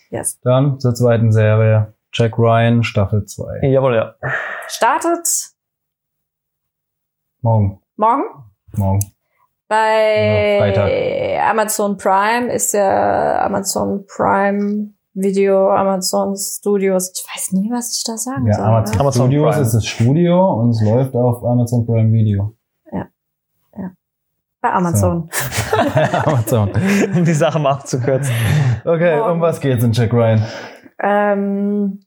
Yes. 0.09 0.39
Dann 0.41 0.79
zur 0.79 0.93
zweiten 0.95 1.31
Serie. 1.31 1.93
Jack 2.13 2.37
Ryan, 2.37 2.83
Staffel 2.83 3.25
2. 3.25 3.67
Jawohl, 3.67 3.95
ja. 3.95 4.15
Startet 4.67 5.27
Morgen. 7.41 7.81
morgen 7.97 8.23
Morgen. 8.77 8.99
bei 9.67 10.71
Ja. 10.73 11.49
Amazon 11.51 11.97
Prime 11.97 12.51
ist 12.51 12.73
ja 12.73 13.43
Amazon 13.45 14.05
Prime 14.07 14.93
Video, 15.15 15.69
Amazon 15.71 16.35
Studios. 16.35 17.11
Ich 17.15 17.25
weiß 17.25 17.53
nie, 17.53 17.71
was 17.71 17.95
ich 17.97 18.03
da 18.03 18.17
sagen 18.17 18.45
Ja, 18.47 18.53
soll. 18.55 18.65
Amazon, 18.65 18.95
ne? 18.95 18.99
Amazon 19.01 19.23
Studios 19.27 19.53
Prime. 19.55 19.65
ist 19.65 19.73
das 19.73 19.85
Studio 19.85 20.53
und 20.59 20.69
es 20.71 20.81
läuft 20.83 21.15
auf 21.15 21.43
Amazon 21.43 21.85
Prime 21.85 22.11
Video. 22.11 22.53
Bei 24.61 24.73
Amazon. 24.73 25.29
Amazon. 26.25 26.71
Um 27.15 27.23
die 27.23 27.33
Sache 27.33 27.59
mal 27.59 27.73
abzukürzen. 27.73 28.33
Okay, 28.83 29.15
Morgen. 29.17 29.31
um 29.33 29.41
was 29.41 29.59
geht's 29.61 29.83
in 29.83 29.91
Jack 29.91 30.11
Ryan? 30.11 30.43
Ähm, 31.03 31.99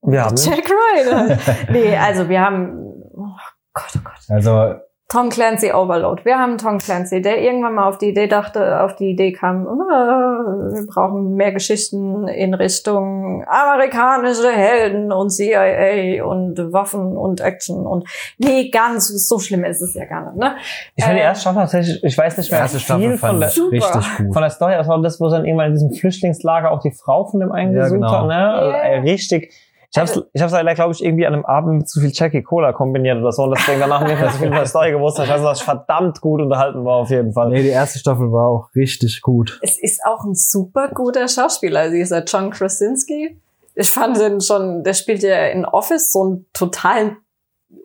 Wir 0.00 0.24
haben 0.24 0.36
Jack 0.36 0.64
Ryan. 0.70 1.38
nee, 1.72 1.94
also 1.94 2.26
wir 2.26 2.40
haben, 2.40 2.78
oh 3.14 3.26
Gott, 3.74 3.90
oh 3.96 4.00
Gott. 4.02 4.14
Also, 4.30 4.76
Tom 5.10 5.30
Clancy 5.30 5.72
Overload. 5.72 6.26
Wir 6.26 6.38
haben 6.38 6.58
Tom 6.58 6.76
Clancy, 6.76 7.22
der 7.22 7.40
irgendwann 7.40 7.74
mal 7.76 7.88
auf 7.88 7.96
die 7.96 8.10
Idee 8.10 8.26
dachte, 8.26 8.82
auf 8.82 8.94
die 8.94 9.06
Idee 9.12 9.32
kam, 9.32 9.62
äh, 9.64 9.68
wir 9.68 10.86
brauchen 10.86 11.32
mehr 11.34 11.50
Geschichten 11.52 12.28
in 12.28 12.52
Richtung 12.52 13.42
amerikanische 13.48 14.50
Helden 14.50 15.10
und 15.10 15.30
CIA 15.30 16.22
und 16.22 16.58
Waffen 16.74 17.16
und 17.16 17.40
Action 17.40 17.86
und 17.86 18.06
nee, 18.36 18.68
ganz 18.68 19.08
so 19.08 19.38
schlimm 19.38 19.64
ist 19.64 19.80
es 19.80 19.94
ja 19.94 20.04
gar 20.04 20.26
nicht, 20.26 20.36
ne? 20.36 20.56
Ich 20.94 21.02
finde 21.02 21.16
die 21.20 21.22
Äh, 21.22 21.28
erste 21.28 21.40
Staffel 21.40 21.60
tatsächlich, 21.62 22.04
ich 22.04 22.18
weiß 22.18 22.36
nicht 22.36 22.50
mehr 22.52 22.68
viel 22.68 23.16
von 23.16 23.40
der, 23.40 23.48
Super. 23.48 23.72
richtig 23.72 24.16
gut. 24.18 24.34
von 24.34 24.42
der 24.42 24.50
Story. 24.50 24.74
Das 24.74 24.88
war 24.88 25.00
das, 25.00 25.18
wo 25.22 25.30
dann 25.30 25.46
irgendwann 25.46 25.68
in 25.68 25.72
diesem 25.72 25.92
Flüchtlingslager 25.92 26.70
auch 26.70 26.80
die 26.80 26.92
Frau 26.92 27.24
von 27.24 27.40
dem 27.40 27.50
einen 27.50 27.72
Ja, 27.74 27.84
gesucht 27.84 28.00
genau. 28.02 28.10
hat. 28.12 28.26
Ne? 28.26 28.50
Also, 28.50 28.70
Ja. 28.72 28.78
ey, 28.82 28.98
richtig. 29.00 29.54
Ich 29.90 29.98
hab's, 29.98 30.20
ich 30.32 30.42
hab's 30.42 30.52
leider, 30.52 30.74
glaube 30.74 30.92
ich, 30.92 31.02
irgendwie 31.02 31.26
an 31.26 31.32
einem 31.32 31.46
Abend 31.46 31.78
mit 31.78 31.88
zu 31.88 32.00
viel 32.00 32.10
Jackie 32.12 32.42
Cola 32.42 32.72
kombiniert 32.72 33.18
oder 33.18 33.32
so 33.32 33.44
und 33.44 33.56
deswegen 33.56 33.80
danach 33.80 34.06
nicht 34.06 34.18
mehr 34.20 34.30
so 34.30 34.38
viel 34.38 34.48
von 34.48 34.56
der 34.56 34.66
Story 34.66 34.90
gewusst. 34.90 35.18
Ich 35.18 35.28
weiß, 35.28 35.40
dass 35.40 35.60
ich 35.60 35.64
verdammt 35.64 36.20
gut 36.20 36.42
unterhalten 36.42 36.84
war 36.84 36.96
auf 36.96 37.10
jeden 37.10 37.32
Fall. 37.32 37.48
Nee, 37.48 37.62
die 37.62 37.68
erste 37.68 37.98
Staffel 37.98 38.30
war 38.30 38.48
auch 38.48 38.68
richtig 38.74 39.22
gut. 39.22 39.58
Es 39.62 39.82
ist 39.82 40.00
auch 40.04 40.24
ein 40.24 40.34
super 40.34 40.88
guter 40.88 41.26
Schauspieler, 41.26 41.90
dieser 41.90 42.24
John 42.24 42.50
Krasinski. 42.50 43.40
Ich 43.74 43.90
fand 43.90 44.18
den 44.18 44.40
schon, 44.40 44.84
der 44.84 44.92
spielt 44.92 45.22
ja 45.22 45.46
in 45.46 45.64
Office 45.64 46.12
so 46.12 46.22
einen 46.22 46.46
totalen 46.52 47.16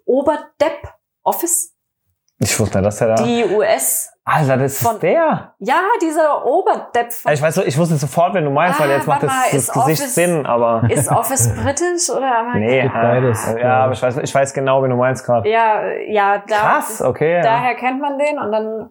Oberdepp. 0.05 0.93
Office? 1.23 1.73
Ich 2.39 2.59
wusste 2.59 2.79
nicht, 2.79 2.87
dass 2.87 2.97
der 2.97 3.15
da. 3.15 3.23
Die 3.23 3.45
US. 3.45 4.09
Alter, 4.25 4.55
das 4.55 4.73
ist 4.73 4.87
Von- 4.87 4.99
der. 5.01 5.53
Ja, 5.59 5.81
dieser 6.01 6.45
Oberdepp 6.45 7.11
von 7.11 7.33
ich 7.33 7.41
weiß, 7.41 7.55
so- 7.55 7.63
ich 7.63 7.77
wusste 7.77 7.97
sofort, 7.97 8.33
wenn 8.33 8.45
du 8.45 8.51
meinst, 8.51 8.79
Ah, 8.79 8.83
weil 8.83 8.91
jetzt 8.91 9.05
macht 9.07 9.23
das, 9.23 9.29
mal, 9.29 9.43
das 9.51 9.53
ist 9.63 9.73
Gesicht 9.73 10.01
Office- 10.01 10.15
Sinn, 10.15 10.45
aber. 10.45 10.83
Ist 10.89 11.11
Office 11.11 11.53
britisch 11.55 12.09
oder 12.09 12.37
amerikanisch? 12.39 12.69
Nee, 12.69 12.81
Gibt 12.83 12.95
äh, 12.95 12.99
beides, 12.99 13.55
Ja, 13.59 13.83
aber 13.83 13.93
ich. 13.93 14.01
weiß, 14.01 14.17
ich 14.19 14.33
weiß 14.33 14.53
genau, 14.53 14.81
wie 14.83 14.87
du 14.87 14.95
meinst 14.95 15.25
gerade. 15.25 15.49
Ja, 15.49 15.83
ja, 16.07 16.37
da, 16.47 16.55
Krass, 16.55 17.01
okay. 17.01 17.33
Ja. 17.35 17.41
daher 17.41 17.75
kennt 17.75 17.99
man 17.99 18.17
den 18.17 18.39
und 18.39 18.51
dann 18.53 18.89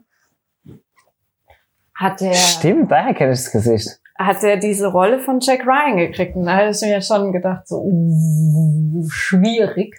hat 1.94 2.20
der, 2.20 2.34
Stimmt, 2.34 2.90
daher 2.90 3.14
kenne 3.14 3.32
ich 3.32 3.38
das 3.42 3.52
Gesicht. 3.52 3.88
hat 4.18 4.42
er 4.42 4.58
diese 4.58 4.88
Rolle 4.88 5.18
von 5.18 5.40
Jack 5.40 5.66
Ryan 5.66 5.96
gekriegt. 5.96 6.36
Und 6.36 6.44
da 6.44 6.56
hatte 6.56 6.70
ich 6.70 6.80
mir 6.82 6.90
ja 6.92 7.00
schon 7.00 7.32
gedacht, 7.32 7.66
so 7.68 7.76
uh, 7.82 9.08
schwierig. 9.10 9.96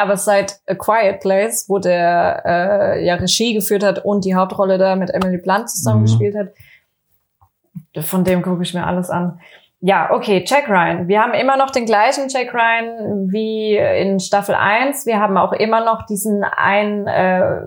Aber 0.00 0.16
seit 0.16 0.60
A 0.66 0.74
Quiet 0.74 1.20
Place, 1.20 1.66
wo 1.68 1.78
der 1.78 2.42
äh, 2.46 3.04
ja 3.04 3.16
Regie 3.16 3.52
geführt 3.54 3.82
hat 3.84 4.04
und 4.04 4.24
die 4.24 4.34
Hauptrolle 4.34 4.78
da 4.78 4.96
mit 4.96 5.10
Emily 5.10 5.36
Blunt 5.38 5.68
zusammen 5.68 6.04
Mhm. 6.04 6.36
hat, 6.38 8.04
von 8.04 8.24
dem 8.24 8.42
gucke 8.42 8.62
ich 8.62 8.72
mir 8.74 8.86
alles 8.86 9.10
an. 9.10 9.40
Ja, 9.80 10.10
okay, 10.12 10.44
Jack 10.46 10.68
Ryan. 10.68 11.08
Wir 11.08 11.22
haben 11.22 11.32
immer 11.34 11.56
noch 11.56 11.70
den 11.70 11.86
gleichen 11.86 12.28
Jack 12.28 12.52
Ryan 12.54 13.30
wie 13.32 13.76
in 13.76 14.20
Staffel 14.20 14.54
1. 14.54 15.06
Wir 15.06 15.18
haben 15.20 15.36
auch 15.38 15.52
immer 15.52 15.84
noch 15.84 16.04
diesen 16.06 16.44
einen 16.44 17.06
äh, 17.06 17.62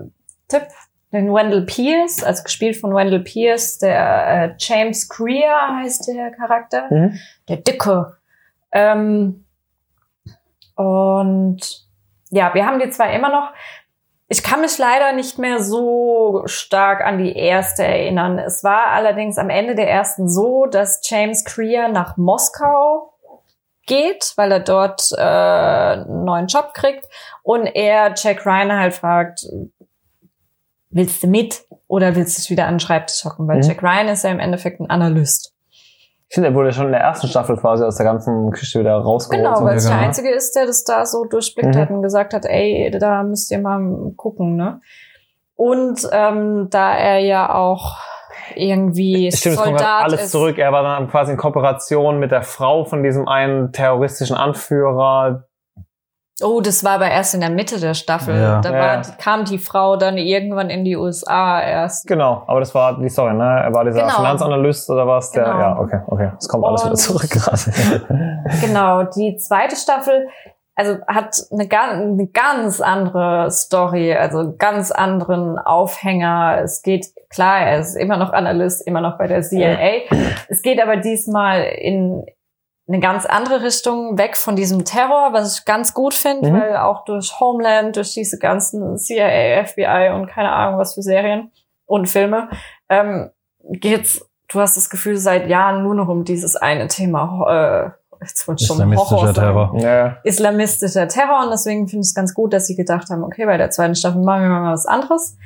Tipp, 0.48 0.62
den 1.12 1.32
Wendell 1.32 1.62
Pierce, 1.66 2.22
also 2.24 2.42
gespielt 2.44 2.76
von 2.76 2.94
Wendell 2.94 3.20
Pierce, 3.20 3.78
der 3.78 4.26
äh, 4.28 4.54
James 4.58 5.08
Greer 5.08 5.76
heißt 5.82 6.08
der 6.08 6.30
Charakter, 6.32 6.86
Mhm. 6.90 7.18
der 7.48 7.56
Dicke. 7.58 8.16
Ähm, 8.72 9.44
und 10.76 11.83
ja, 12.34 12.52
wir 12.52 12.66
haben 12.66 12.80
die 12.80 12.90
zwei 12.90 13.14
immer 13.14 13.30
noch. 13.30 13.52
Ich 14.28 14.42
kann 14.42 14.60
mich 14.60 14.76
leider 14.78 15.12
nicht 15.12 15.38
mehr 15.38 15.62
so 15.62 16.42
stark 16.46 17.04
an 17.04 17.18
die 17.18 17.36
erste 17.36 17.84
erinnern. 17.84 18.38
Es 18.38 18.64
war 18.64 18.88
allerdings 18.88 19.38
am 19.38 19.50
Ende 19.50 19.74
der 19.74 19.88
ersten 19.88 20.28
so, 20.28 20.66
dass 20.66 21.00
James 21.08 21.44
Greer 21.44 21.88
nach 21.88 22.16
Moskau 22.16 23.14
geht, 23.86 24.32
weil 24.36 24.50
er 24.50 24.60
dort 24.60 25.12
äh, 25.12 25.20
einen 25.20 26.24
neuen 26.24 26.46
Job 26.46 26.72
kriegt 26.74 27.06
und 27.42 27.66
er 27.66 28.14
Jack 28.16 28.44
Ryan 28.46 28.72
halt 28.72 28.94
fragt, 28.94 29.46
willst 30.90 31.22
du 31.22 31.26
mit 31.28 31.64
oder 31.86 32.16
willst 32.16 32.36
du 32.36 32.40
dich 32.40 32.50
wieder 32.50 32.66
an 32.66 32.74
den 32.74 32.80
Schreibtisch 32.80 33.24
hocken? 33.24 33.46
Weil 33.46 33.58
Mhm. 33.58 33.62
Jack 33.62 33.82
Ryan 33.82 34.08
ist 34.08 34.24
ja 34.24 34.30
im 34.30 34.40
Endeffekt 34.40 34.80
ein 34.80 34.90
Analyst. 34.90 35.53
Ich 36.34 36.36
finde, 36.36 36.48
er 36.48 36.54
wurde 36.56 36.72
schon 36.72 36.86
in 36.86 36.90
der 36.92 37.00
ersten 37.00 37.28
Staffel 37.28 37.56
quasi 37.56 37.84
aus 37.84 37.94
der 37.94 38.04
ganzen 38.06 38.50
Geschichte 38.50 38.80
wieder 38.80 38.96
rausgeholt. 38.96 39.46
Genau, 39.46 39.64
weil 39.64 39.76
es 39.76 39.84
der 39.84 39.92
genau. 39.94 40.04
Einzige 40.04 40.30
ist, 40.30 40.56
der 40.56 40.66
das 40.66 40.82
da 40.82 41.06
so 41.06 41.24
durchblickt 41.26 41.76
Mhm. 41.76 41.78
hat 41.78 41.90
und 41.90 42.02
gesagt 42.02 42.34
hat, 42.34 42.44
ey, 42.44 42.90
da 42.98 43.22
müsst 43.22 43.52
ihr 43.52 43.60
mal 43.60 44.10
gucken, 44.16 44.56
ne? 44.56 44.80
Und 45.54 46.00
ähm, 46.10 46.66
da 46.70 46.92
er 46.96 47.18
ja 47.20 47.54
auch 47.54 47.98
irgendwie 48.56 49.30
Stimmt, 49.30 49.54
es 49.54 49.62
kommt 49.62 49.78
Soldat 49.78 49.94
halt 49.94 50.04
alles 50.06 50.22
ist. 50.24 50.32
zurück. 50.32 50.58
Er 50.58 50.72
war 50.72 50.82
dann 50.82 51.08
quasi 51.08 51.30
in 51.30 51.38
Kooperation 51.38 52.18
mit 52.18 52.32
der 52.32 52.42
Frau 52.42 52.84
von 52.84 53.04
diesem 53.04 53.28
einen 53.28 53.70
terroristischen 53.70 54.34
Anführer. 54.36 55.44
Oh, 56.44 56.60
das 56.60 56.84
war 56.84 56.92
aber 56.92 57.10
erst 57.10 57.34
in 57.34 57.40
der 57.40 57.50
Mitte 57.50 57.80
der 57.80 57.94
Staffel. 57.94 58.36
Ja. 58.38 58.60
Da 58.60 58.70
Ja. 58.72 58.78
war, 58.78 59.02
kam 59.18 59.44
die 59.44 59.58
Frau 59.58 59.96
dann 59.96 60.18
irgendwann 60.18 60.68
in 60.70 60.84
die 60.84 60.96
USA 60.96 61.60
erst. 61.60 62.06
Genau, 62.06 62.42
aber 62.46 62.60
das 62.60 62.74
war 62.74 62.98
die 63.00 63.08
Story, 63.08 63.34
ne? 63.34 63.62
Er 63.64 63.72
war 63.74 63.84
dieser 63.84 64.02
Genau. 64.02 64.14
Finanzanalyst 64.16 64.90
oder 64.90 65.06
was? 65.06 65.30
Der, 65.32 65.44
Genau. 65.44 65.58
ja, 65.58 65.78
okay, 65.80 66.00
okay. 66.06 66.30
Es 66.38 66.48
kommt 66.48 66.64
alles 66.64 66.82
wieder 66.82 66.90
Und- 66.90 66.96
zurück 66.98 67.30
gerade. 67.30 67.58
Genau, 68.60 69.04
die 69.04 69.36
zweite 69.36 69.74
Staffel 69.76 70.28
also 70.76 70.96
hat 71.06 71.36
eine, 71.52 71.68
eine 71.70 72.26
ganz 72.26 72.80
andere 72.80 73.48
Story, 73.52 74.12
also 74.12 74.38
einen 74.40 74.58
ganz 74.58 74.90
anderen 74.90 75.56
Aufhänger. 75.56 76.62
Es 76.64 76.82
geht, 76.82 77.06
klar, 77.30 77.60
er 77.60 77.78
ist 77.78 77.94
immer 77.94 78.16
noch 78.16 78.32
Analyst, 78.32 78.84
immer 78.84 79.00
noch 79.00 79.16
bei 79.16 79.28
der 79.28 79.42
CIA. 79.42 80.02
Es 80.48 80.62
geht 80.62 80.82
aber 80.82 80.96
diesmal 80.96 81.62
in 81.62 82.26
eine 82.86 83.00
ganz 83.00 83.24
andere 83.24 83.62
Richtung, 83.62 84.18
weg 84.18 84.36
von 84.36 84.56
diesem 84.56 84.84
Terror, 84.84 85.32
was 85.32 85.58
ich 85.58 85.64
ganz 85.64 85.94
gut 85.94 86.12
finde, 86.14 86.50
Mhm. 86.50 86.60
weil 86.60 86.76
auch 86.76 87.04
durch 87.04 87.40
Homeland, 87.40 87.96
durch 87.96 88.12
diese 88.12 88.38
ganzen 88.38 88.98
CIA, 88.98 89.64
FBI 89.64 90.10
und 90.14 90.26
keine 90.26 90.52
Ahnung 90.52 90.78
was 90.78 90.94
für 90.94 91.02
Serien 91.02 91.50
und 91.86 92.08
Filme, 92.08 92.48
ähm, 92.90 93.30
geht's, 93.62 94.28
du 94.48 94.60
hast 94.60 94.76
das 94.76 94.90
Gefühl, 94.90 95.16
seit 95.16 95.48
Jahren 95.48 95.82
nur 95.82 95.94
noch 95.94 96.08
um 96.08 96.24
dieses 96.24 96.56
eine 96.56 96.86
Thema, 96.88 97.46
äh, 97.48 97.90
jetzt 98.20 98.46
wollte 98.46 98.62
ich 98.62 98.68
schon 98.68 98.76
Islamistischer 98.76 99.16
Horror 99.16 99.34
Terror. 99.34 99.72
ja. 99.80 100.16
islamistischer 100.22 101.08
Terror 101.08 101.44
und 101.44 101.50
deswegen 101.50 101.88
finde 101.88 102.02
ich 102.02 102.08
es 102.08 102.14
ganz 102.14 102.34
gut, 102.34 102.52
dass 102.52 102.66
sie 102.66 102.76
gedacht 102.76 103.08
haben, 103.08 103.24
okay, 103.24 103.46
bei 103.46 103.56
der 103.56 103.70
zweiten 103.70 103.94
Staffel 103.94 104.20
machen 104.22 104.42
wir 104.42 104.48
mal 104.50 104.72
was 104.72 104.86
anderes. 104.86 105.36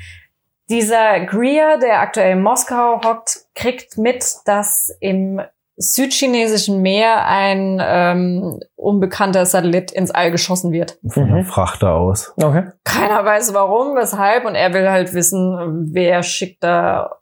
Dieser 0.68 1.20
Greer, 1.20 1.79
der 1.79 2.01
aktuell 2.01 2.33
in 2.33 2.42
Moskau 2.42 3.01
hockt, 3.05 3.46
kriegt 3.55 3.96
mit, 3.96 4.24
dass 4.44 4.90
im 5.01 5.40
südchinesischen 5.78 6.82
Meer 6.82 7.24
ein 7.26 7.80
ähm, 7.80 8.60
unbekannter 8.76 9.46
Satellit 9.46 9.90
ins 9.92 10.10
All 10.10 10.30
geschossen 10.30 10.72
wird. 10.72 10.98
Von 11.08 11.30
Mhm. 11.30 11.44
Frachter 11.44 11.94
aus. 11.94 12.34
Okay. 12.36 12.64
Keiner 12.84 13.24
weiß 13.24 13.54
warum, 13.54 13.94
weshalb 13.96 14.44
und 14.44 14.54
er 14.54 14.72
will 14.74 14.90
halt 14.90 15.14
wissen, 15.14 15.88
wer 15.92 16.22
schickt 16.22 16.62
da 16.64 17.12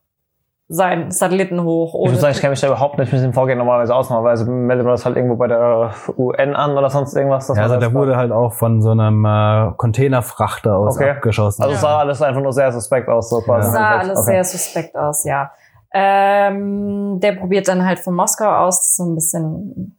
seinen 0.69 1.13
Satelliten 1.13 1.63
hoch. 1.63 1.95
Ich 2.07 2.11
muss 2.11 2.21
sagen, 2.21 2.33
ich 2.35 2.41
kenne 2.41 2.51
mich 2.51 2.61
da 2.61 2.67
überhaupt 2.67 2.99
nicht 2.99 3.13
mit 3.13 3.23
dem 3.23 3.33
Vorgehen 3.33 3.57
normalerweise 3.59 3.95
aus. 3.95 4.11
Normalerweise 4.11 4.51
meldet 4.51 4.85
man 4.85 4.95
das 4.95 5.05
halt 5.05 5.15
irgendwo 5.17 5.37
bei 5.37 5.47
der 5.47 5.93
UN 6.17 6.57
an 6.57 6.77
oder 6.77 6.91
sonst 6.91 7.15
irgendwas. 7.15 7.47
Ja, 7.55 7.63
also 7.63 7.77
der 7.79 7.95
wurde 7.95 8.17
halt 8.17 8.33
auch 8.33 8.53
von 8.53 8.83
so 8.83 8.91
einem 8.91 9.25
äh, 9.25 9.71
Containerfrachter 9.77 10.75
aus 10.77 10.97
Okay. 10.97 11.11
abgeschossen. 11.11 11.63
Also 11.63 11.75
es 11.77 11.81
sah 11.83 11.99
alles 11.99 12.21
einfach 12.21 12.41
nur 12.41 12.53
sehr 12.53 12.73
suspekt 12.73 13.09
aus. 13.09 13.31
So 13.31 13.43
quasi. 13.43 13.69
Ja. 13.69 13.73
sah 13.75 13.99
alles 13.99 14.19
okay. 14.19 14.27
sehr 14.33 14.45
suspekt 14.45 14.97
aus, 14.97 15.23
ja. 15.25 15.53
Ähm, 15.99 17.21
der 17.21 17.33
probiert 17.33 17.69
dann 17.69 17.87
halt 17.87 18.01
von 18.01 18.15
Moskau 18.15 18.51
aus 18.51 18.97
so 18.97 19.05
ein 19.05 19.15
bisschen 19.15 19.97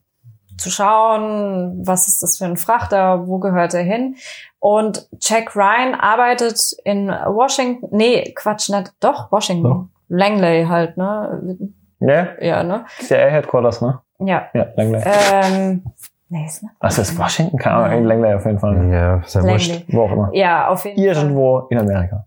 zu 0.57 0.69
schauen, 0.69 1.81
was 1.85 2.07
ist 2.07 2.21
das 2.21 2.37
für 2.37 2.45
ein 2.45 2.57
Frachter, 2.57 3.27
wo 3.27 3.39
gehört 3.39 3.73
er 3.73 3.81
hin? 3.83 4.15
Und 4.59 5.07
Jack 5.19 5.55
Ryan 5.55 5.95
arbeitet 5.95 6.59
in 6.83 7.07
Washington, 7.09 7.87
nee, 7.91 8.31
Quatsch, 8.35 8.69
nicht, 8.69 8.93
doch, 8.99 9.31
Washington. 9.31 9.63
Doch. 9.63 9.85
Langley 10.09 10.65
halt, 10.65 10.97
ne? 10.97 11.57
Ja, 11.99 12.27
Ja, 12.39 12.63
ne? 12.63 12.85
CIA 12.99 13.27
Headquarters, 13.29 13.81
ne? 13.81 13.99
Ja. 14.19 14.47
Ja, 14.53 14.67
Langley. 14.75 15.01
Ähm, 15.05 15.83
nee, 16.29 16.45
ist 16.45 16.63
nicht. 16.63 16.73
Also 16.79 17.01
ist 17.01 17.17
Washington? 17.17 17.57
Keine 17.57 17.75
Ahnung, 17.75 17.97
in 17.99 18.05
Langley 18.05 18.33
auf 18.33 18.45
jeden 18.45 18.59
Fall. 18.59 18.89
ja, 18.91 19.17
ist 19.17 19.35
ja 19.35 19.43
wurscht. 19.43 19.85
Wo 19.89 20.03
auch 20.03 20.11
immer. 20.11 20.29
Ja, 20.33 20.69
auf 20.69 20.85
jeden 20.85 20.97
Fall. 20.97 21.05
Irgendwo 21.05 21.59
in 21.69 21.79
Amerika. 21.79 22.25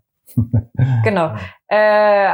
Genau. 1.03 1.31
Äh, 1.73 2.33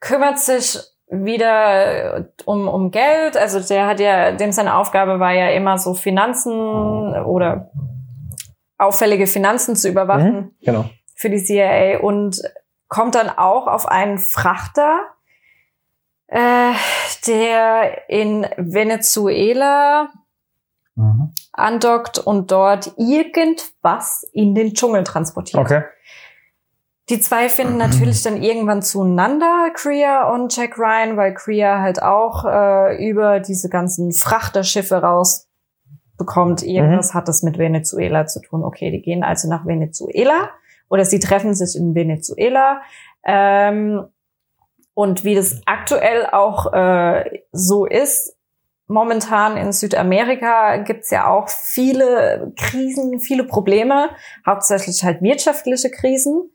kümmert 0.00 0.38
sich 0.38 0.78
wieder 1.08 2.28
um, 2.44 2.68
um 2.68 2.90
Geld. 2.90 3.36
Also 3.36 3.60
der 3.60 3.86
hat 3.86 4.00
ja, 4.00 4.32
dem 4.32 4.52
seine 4.52 4.74
Aufgabe 4.76 5.18
war 5.20 5.32
ja 5.32 5.48
immer 5.50 5.76
so 5.78 5.94
Finanzen 5.94 6.52
oder 7.24 7.70
auffällige 8.78 9.26
Finanzen 9.26 9.76
zu 9.76 9.88
überwachen 9.88 10.56
Genau. 10.62 10.86
für 11.16 11.28
die 11.30 11.42
CIA 11.42 12.00
und 12.00 12.40
kommt 12.88 13.14
dann 13.14 13.28
auch 13.28 13.66
auf 13.66 13.86
einen 13.86 14.18
Frachter, 14.18 15.00
äh, 16.28 16.72
der 17.26 18.08
in 18.08 18.46
Venezuela 18.56 20.10
Mhm. 20.96 21.32
andockt 21.52 22.18
und 22.18 22.50
dort 22.50 22.92
irgendwas 22.98 24.22
in 24.32 24.54
den 24.54 24.74
Dschungel 24.74 25.04
transportiert. 25.04 25.60
Okay. 25.60 25.82
Die 27.10 27.20
zwei 27.20 27.48
finden 27.48 27.76
natürlich 27.76 28.22
dann 28.22 28.40
irgendwann 28.40 28.82
zueinander, 28.82 29.70
Kriya 29.74 30.32
und 30.32 30.56
Jack 30.56 30.78
Ryan, 30.78 31.16
weil 31.16 31.34
Kriya 31.34 31.80
halt 31.80 32.00
auch 32.00 32.44
äh, 32.44 33.04
über 33.04 33.40
diese 33.40 33.68
ganzen 33.68 34.12
Frachterschiffe 34.12 34.94
raus 34.94 35.48
bekommt. 36.16 36.62
Irgendwas 36.62 37.12
hat 37.12 37.26
das 37.26 37.42
mit 37.42 37.58
Venezuela 37.58 38.26
zu 38.26 38.40
tun. 38.40 38.62
Okay, 38.62 38.92
die 38.92 39.02
gehen 39.02 39.24
also 39.24 39.48
nach 39.48 39.66
Venezuela 39.66 40.50
oder 40.88 41.04
sie 41.04 41.18
treffen 41.18 41.52
sich 41.52 41.76
in 41.76 41.96
Venezuela. 41.96 42.80
Ähm, 43.24 44.06
und 44.94 45.24
wie 45.24 45.34
das 45.34 45.60
aktuell 45.66 46.26
auch 46.26 46.72
äh, 46.72 47.40
so 47.50 47.86
ist, 47.86 48.36
momentan 48.86 49.56
in 49.56 49.72
Südamerika 49.72 50.76
gibt's 50.76 51.10
ja 51.10 51.28
auch 51.28 51.48
viele 51.48 52.52
Krisen, 52.56 53.18
viele 53.18 53.44
Probleme, 53.44 54.10
hauptsächlich 54.46 55.02
halt 55.02 55.22
wirtschaftliche 55.22 55.90
Krisen 55.90 56.52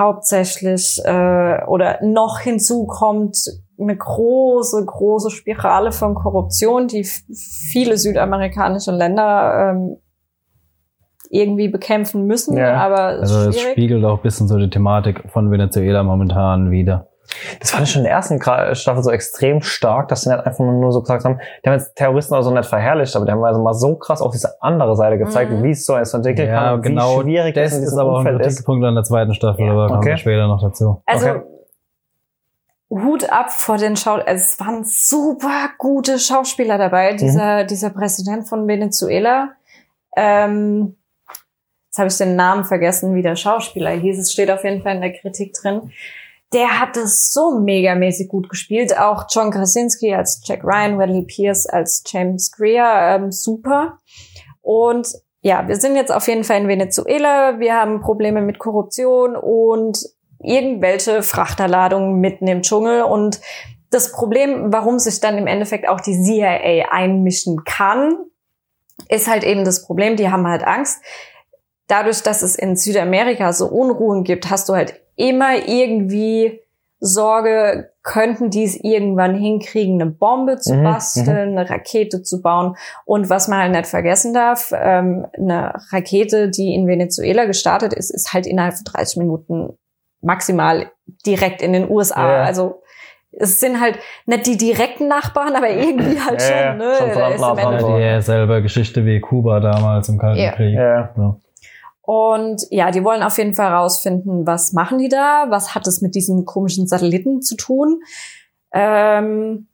hauptsächlich 0.00 1.00
äh, 1.04 1.64
oder 1.66 1.98
noch 2.02 2.40
hinzu 2.40 2.86
kommt 2.86 3.36
eine 3.78 3.96
große, 3.96 4.84
große 4.84 5.30
Spirale 5.30 5.92
von 5.92 6.14
Korruption, 6.14 6.88
die 6.88 7.04
viele 7.04 7.96
südamerikanische 7.96 8.90
Länder 8.90 9.70
ähm, 9.74 9.96
irgendwie 11.30 11.68
bekämpfen 11.68 12.26
müssen, 12.26 12.56
Ja. 12.56 12.74
aber 12.74 12.98
Also 13.20 13.50
es 13.50 13.56
schwierig. 13.56 13.72
spiegelt 13.72 14.04
auch 14.04 14.16
ein 14.18 14.22
bisschen 14.22 14.48
so 14.48 14.58
die 14.58 14.68
Thematik 14.68 15.22
von 15.30 15.50
Venezuela 15.50 16.02
momentan 16.02 16.70
wieder. 16.72 17.09
Das 17.60 17.70
fand 17.70 17.84
ich 17.84 17.90
schon 17.92 18.00
in 18.00 18.04
der 18.04 18.12
ersten 18.14 18.38
Gra- 18.38 18.74
Staffel 18.74 19.02
so 19.02 19.10
extrem 19.10 19.62
stark, 19.62 20.08
dass 20.08 20.22
sie 20.22 20.30
nicht 20.30 20.44
einfach 20.46 20.58
nur 20.64 20.92
so 20.92 21.00
gesagt 21.00 21.24
haben, 21.24 21.38
die 21.64 21.68
haben 21.68 21.78
jetzt 21.78 21.94
Terroristen 21.96 22.34
also 22.34 22.50
nicht 22.50 22.68
verherrlicht, 22.68 23.14
aber 23.16 23.24
die 23.24 23.32
haben 23.32 23.42
also 23.44 23.62
mal 23.62 23.74
so 23.74 23.96
krass 23.96 24.20
auf 24.20 24.32
diese 24.32 24.60
andere 24.62 24.96
Seite 24.96 25.18
gezeigt, 25.18 25.50
Mhm. 25.52 25.62
wie 25.62 25.70
es 25.70 25.86
so 25.86 25.94
eins 25.94 26.12
entwickeln 26.14 26.48
Ja, 26.48 26.70
kann, 26.72 26.82
genau. 26.82 27.18
wie 27.20 27.22
schwierig 27.22 27.54
Das 27.54 27.72
ist 27.76 27.96
aber 27.96 28.12
auch 28.12 28.24
ein 28.24 28.40
ist. 28.40 28.46
Kritikpunkt 28.48 28.84
an 28.84 28.94
der 28.94 29.04
zweiten 29.04 29.34
Staffel, 29.34 29.66
Ja. 29.66 29.72
aber 29.72 29.86
kommen 29.88 30.04
wir 30.04 30.12
Okay. 30.12 30.20
später 30.20 30.46
noch 30.48 30.60
dazu. 30.60 31.02
Also 31.06 31.28
Okay. 31.30 31.42
Hut 32.92 33.30
ab 33.30 33.52
vor 33.52 33.76
den 33.78 33.96
Schau 33.96 34.18
es 34.18 34.58
waren 34.58 34.82
super 34.84 35.68
gute 35.78 36.18
Schauspieler 36.18 36.76
dabei. 36.76 37.14
Dieser, 37.14 37.62
dieser 37.64 37.90
Präsident 37.90 38.48
von 38.48 38.66
Venezuela. 38.66 39.50
Ähm, 40.16 40.96
jetzt 41.86 41.98
habe 41.98 42.08
ich 42.08 42.16
den 42.18 42.34
Namen 42.34 42.64
vergessen, 42.64 43.14
wie 43.14 43.22
der 43.22 43.36
Schauspieler 43.36 43.90
hieß. 43.90 44.18
Es 44.18 44.32
steht 44.32 44.50
auf 44.50 44.64
jeden 44.64 44.82
Fall 44.82 44.96
in 44.96 45.02
der 45.02 45.12
Kritik 45.12 45.52
drin. 45.52 45.92
Der 46.52 46.80
hat 46.80 46.96
es 46.96 47.32
so 47.32 47.60
megamäßig 47.60 48.28
gut 48.28 48.48
gespielt. 48.48 48.98
Auch 48.98 49.26
John 49.30 49.50
Krasinski 49.50 50.14
als 50.14 50.40
Jack 50.44 50.64
Ryan, 50.64 50.98
Wesley 50.98 51.22
Pierce 51.22 51.66
als 51.66 52.02
James 52.06 52.50
Greer, 52.50 53.16
ähm, 53.16 53.30
super. 53.30 53.98
Und 54.60 55.08
ja, 55.42 55.66
wir 55.68 55.76
sind 55.76 55.96
jetzt 55.96 56.12
auf 56.12 56.28
jeden 56.28 56.44
Fall 56.44 56.60
in 56.60 56.68
Venezuela. 56.68 57.58
Wir 57.58 57.74
haben 57.74 58.00
Probleme 58.00 58.42
mit 58.42 58.58
Korruption 58.58 59.36
und 59.36 59.98
irgendwelche 60.38 61.22
Frachterladungen 61.22 62.20
mitten 62.20 62.46
im 62.46 62.62
Dschungel. 62.62 63.02
Und 63.02 63.40
das 63.90 64.12
Problem, 64.12 64.72
warum 64.72 64.98
sich 64.98 65.20
dann 65.20 65.38
im 65.38 65.46
Endeffekt 65.46 65.88
auch 65.88 66.00
die 66.00 66.20
CIA 66.20 66.90
einmischen 66.90 67.64
kann, 67.64 68.16
ist 69.08 69.28
halt 69.28 69.44
eben 69.44 69.64
das 69.64 69.84
Problem, 69.84 70.16
die 70.16 70.30
haben 70.30 70.46
halt 70.46 70.64
Angst. 70.64 71.02
Dadurch, 71.86 72.22
dass 72.22 72.42
es 72.42 72.54
in 72.54 72.76
Südamerika 72.76 73.52
so 73.52 73.66
Unruhen 73.66 74.24
gibt, 74.24 74.50
hast 74.50 74.68
du 74.68 74.74
halt 74.74 75.00
immer 75.28 75.66
irgendwie 75.68 76.60
Sorge, 77.02 77.90
könnten 78.02 78.50
die 78.50 78.64
es 78.64 78.76
irgendwann 78.82 79.34
hinkriegen, 79.34 80.00
eine 80.00 80.10
Bombe 80.10 80.58
zu 80.58 80.74
Mhm, 80.74 80.84
basteln, 80.84 81.56
eine 81.58 81.68
Rakete 81.68 82.22
zu 82.22 82.42
bauen. 82.42 82.76
Und 83.06 83.30
was 83.30 83.48
man 83.48 83.60
halt 83.60 83.72
nicht 83.72 83.86
vergessen 83.86 84.34
darf, 84.34 84.72
ähm, 84.74 85.26
eine 85.38 85.72
Rakete, 85.92 86.50
die 86.50 86.74
in 86.74 86.86
Venezuela 86.86 87.44
gestartet 87.46 87.92
ist, 87.94 88.10
ist 88.10 88.32
halt 88.34 88.46
innerhalb 88.46 88.74
von 88.74 88.84
30 88.84 89.16
Minuten 89.18 89.78
maximal 90.20 90.90
direkt 91.26 91.62
in 91.62 91.72
den 91.72 91.90
USA. 91.90 92.28
Ja. 92.38 92.42
Also 92.44 92.82
es 93.32 93.60
sind 93.60 93.80
halt 93.80 93.98
nicht 94.26 94.46
die 94.46 94.56
direkten 94.58 95.08
Nachbarn, 95.08 95.54
aber 95.56 95.70
irgendwie 95.70 96.20
halt 96.26 96.42
Ja, 96.42 96.68
schon. 96.70 96.78
Ne? 96.78 96.94
schon 96.98 97.08
Da 97.08 97.12
verdammt 97.14 97.34
ist 97.36 97.40
dran. 97.40 97.58
Endeffekt- 97.58 98.00
Ja, 98.00 98.16
dieselbe 98.16 98.62
Geschichte 98.62 99.06
wie 99.06 99.20
Kuba 99.20 99.60
damals 99.60 100.08
im 100.10 100.18
Kalten 100.18 100.40
Ja. 100.40 100.52
Krieg. 100.52 100.74
Ja. 100.74 101.10
So. 101.16 101.40
Und 102.02 102.66
ja, 102.70 102.90
die 102.90 103.04
wollen 103.04 103.22
auf 103.22 103.38
jeden 103.38 103.54
Fall 103.54 103.72
rausfinden, 103.72 104.46
was 104.46 104.72
machen 104.72 104.98
die 104.98 105.08
da? 105.08 105.46
Was 105.48 105.74
hat 105.74 105.86
es 105.86 106.00
mit 106.00 106.14
diesen 106.14 106.44
komischen 106.44 106.86
Satelliten 106.86 107.42
zu 107.42 107.56
tun? 107.56 108.00
Ähm, 108.72 109.68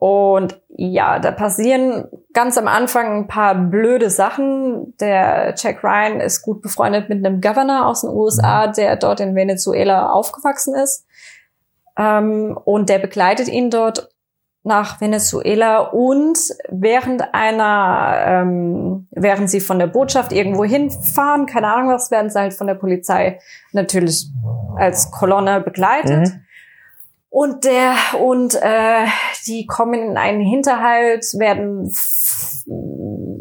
und 0.00 0.58
ja, 0.68 1.18
da 1.18 1.30
passieren 1.30 2.08
ganz 2.32 2.56
am 2.56 2.68
Anfang 2.68 3.18
ein 3.18 3.26
paar 3.26 3.54
blöde 3.54 4.08
Sachen. 4.08 4.96
Der 4.98 5.54
Jack 5.56 5.84
Ryan 5.84 6.20
ist 6.20 6.40
gut 6.40 6.62
befreundet 6.62 7.10
mit 7.10 7.24
einem 7.24 7.42
Governor 7.42 7.86
aus 7.86 8.00
den 8.00 8.10
USA, 8.10 8.66
der 8.66 8.96
dort 8.96 9.20
in 9.20 9.34
Venezuela 9.34 10.10
aufgewachsen 10.10 10.74
ist. 10.74 11.06
Ähm, 11.98 12.58
und 12.64 12.88
der 12.88 12.98
begleitet 12.98 13.48
ihn 13.48 13.68
dort 13.68 14.08
nach 14.62 15.00
Venezuela 15.00 15.78
und 15.78 16.38
während 16.68 17.34
einer, 17.34 18.14
ähm, 18.26 19.08
während 19.10 19.48
sie 19.48 19.60
von 19.60 19.78
der 19.78 19.86
Botschaft 19.86 20.32
irgendwo 20.32 20.64
hinfahren, 20.64 21.46
keine 21.46 21.72
Ahnung 21.72 21.90
was, 21.90 22.10
werden 22.10 22.30
sie 22.30 22.38
halt 22.38 22.52
von 22.52 22.66
der 22.66 22.74
Polizei 22.74 23.38
natürlich 23.72 24.26
als 24.76 25.10
Kolonne 25.10 25.60
begleitet. 25.60 26.28
Mhm. 26.28 26.44
Und 27.30 27.64
der 27.64 27.94
und 28.20 28.54
äh, 28.56 29.06
die 29.46 29.64
kommen 29.66 30.10
in 30.10 30.16
einen 30.16 30.40
Hinterhalt, 30.40 31.24
werden 31.38 31.90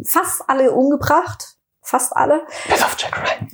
fast 0.06 0.44
alle 0.48 0.72
umgebracht, 0.72 1.56
fast 1.82 2.16
alle. 2.16 2.44
Pass 2.70 2.84
auf, 2.84 2.96
Jack 3.00 3.18
Ryan. 3.18 3.48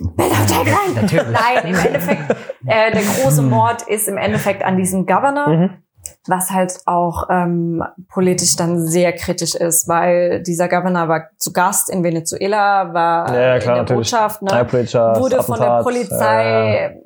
Jack 0.46 0.66
Ryan. 0.66 0.94
Natürlich. 0.94 1.40
Nein, 1.40 1.66
im 1.66 1.74
Endeffekt 1.74 2.30
äh, 2.66 2.92
der 2.92 3.02
große 3.02 3.42
Mord 3.42 3.82
ist 3.88 4.08
im 4.08 4.18
Endeffekt 4.18 4.62
an 4.62 4.76
diesem 4.76 5.06
Governor 5.06 5.48
Mhm. 5.48 5.85
Was 6.26 6.50
halt 6.50 6.78
auch 6.86 7.24
ähm, 7.30 7.82
politisch 8.08 8.56
dann 8.56 8.86
sehr 8.86 9.12
kritisch 9.12 9.54
ist, 9.54 9.88
weil 9.88 10.42
dieser 10.42 10.68
Governor 10.68 11.08
war 11.08 11.30
zu 11.38 11.52
Gast 11.52 11.90
in 11.90 12.04
Venezuela, 12.04 12.92
war 12.92 13.34
Ja, 13.34 13.40
ja, 13.40 13.54
in 13.56 13.60
klar, 13.60 13.84
der. 13.84 13.94
Botschaft, 13.94 14.42
ne, 14.42 14.50
wurde 14.50 15.42
von 15.42 15.58
der 15.58 15.72
Attentat, 15.72 15.82
Polizei 15.82 16.76
äh, 16.86 17.02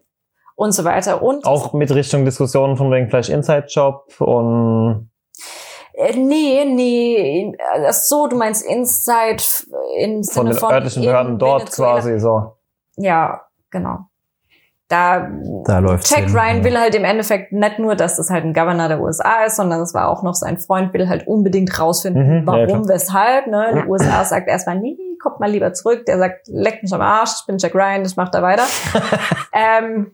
und 0.56 0.72
so 0.72 0.84
weiter. 0.84 1.22
Und 1.22 1.44
auch 1.44 1.72
mit 1.72 1.90
Richtung 1.92 2.24
Diskussionen 2.24 2.76
von 2.76 2.90
wegen 2.90 3.08
vielleicht 3.08 3.30
Inside-Job 3.30 4.20
und 4.20 5.10
äh, 5.94 6.16
nee, 6.16 6.64
nee, 6.64 7.52
äh, 7.58 7.92
so, 7.92 8.26
du 8.26 8.36
meinst 8.36 8.64
Inside 8.64 9.42
im 9.98 10.22
von 10.24 10.24
Sinne 10.24 10.50
den 10.50 10.58
von 10.58 10.72
örtlichen 10.72 11.02
in 11.02 11.08
Behörden 11.08 11.38
dort 11.38 11.62
Venezuela. 11.62 11.94
quasi 11.94 12.18
so. 12.20 12.56
Ja, 12.96 13.42
genau. 13.70 14.09
Da, 14.90 15.30
Da 15.64 15.80
Jack 16.04 16.24
hin, 16.24 16.36
Ryan 16.36 16.58
ja. 16.58 16.64
will 16.64 16.78
halt 16.78 16.94
im 16.94 17.04
Endeffekt 17.04 17.52
nicht 17.52 17.78
nur, 17.78 17.94
dass 17.94 18.16
das 18.16 18.28
halt 18.28 18.44
ein 18.44 18.52
Governor 18.52 18.88
der 18.88 19.00
USA 19.00 19.44
ist, 19.44 19.56
sondern 19.56 19.80
es 19.80 19.94
war 19.94 20.08
auch 20.08 20.22
noch 20.22 20.34
sein 20.34 20.58
Freund, 20.58 20.92
will 20.92 21.08
halt 21.08 21.26
unbedingt 21.26 21.78
rausfinden, 21.78 22.22
Mhm, 22.26 22.36
ja, 22.40 22.46
warum, 22.46 22.66
klar. 22.84 22.88
weshalb. 22.88 23.46
Ne? 23.46 23.82
Die 23.84 23.88
USA 23.88 24.24
sagt 24.24 24.48
erstmal, 24.48 24.78
nee, 24.80 24.96
kommt 25.22 25.38
mal 25.40 25.50
lieber 25.50 25.72
zurück. 25.72 26.04
Der 26.06 26.18
sagt, 26.18 26.48
leck 26.48 26.82
mich 26.82 26.92
am 26.92 27.00
Arsch, 27.00 27.30
ich 27.40 27.46
bin 27.46 27.58
Jack 27.58 27.74
Ryan, 27.74 28.04
ich 28.04 28.16
mach 28.16 28.30
da 28.30 28.42
weiter. 28.42 28.64
ähm, 29.52 30.12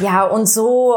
ja, 0.00 0.24
und 0.24 0.46
so 0.48 0.96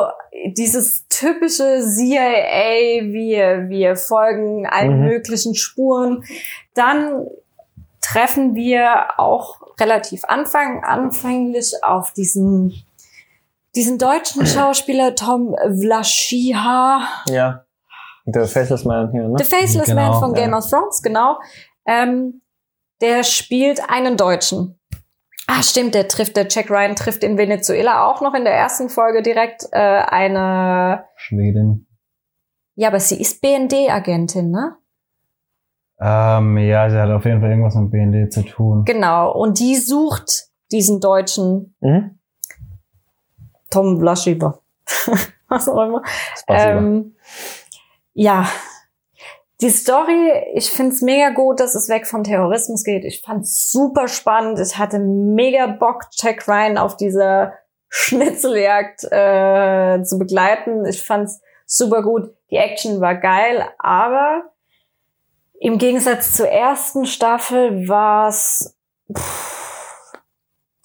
dieses 0.58 1.08
typische 1.08 1.80
CIA, 1.82 3.04
wir, 3.14 3.70
wir 3.70 3.96
folgen 3.96 4.68
allen 4.68 5.00
Mhm. 5.02 5.06
möglichen 5.06 5.56
Spuren. 5.56 6.24
Dann 6.74 7.26
treffen 8.06 8.54
wir 8.56 9.20
auch 9.20 9.62
relativ 9.80 10.26
anfang, 10.26 10.84
anfänglich 10.84 11.74
auf 11.84 12.14
diesen, 12.14 12.86
diesen 13.76 13.98
deutschen 13.98 14.46
Schauspieler 14.46 15.16
Tom 15.16 15.56
Vlaschiha, 15.56 17.02
Ja. 17.28 17.62
Der 18.28 18.48
Faceless 18.48 18.86
Man 18.86 19.12
hier, 19.12 19.28
ne? 19.28 19.36
The 19.38 19.44
Faceless 19.44 19.86
Genau, 19.86 20.12
Man 20.12 20.20
von 20.20 20.34
Game 20.34 20.50
ja. 20.52 20.58
of 20.58 20.68
Thrones, 20.68 21.04
genau. 21.04 21.38
Ähm, 21.86 22.42
der 23.02 23.24
spielt 23.24 23.88
einen 23.88 24.18
Deutschen. 24.18 24.80
Ah, 25.46 25.62
stimmt, 25.62 25.94
der 25.94 26.08
trifft, 26.08 26.36
der 26.36 26.48
Jack 26.50 26.72
Ryan 26.72 26.96
trifft 26.96 27.24
in 27.24 27.38
Venezuela 27.38 28.08
auch 28.08 28.22
noch 28.22 28.34
in 28.34 28.44
der 28.46 28.54
ersten 28.56 28.90
Folge 28.90 29.22
direkt 29.22 29.68
äh, 29.72 29.78
eine, 29.78 31.06
Schwedin. 31.16 31.86
ja, 32.76 32.88
aber 32.88 33.00
sie 33.00 33.22
ist 33.22 33.42
BND-Agentin, 33.42 34.50
ne? 34.50 34.76
Ähm, 36.00 36.58
ja, 36.58 36.90
sie 36.90 36.98
hat 36.98 37.10
auf 37.10 37.26
jeden 37.26 37.42
Fall 37.42 37.50
irgendwas 37.52 37.76
mit 37.76 37.92
BND 37.92 38.32
zu 38.32 38.44
tun. 38.44 38.84
Genau, 38.86 39.32
und 39.32 39.60
die 39.60 39.76
sucht 39.78 40.50
diesen 40.72 41.00
Deutschen 41.00 41.76
Mhm. 41.80 42.20
Tom 43.70 44.00
Vlaschiva. 44.00 44.60
Was 45.48 45.70
auch 45.70 45.82
immer. 45.82 46.02
Ähm, 46.48 47.16
ja, 48.14 48.48
die 49.62 49.70
Story, 49.70 50.32
ich 50.54 50.70
find's 50.70 51.02
mega 51.02 51.30
gut, 51.30 51.60
dass 51.60 51.76
es 51.76 51.88
weg 51.88 52.08
vom 52.08 52.24
Terrorismus 52.24 52.84
geht. 52.84 53.06
Ich 53.06 53.22
fand's 53.22 53.72
super 53.72 54.08
spannend. 54.08 54.60
Ich 54.60 54.78
hatte 54.78 55.00
mega 55.00 55.68
Bock, 55.68 56.06
Jack 56.12 56.48
Ryan 56.48 56.78
auf 56.78 56.98
dieser 56.98 57.54
Schnitzeljagd 57.90 59.06
äh, 59.12 60.04
zu 60.04 60.18
begleiten. 60.20 60.86
Ich 60.86 61.04
fand's 61.04 61.42
super 61.66 62.04
gut. 62.04 62.34
Die 62.52 62.58
Action 62.58 63.00
war 63.00 63.16
geil, 63.16 63.64
aber 63.80 64.44
im 65.66 65.78
Gegensatz 65.78 66.34
zur 66.34 66.48
ersten 66.48 67.06
Staffel 67.06 67.88
war's 67.88 68.78
pff, 69.16 70.14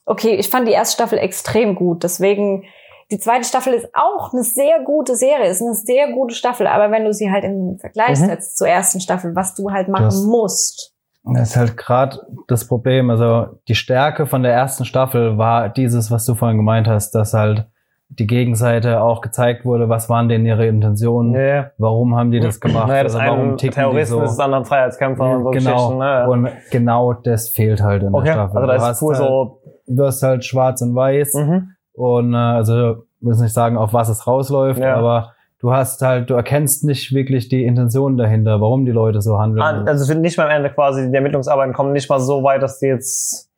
okay, 0.07 0.35
ich 0.37 0.49
fand 0.49 0.66
die 0.66 0.72
erste 0.72 0.95
Staffel 0.95 1.18
extrem 1.18 1.74
gut. 1.74 2.03
Deswegen 2.03 2.64
die 3.11 3.18
zweite 3.18 3.45
Staffel 3.45 3.74
ist 3.74 3.89
auch 3.95 4.33
eine 4.33 4.43
sehr 4.45 4.83
gute 4.85 5.16
Serie, 5.16 5.49
ist 5.51 5.61
eine 5.62 5.74
sehr 5.74 6.12
gute 6.12 6.35
Staffel, 6.35 6.66
aber 6.66 6.91
wenn 6.93 7.05
du 7.05 7.12
sie 7.12 7.31
halt 7.31 7.45
den 7.45 7.78
Vergleich 7.81 8.18
Mhm. 8.20 8.26
setzt 8.26 8.57
zur 8.57 8.68
ersten 8.68 9.01
Staffel, 9.01 9.35
was 9.35 9.55
du 9.55 9.70
halt 9.70 9.89
machen 9.89 10.05
Das- 10.05 10.22
musst. 10.22 10.95
Das 11.24 11.51
ist 11.51 11.57
halt 11.57 11.76
gerade 11.76 12.18
das 12.49 12.66
Problem. 12.66 13.11
Also 13.11 13.59
die 13.68 13.74
Stärke 13.74 14.26
von 14.26 14.43
der 14.43 14.53
ersten 14.55 14.87
Staffel 14.87 15.37
war 15.37 15.68
dieses, 15.68 16.11
was 16.11 16.24
du 16.24 16.35
vorhin 16.35 16.57
gemeint 16.57 16.89
hast, 16.89 17.11
dass 17.11 17.35
halt 17.35 17.66
die 18.12 18.26
Gegenseite 18.26 19.00
auch 19.00 19.20
gezeigt 19.20 19.64
wurde, 19.64 19.88
was 19.88 20.08
waren 20.08 20.28
denn 20.28 20.44
ihre 20.44 20.66
Intentionen, 20.66 21.32
Ja, 21.34 21.40
ja. 21.40 21.70
warum 21.78 22.16
haben 22.16 22.30
die 22.32 22.40
das 22.40 22.61
gemacht, 22.61 22.88
Naja, 22.88 23.04
das 23.04 23.14
also 23.14 23.26
warum 23.26 23.56
ticken 23.56 23.74
Terroristen 23.74 24.16
die 24.18 24.22
ist 24.24 24.30
das 24.30 24.36
so. 24.36 24.42
andere 24.42 24.64
Freiheitskämpfer 24.64 25.24
und 25.36 25.44
so 25.44 25.50
Geschichten, 25.50 25.76
genau. 25.92 25.98
ne? 25.98 26.28
Und 26.28 26.48
genau 26.70 27.12
das 27.14 27.48
fehlt 27.48 27.82
halt 27.82 28.02
in 28.02 28.12
Okay, 28.14 28.24
der 28.26 28.32
Staffel. 28.32 28.56
also 28.58 28.66
da 28.84 28.90
ist 28.90 28.98
pur 29.00 29.14
halt, 29.14 29.22
so, 29.24 29.61
du 29.86 29.96
wirst 29.96 30.22
halt 30.22 30.44
schwarz 30.44 30.82
und 30.82 30.94
weiß 30.94 31.34
mhm. 31.34 31.68
und 31.94 32.34
äh, 32.34 32.36
also 32.36 32.90
ich 32.92 32.96
will 33.26 33.36
nicht 33.36 33.52
sagen, 33.54 33.76
auf 33.76 33.92
was 33.94 34.08
es 34.08 34.26
rausläuft, 34.26 34.80
Ja. 34.80 34.96
aber 34.96 35.32
du 35.61 35.72
hast 35.72 36.00
halt, 36.02 36.30
du 36.30 36.34
erkennst 36.34 36.84
nicht 36.84 37.14
wirklich 37.14 37.48
die 37.48 37.64
Intention 37.64 38.16
dahinter, 38.16 38.61
warum 38.62 38.86
die 38.86 38.92
Leute 38.92 39.20
so 39.20 39.38
handeln. 39.38 39.62
Ah, 39.62 39.84
Also 39.86 40.12
nicht 40.18 40.38
mal 40.38 40.44
am 40.46 40.50
Ende 40.56 40.70
quasi, 40.70 41.11
die 41.11 41.14
Ermittlungsarbeiten 41.14 41.74
kommen 41.74 41.92
nicht 41.92 42.08
mal 42.08 42.18
so 42.18 42.42
weit, 42.42 42.62
dass 42.62 42.78
die 42.78 42.86
jetzt, 42.86 43.49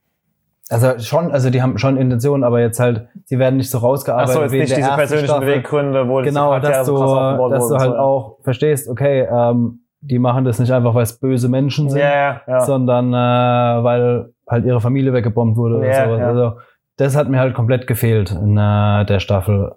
Also 0.73 0.99
schon, 0.99 1.31
also 1.33 1.51
die 1.51 1.61
haben 1.62 1.77
schon 1.79 1.97
Intentionen, 1.97 2.45
aber 2.45 2.61
jetzt 2.61 2.81
halt, 2.81 3.07
sie 3.25 3.39
werden 3.39 3.57
nicht 3.59 3.70
so 3.70 3.79
ach 3.79 3.83
rausgearbeitet 3.83 4.35
so, 4.35 4.43
jetzt 4.43 4.53
nicht 4.53 4.70
der 4.70 4.77
diese 4.79 4.91
persönlichen 4.91 5.29
Staffel. 5.29 5.47
Beweggründe, 5.49 6.09
wo 6.09 6.23
Genau, 6.23 6.49
Charaktere 6.51 6.73
dass 6.79 6.87
so 6.87 6.97
du, 6.97 7.49
dass 7.51 7.68
du 7.68 7.77
halt 7.77 7.91
so, 7.93 7.97
auch 7.97 8.39
verstehst, 8.43 8.89
okay, 8.89 9.29
ähm, 9.31 9.81
die 10.01 10.18
machen 10.18 10.45
das 10.45 10.59
nicht 10.59 10.73
einfach, 10.73 10.95
weil 10.95 11.03
es 11.05 11.18
böse 11.18 11.49
Menschen 11.49 11.89
sind, 11.91 12.01
ja, 12.01 12.41
ja. 12.47 12.61
sondern 12.61 13.12
äh, 13.12 13.85
weil 13.85 14.33
halt 14.49 14.64
ihre 14.64 14.81
Familie 14.81 15.12
weggebombt 15.12 15.57
wurde 15.57 15.77
oder 15.77 15.87
Ja, 15.87 16.05
sowas. 16.07 16.18
ja. 16.20 16.29
Also 16.29 16.53
das 16.97 17.16
hat 17.16 17.29
mir 17.29 17.39
halt 17.39 17.55
komplett 17.55 17.87
gefehlt 17.87 18.31
in 18.33 18.57
äh, 18.59 19.05
der 19.05 19.20
Staffel. 19.20 19.73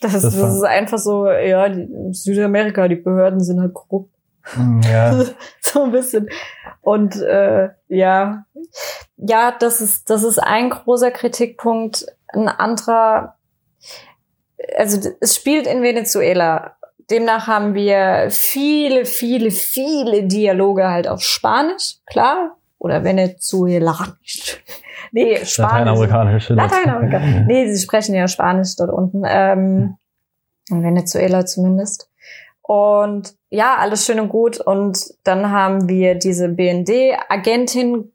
Das, 0.00 0.12
Das 0.12 0.22
das, 0.22 0.40
war- 0.40 0.48
ist 0.48 0.62
einfach 0.64 0.98
so, 0.98 1.28
ja, 1.28 1.68
die, 1.68 1.88
Südamerika, 2.12 2.86
die 2.88 2.96
Behörden 2.96 3.40
sind 3.40 3.60
halt 3.60 3.74
korrupt. 3.74 4.10
Mm, 4.56 4.80
Ja, 4.90 5.12
so 5.60 5.84
ein 5.84 5.90
bisschen. 5.92 6.28
Und 6.82 7.20
äh, 7.20 7.70
ja, 7.88 8.44
ja, 9.16 9.52
das 9.58 9.80
ist, 9.80 10.10
das 10.10 10.24
ist 10.24 10.38
ein 10.38 10.70
großer 10.70 11.10
Kritikpunkt. 11.10 12.06
Ein 12.28 12.48
anderer, 12.48 13.36
also 14.76 15.10
es 15.20 15.36
spielt 15.36 15.66
in 15.66 15.82
Venezuela. 15.82 16.76
Demnach 17.10 17.46
haben 17.46 17.74
wir 17.74 18.28
viele, 18.30 19.04
viele, 19.04 19.50
viele 19.50 20.24
Dialoge 20.24 20.88
halt 20.88 21.06
auf 21.06 21.22
Spanisch, 21.22 21.98
klar. 22.06 22.56
Oder 22.78 23.04
Venezuelanisch. 23.04 24.62
Nee, 25.12 25.36
Spanisch. 25.44 25.58
lateinamerikanisch. 25.58 26.48
Lateinamerika. 26.48 27.20
Nee, 27.46 27.72
sie 27.72 27.80
sprechen 27.80 28.16
ja 28.16 28.26
Spanisch 28.26 28.74
dort 28.76 28.90
unten. 28.90 29.22
Ähm, 29.24 29.96
in 30.70 30.82
Venezuela 30.82 31.46
zumindest. 31.46 32.10
Und 32.62 33.34
ja, 33.50 33.76
alles 33.76 34.06
schön 34.06 34.20
und 34.20 34.30
gut. 34.30 34.58
Und 34.58 34.98
dann 35.24 35.50
haben 35.50 35.88
wir 35.88 36.14
diese 36.14 36.48
BND-Agentin, 36.48 38.13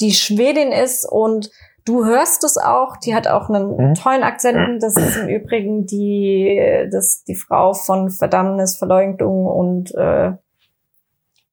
die 0.00 0.12
Schwedin 0.12 0.72
ist 0.72 1.06
und 1.10 1.50
du 1.84 2.04
hörst 2.04 2.44
es 2.44 2.56
auch. 2.58 2.96
Die 2.98 3.14
hat 3.14 3.26
auch 3.28 3.48
einen 3.48 3.76
Mhm. 3.76 3.94
tollen 3.94 4.22
Akzent. 4.22 4.82
Das 4.82 4.96
ist 4.96 5.16
im 5.16 5.28
Übrigen 5.28 5.86
die, 5.86 6.88
das, 6.90 7.24
die 7.24 7.34
Frau 7.34 7.72
von 7.74 8.10
Verdammnis, 8.10 8.76
Verleumdung 8.76 9.46
und 9.46 9.94
äh, 9.94 10.32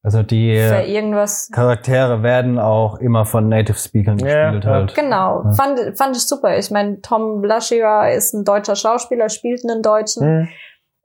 Also 0.03 0.23
die 0.23 0.51
äh. 0.51 1.51
Charaktere 1.51 2.23
werden 2.23 2.59
auch 2.59 2.97
immer 2.99 3.25
von 3.25 3.49
Native 3.49 3.77
Speakern 3.77 4.17
Ja, 4.19 4.51
gespielt 4.51 4.65
halt. 4.65 4.95
Genau, 4.95 5.43
Ja. 5.43 5.51
fand, 5.51 5.97
fand 5.97 6.15
ich 6.15 6.23
super. 6.25 6.57
Ich 6.57 6.71
meine, 6.71 7.01
Tom 7.01 7.41
Blaschiwa 7.41 8.07
ist 8.07 8.33
ein 8.33 8.45
deutscher 8.45 8.75
Schauspieler, 8.77 9.27
spielt 9.29 9.63
einen 9.69 9.81
Deutschen. 9.81 10.41
Mhm. 10.41 10.47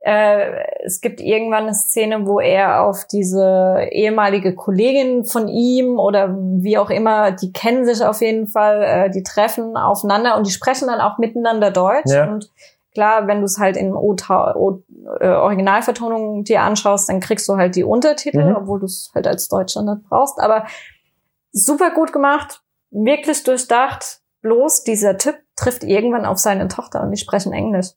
Äh, 0.05 0.83
es 0.83 0.99
gibt 0.99 1.21
irgendwann 1.21 1.63
eine 1.63 1.73
Szene, 1.73 2.25
wo 2.27 2.41
er 2.41 2.83
auf 2.83 3.05
diese 3.05 3.87
ehemalige 3.89 4.53
Kollegin 4.53 5.23
von 5.23 5.47
ihm 5.47 5.97
oder 5.97 6.35
wie 6.37 6.77
auch 6.77 6.89
immer, 6.89 7.31
die 7.31 7.53
kennen 7.53 7.85
sich 7.85 8.03
auf 8.03 8.19
jeden 8.19 8.47
Fall, 8.47 8.83
äh, 8.83 9.09
die 9.09 9.23
treffen 9.23 9.77
aufeinander 9.77 10.35
und 10.35 10.45
die 10.45 10.51
sprechen 10.51 10.89
dann 10.89 10.99
auch 10.99 11.19
miteinander 11.19 11.71
Deutsch. 11.71 12.11
Ja. 12.11 12.27
Und 12.29 12.51
klar, 12.93 13.27
wenn 13.27 13.39
du 13.39 13.45
es 13.45 13.57
halt 13.59 13.77
in 13.77 13.91
äh, 13.91 15.27
Originalvertonung 15.27 16.43
dir 16.43 16.61
anschaust, 16.63 17.07
dann 17.07 17.21
kriegst 17.21 17.47
du 17.47 17.55
halt 17.55 17.77
die 17.77 17.85
Untertitel, 17.85 18.43
Mhm. 18.43 18.55
obwohl 18.57 18.79
du 18.81 18.85
es 18.87 19.09
halt 19.15 19.25
als 19.25 19.47
Deutscher 19.47 19.83
nicht 19.83 20.03
brauchst. 20.09 20.37
Aber 20.41 20.65
super 21.53 21.91
gut 21.91 22.11
gemacht, 22.11 22.61
wirklich 22.91 23.41
durchdacht. 23.43 24.19
Bloß 24.41 24.83
dieser 24.83 25.17
Typ 25.17 25.37
trifft 25.55 25.85
irgendwann 25.85 26.25
auf 26.25 26.39
seine 26.39 26.67
Tochter 26.67 27.01
und 27.03 27.11
die 27.11 27.17
sprechen 27.17 27.53
Englisch. 27.53 27.91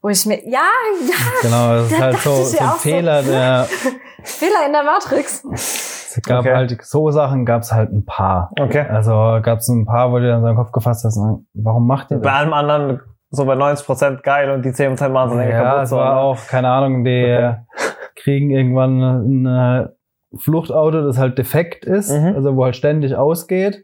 Wo 0.00 0.08
ich 0.08 0.24
mir, 0.26 0.36
ja, 0.48 0.60
ja, 1.08 1.16
Genau, 1.42 1.74
das 1.74 1.90
ist 1.92 2.00
halt 2.00 2.16
so, 2.18 2.34
so 2.44 2.56
ja 2.56 2.62
ein 2.62 2.68
auch 2.70 2.72
so. 2.74 2.78
Fehler, 2.88 3.22
der 3.22 3.64
Fehler 4.22 4.66
in 4.66 4.72
der 4.72 4.82
Matrix. 4.84 5.44
es 5.52 6.20
gab 6.24 6.40
Okay. 6.40 6.54
halt 6.54 6.78
so 6.84 7.10
Sachen 7.10 7.44
gab 7.44 7.62
es 7.62 7.72
halt 7.72 7.90
ein 7.92 8.04
paar. 8.04 8.52
Okay. 8.60 8.86
Also 8.88 9.10
gab 9.42 9.58
es 9.58 9.68
ein 9.68 9.86
paar, 9.86 10.12
wo 10.12 10.18
du 10.18 10.28
dann 10.28 10.40
so 10.42 10.46
den 10.46 10.56
Kopf 10.56 10.70
gefasst 10.72 11.04
hast, 11.04 11.16
und, 11.16 11.46
warum 11.54 11.86
macht 11.86 12.10
ihr 12.12 12.18
Bei 12.18 12.24
das? 12.30 12.32
allem 12.40 12.52
anderen 12.52 13.00
so 13.30 13.44
bei 13.44 13.54
90% 13.54 14.22
geil 14.22 14.50
und 14.50 14.64
die 14.64 14.70
10% 14.70 15.08
machen 15.10 15.36
sie 15.38 15.44
Ja, 15.50 15.62
kaputt. 15.64 15.82
es 15.82 15.90
so, 15.90 15.96
war 15.96 16.14
ne? 16.14 16.20
auch, 16.20 16.38
keine 16.46 16.70
Ahnung, 16.70 17.04
die 17.04 17.24
Okay. 17.24 17.56
kriegen 18.16 18.50
irgendwann 18.50 19.44
ein 19.46 19.88
Fluchtauto, 20.38 21.02
das 21.02 21.18
halt 21.18 21.38
defekt 21.38 21.84
ist, 21.84 22.10
Mhm. 22.10 22.34
also 22.36 22.54
wo 22.56 22.64
halt 22.64 22.76
ständig 22.76 23.16
ausgeht. 23.16 23.82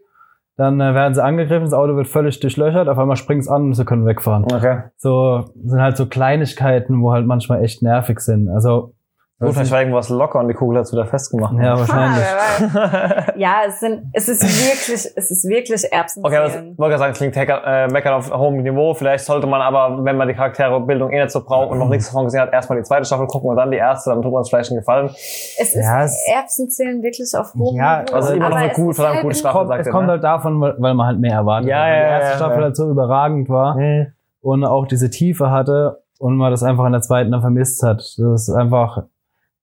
Dann 0.57 0.79
äh, 0.79 0.93
werden 0.93 1.13
sie 1.13 1.23
angegriffen, 1.23 1.65
das 1.65 1.73
Auto 1.73 1.95
wird 1.95 2.07
völlig 2.07 2.39
durchlöchert, 2.39 2.87
auf 2.87 2.97
einmal 2.97 3.17
springen 3.17 3.41
sie 3.41 3.51
an 3.51 3.63
und 3.63 3.73
sie 3.73 3.83
können 3.83 4.05
wegfahren. 4.05 4.45
Okay. 4.45 4.83
So 4.95 5.45
sind 5.63 5.81
halt 5.81 5.97
so 5.97 6.05
Kleinigkeiten, 6.05 7.01
wo 7.01 7.11
halt 7.11 7.25
manchmal 7.25 7.63
echt 7.63 7.81
nervig 7.81 8.21
sind. 8.21 8.49
Also 8.49 8.93
Gut, 9.37 9.53
vielleicht 9.53 9.71
war 9.71 9.79
irgendwas 9.81 10.07
locker 10.07 10.39
und 10.39 10.47
die 10.47 10.53
Kugel 10.53 10.77
hat 10.77 10.85
es 10.85 10.93
wieder 10.93 11.05
festgemacht. 11.05 11.53
Ja, 11.61 11.73
Ah, 11.73 11.79
wahrscheinlich. 11.79 12.23
weiß. 12.23 13.33
ja, 13.35 13.53
es 13.67 13.79
sind, 13.81 14.03
es 14.13 14.29
ist 14.29 14.41
wirklich, 14.43 15.11
es 15.13 15.29
ist 15.31 15.43
wirklich 15.49 15.91
Erbsen. 15.91 16.23
Okay, 16.25 16.37
was 16.39 16.53
wollte 16.55 16.75
gerade 16.77 16.97
sagen, 16.99 17.13
klingt 17.13 17.35
Hacker, 17.35 17.61
äh, 17.65 17.87
meckern 17.89 18.13
auf 18.13 18.31
hohem 18.31 18.61
Niveau. 18.63 18.93
Vielleicht 18.93 19.25
sollte 19.25 19.45
man 19.45 19.61
aber, 19.61 20.05
wenn 20.05 20.15
man 20.15 20.29
die 20.29 20.33
Charakterebildung 20.35 21.11
eh 21.11 21.19
nicht 21.21 21.31
so 21.31 21.43
braucht 21.43 21.71
und 21.71 21.79
noch 21.79 21.89
nichts 21.89 22.07
davon 22.07 22.23
gesehen 22.23 22.39
hat, 22.41 22.53
erstmal 22.53 22.77
die 22.79 22.85
zweite 22.85 23.03
Staffel 23.03 23.27
gucken 23.27 23.49
und 23.49 23.57
dann 23.57 23.71
die 23.71 23.77
erste, 23.77 24.09
dann 24.11 24.21
tut 24.21 24.31
man 24.31 24.41
es 24.41 24.47
vielleicht 24.49 24.71
einen 24.71 24.79
Gefallen. 24.79 25.07
Es 25.07 25.59
ist 25.59 25.75
Ja, 25.75 26.03
es- 26.05 26.17
Erbsenzählen 26.33 27.03
wirklich 27.03 27.29
auf 27.37 27.53
hohem 27.55 27.75
Ja, 27.77 28.03
Niveau. 28.03 28.15
also 28.15 28.33
immer 28.33 28.49
noch 28.49 28.55
eine 28.55 28.71
es 28.71 28.77
ist 28.77 28.95
verdammt 28.95 29.15
halt 29.15 29.23
gute 29.23 29.35
Staffel. 29.35 29.57
Kommt, 29.57 29.67
sagt 29.67 29.81
es 29.81 29.87
er, 29.87 29.91
kommt 29.91 30.05
ne? 30.05 30.11
halt 30.13 30.23
davon, 30.23 30.61
weil 30.61 30.93
man 30.93 31.05
halt 31.07 31.19
mehr 31.19 31.33
erwartet. 31.33 31.69
Ja, 31.69 31.77
hat. 31.79 31.87
ja, 31.89 31.93
die 31.93 31.99
ja, 31.99 32.07
erste 32.07 32.29
ja, 32.31 32.35
Staffel 32.37 32.57
ja. 32.59 32.63
halt 32.63 32.75
so 32.77 32.89
überragend 32.89 33.49
war 33.49 33.75
Hm. 33.75 34.07
und 34.41 34.63
auch 34.63 34.87
diese 34.87 35.09
Tiefe 35.09 35.51
hatte 35.51 36.03
und 36.19 36.37
man 36.37 36.51
das 36.51 36.63
einfach 36.63 36.85
in 36.85 36.93
der 36.93 37.01
zweiten 37.01 37.31
dann 37.31 37.41
vermisst 37.41 37.83
hat. 37.83 37.97
Das 37.97 38.17
ist 38.47 38.49
einfach, 38.49 39.03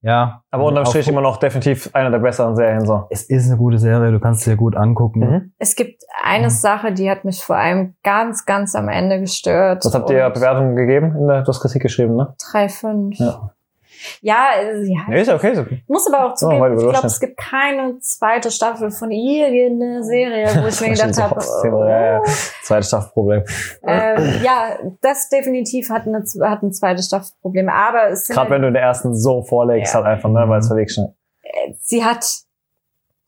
ja. 0.02 0.42
Aber 0.50 0.64
unterm 0.64 0.84
Strich 0.86 1.08
immer 1.08 1.20
noch 1.20 1.38
definitiv 1.38 1.90
einer 1.94 2.10
der 2.10 2.18
besseren 2.18 2.54
Serien 2.56 2.84
so. 2.84 3.06
Es 3.10 3.22
ist 3.22 3.48
eine 3.48 3.56
gute 3.56 3.78
Serie, 3.78 4.12
du 4.12 4.20
kannst 4.20 4.42
sie 4.42 4.50
dir 4.50 4.56
gut 4.56 4.76
angucken. 4.76 5.20
Mhm. 5.20 5.52
Es 5.58 5.74
gibt 5.76 6.02
eine 6.24 6.46
Mhm. 6.46 6.50
Sache, 6.50 6.92
die 6.92 7.10
hat 7.10 7.24
mich 7.24 7.42
vor 7.42 7.56
allem 7.56 7.94
ganz, 8.02 8.44
ganz 8.44 8.74
am 8.74 8.88
Ende 8.88 9.20
gestört. 9.20 9.84
Was 9.84 9.94
habt 9.94 10.10
ihr 10.10 10.28
Bewertungen 10.30 10.76
gegeben? 10.76 11.16
In 11.16 11.26
der, 11.28 11.42
du 11.42 11.48
hast 11.48 11.60
Kritik 11.60 11.82
geschrieben, 11.82 12.16
ne? 12.16 12.34
3,5. 12.52 13.18
Ja. 13.18 13.50
Ja, 14.20 14.48
äh, 14.58 14.82
ja. 14.84 15.00
Nee, 15.08 15.20
ist 15.22 15.30
okay. 15.30 15.52
Ist 15.52 15.58
okay. 15.58 15.82
Ich 15.82 15.88
muss 15.88 16.06
aber 16.12 16.26
auch 16.26 16.34
zugeben, 16.34 16.64
ich 16.76 16.82
über 16.82 16.90
glaube, 16.92 17.06
es 17.06 17.20
gibt 17.20 17.36
keine 17.36 17.98
zweite 18.00 18.50
Staffel 18.50 18.90
von 18.90 19.10
irgendeiner 19.10 20.02
Serie, 20.02 20.46
wo 20.62 20.66
ich 20.68 20.80
mir 20.80 20.90
gedacht 20.90 21.20
habe, 21.20 21.40
Thema, 21.62 21.88
ja, 21.88 22.04
ja. 22.14 22.20
oh. 22.20 22.30
Zweite 22.62 22.86
Staffelproblem. 22.86 23.44
ähm, 23.86 24.34
ja, 24.42 24.78
das 25.00 25.28
definitiv 25.28 25.90
hat, 25.90 26.06
eine, 26.06 26.24
hat 26.42 26.62
ein 26.62 26.72
zweites 26.72 27.06
Staffelproblem. 27.06 27.68
Aber 27.68 28.08
es 28.10 28.26
Gerade 28.28 28.46
wenn 28.50 28.54
halt, 28.54 28.62
du 28.64 28.68
in 28.68 28.74
der 28.74 28.82
ersten 28.82 29.14
so 29.14 29.42
vorlegst, 29.42 29.92
Ja. 29.94 30.00
halt 30.00 30.06
einfach, 30.16 30.30
ne? 30.30 30.44
Weil 30.48 30.60
es 30.60 30.70
wirklich 30.70 30.92
schnell. 30.92 31.14
sie 31.80 32.04
hat 32.04 32.24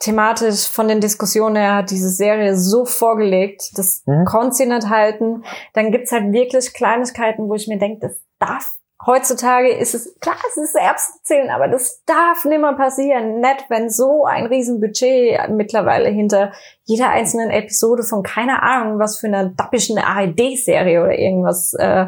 thematisch 0.01 0.69
von 0.69 0.89
den 0.89 1.01
Diskussionen 1.01 1.57
her 1.57 1.77
hat 1.77 1.91
diese 1.91 2.09
Serie 2.11 2.57
so 2.57 2.85
vorgelegt, 2.85 3.71
das 3.79 4.03
Mhm. 4.07 4.25
konnte 4.25 4.55
sie 4.57 4.67
nicht 4.67 4.89
halten. 4.89 5.45
Dann 5.73 5.93
gibt's 5.93 6.13
halt 6.13 6.33
wirklich 6.33 6.75
Kleinigkeiten, 6.75 7.49
wo 7.49 7.55
ich 7.55 7.69
mir 7.69 7.79
denke, 7.79 8.09
das 8.09 8.17
darf 8.39 8.75
Heutzutage 9.07 9.71
ist 9.71 9.95
es, 9.95 10.19
klar, 10.21 10.37
es 10.49 10.57
ist 10.57 10.75
Erbsenzählen, 10.75 11.51
aber 11.51 11.69
das 11.69 12.03
darf 12.07 12.45
nimmer 12.45 12.75
passieren. 12.75 13.41
Nicht, 13.41 13.67
wenn 13.69 13.91
so 13.91 14.25
ein 14.25 14.47
Riesenbudget 14.47 15.51
mittlerweile 15.51 16.09
hinter 16.09 16.53
jeder 16.85 17.11
einzelnen 17.11 17.51
Episode 17.51 18.03
von 18.03 18.23
keine 18.23 18.63
Ahnung, 18.63 18.99
was 18.99 19.19
für 19.19 19.27
einer 19.27 19.51
dappischen 19.51 19.99
ARD-Serie 19.99 21.03
oder 21.03 21.19
irgendwas 21.19 21.75
äh, 21.75 22.07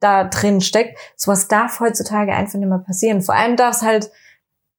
da 0.00 0.24
drin 0.24 0.62
steckt. 0.62 0.98
Sowas 1.14 1.46
darf 1.48 1.78
heutzutage 1.80 2.32
einfach 2.32 2.58
nicht 2.58 2.68
mehr 2.68 2.78
passieren. 2.78 3.20
Vor 3.20 3.34
allem 3.34 3.56
darf 3.56 3.76
es 3.76 3.82
halt 3.82 4.10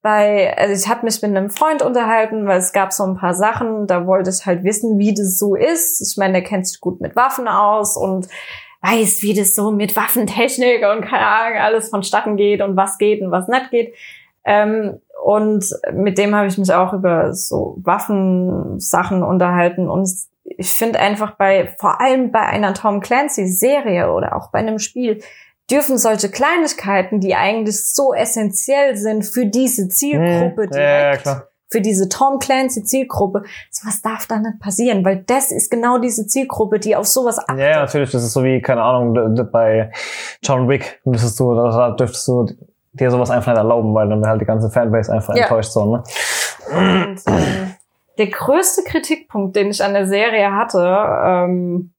bei, 0.02 0.56
also 0.56 0.74
ich 0.74 0.88
habe 0.90 1.04
mich 1.04 1.22
mit 1.22 1.30
einem 1.30 1.48
Freund 1.48 1.80
unterhalten, 1.80 2.46
weil 2.46 2.58
es 2.58 2.72
gab 2.72 2.92
so 2.92 3.04
ein 3.04 3.16
paar 3.16 3.34
Sachen, 3.34 3.86
da 3.86 4.04
wollte 4.06 4.30
ich 4.30 4.44
halt 4.44 4.64
wissen, 4.64 4.98
wie 4.98 5.14
das 5.14 5.38
so 5.38 5.54
ist. 5.54 6.00
Ich 6.00 6.16
meine, 6.16 6.32
der 6.32 6.42
kennt 6.42 6.66
sich 6.66 6.80
gut 6.80 7.00
mit 7.00 7.14
Waffen 7.14 7.46
aus 7.46 7.96
und 7.96 8.26
weiß, 8.82 9.22
wie 9.22 9.34
das 9.34 9.54
so 9.54 9.70
mit 9.70 9.96
Waffentechnik 9.96 10.82
und 10.82 11.02
keine 11.02 11.26
Ahnung 11.26 11.58
alles 11.58 11.88
vonstatten 11.88 12.36
geht 12.36 12.60
und 12.60 12.76
was 12.76 12.98
geht 12.98 13.22
und 13.22 13.30
was 13.30 13.48
nicht 13.48 13.70
geht. 13.70 13.94
Ähm, 14.44 15.00
und 15.24 15.64
mit 15.92 16.18
dem 16.18 16.34
habe 16.34 16.48
ich 16.48 16.58
mich 16.58 16.72
auch 16.72 16.92
über 16.92 17.32
so 17.32 17.76
Waffensachen 17.82 19.22
unterhalten 19.22 19.88
und 19.88 20.08
ich 20.44 20.70
finde 20.72 20.98
einfach 20.98 21.36
bei, 21.36 21.72
vor 21.78 22.00
allem 22.00 22.32
bei 22.32 22.40
einer 22.40 22.74
Tom 22.74 23.00
Clancy 23.00 23.46
Serie 23.46 24.12
oder 24.12 24.36
auch 24.36 24.50
bei 24.50 24.58
einem 24.58 24.80
Spiel, 24.80 25.22
dürfen 25.70 25.96
solche 25.96 26.28
Kleinigkeiten, 26.28 27.20
die 27.20 27.34
eigentlich 27.34 27.84
so 27.84 28.12
essentiell 28.12 28.96
sind 28.96 29.24
für 29.24 29.46
diese 29.46 29.88
Zielgruppe 29.88 30.64
Hm, 30.64 30.70
direkt, 30.70 30.74
Ja, 30.74 31.12
ja, 31.12 31.16
klar. 31.16 31.48
Für 31.72 31.80
diese 31.80 32.08
Tom 32.08 32.38
Clancy 32.38 32.84
Zielgruppe, 32.84 33.42
sowas 33.70 34.02
darf 34.02 34.26
da 34.26 34.38
nicht 34.38 34.60
passieren, 34.60 35.04
weil 35.04 35.24
das 35.26 35.50
ist 35.50 35.70
genau 35.70 35.98
diese 35.98 36.26
Zielgruppe, 36.26 36.78
die 36.78 36.94
auf 36.94 37.06
sowas 37.06 37.38
achtet. 37.38 37.58
Ja, 37.58 37.70
ja, 37.70 37.80
natürlich. 37.80 38.10
Das 38.12 38.22
ist 38.22 38.32
so 38.34 38.44
wie, 38.44 38.60
keine 38.60 38.82
Ahnung, 38.82 39.48
bei 39.50 39.90
John 40.42 40.68
Wick 40.68 41.00
müsstest 41.04 41.40
du, 41.40 41.54
da 41.54 41.70
da 41.70 41.90
dürftest 41.92 42.28
du 42.28 42.46
dir 42.92 43.10
sowas 43.10 43.30
einfach 43.30 43.52
nicht 43.52 43.58
erlauben, 43.58 43.94
weil 43.94 44.08
dann 44.08 44.20
wäre 44.20 44.30
halt 44.30 44.40
die 44.40 44.44
ganze 44.46 44.70
Fanbase 44.70 45.12
einfach 45.12 45.34
Ja. 45.34 45.44
enttäuscht 45.44 45.72
so, 45.72 45.96
ne? 45.96 46.02
Und 46.70 47.16
ähm, 47.26 47.74
der 48.18 48.26
größte 48.26 48.82
Kritikpunkt, 48.84 49.56
den 49.56 49.70
ich 49.70 49.82
an 49.82 49.94
der 49.94 50.06
Serie 50.06 50.52
hatte, 50.54 50.78
ähm, 51.24 51.92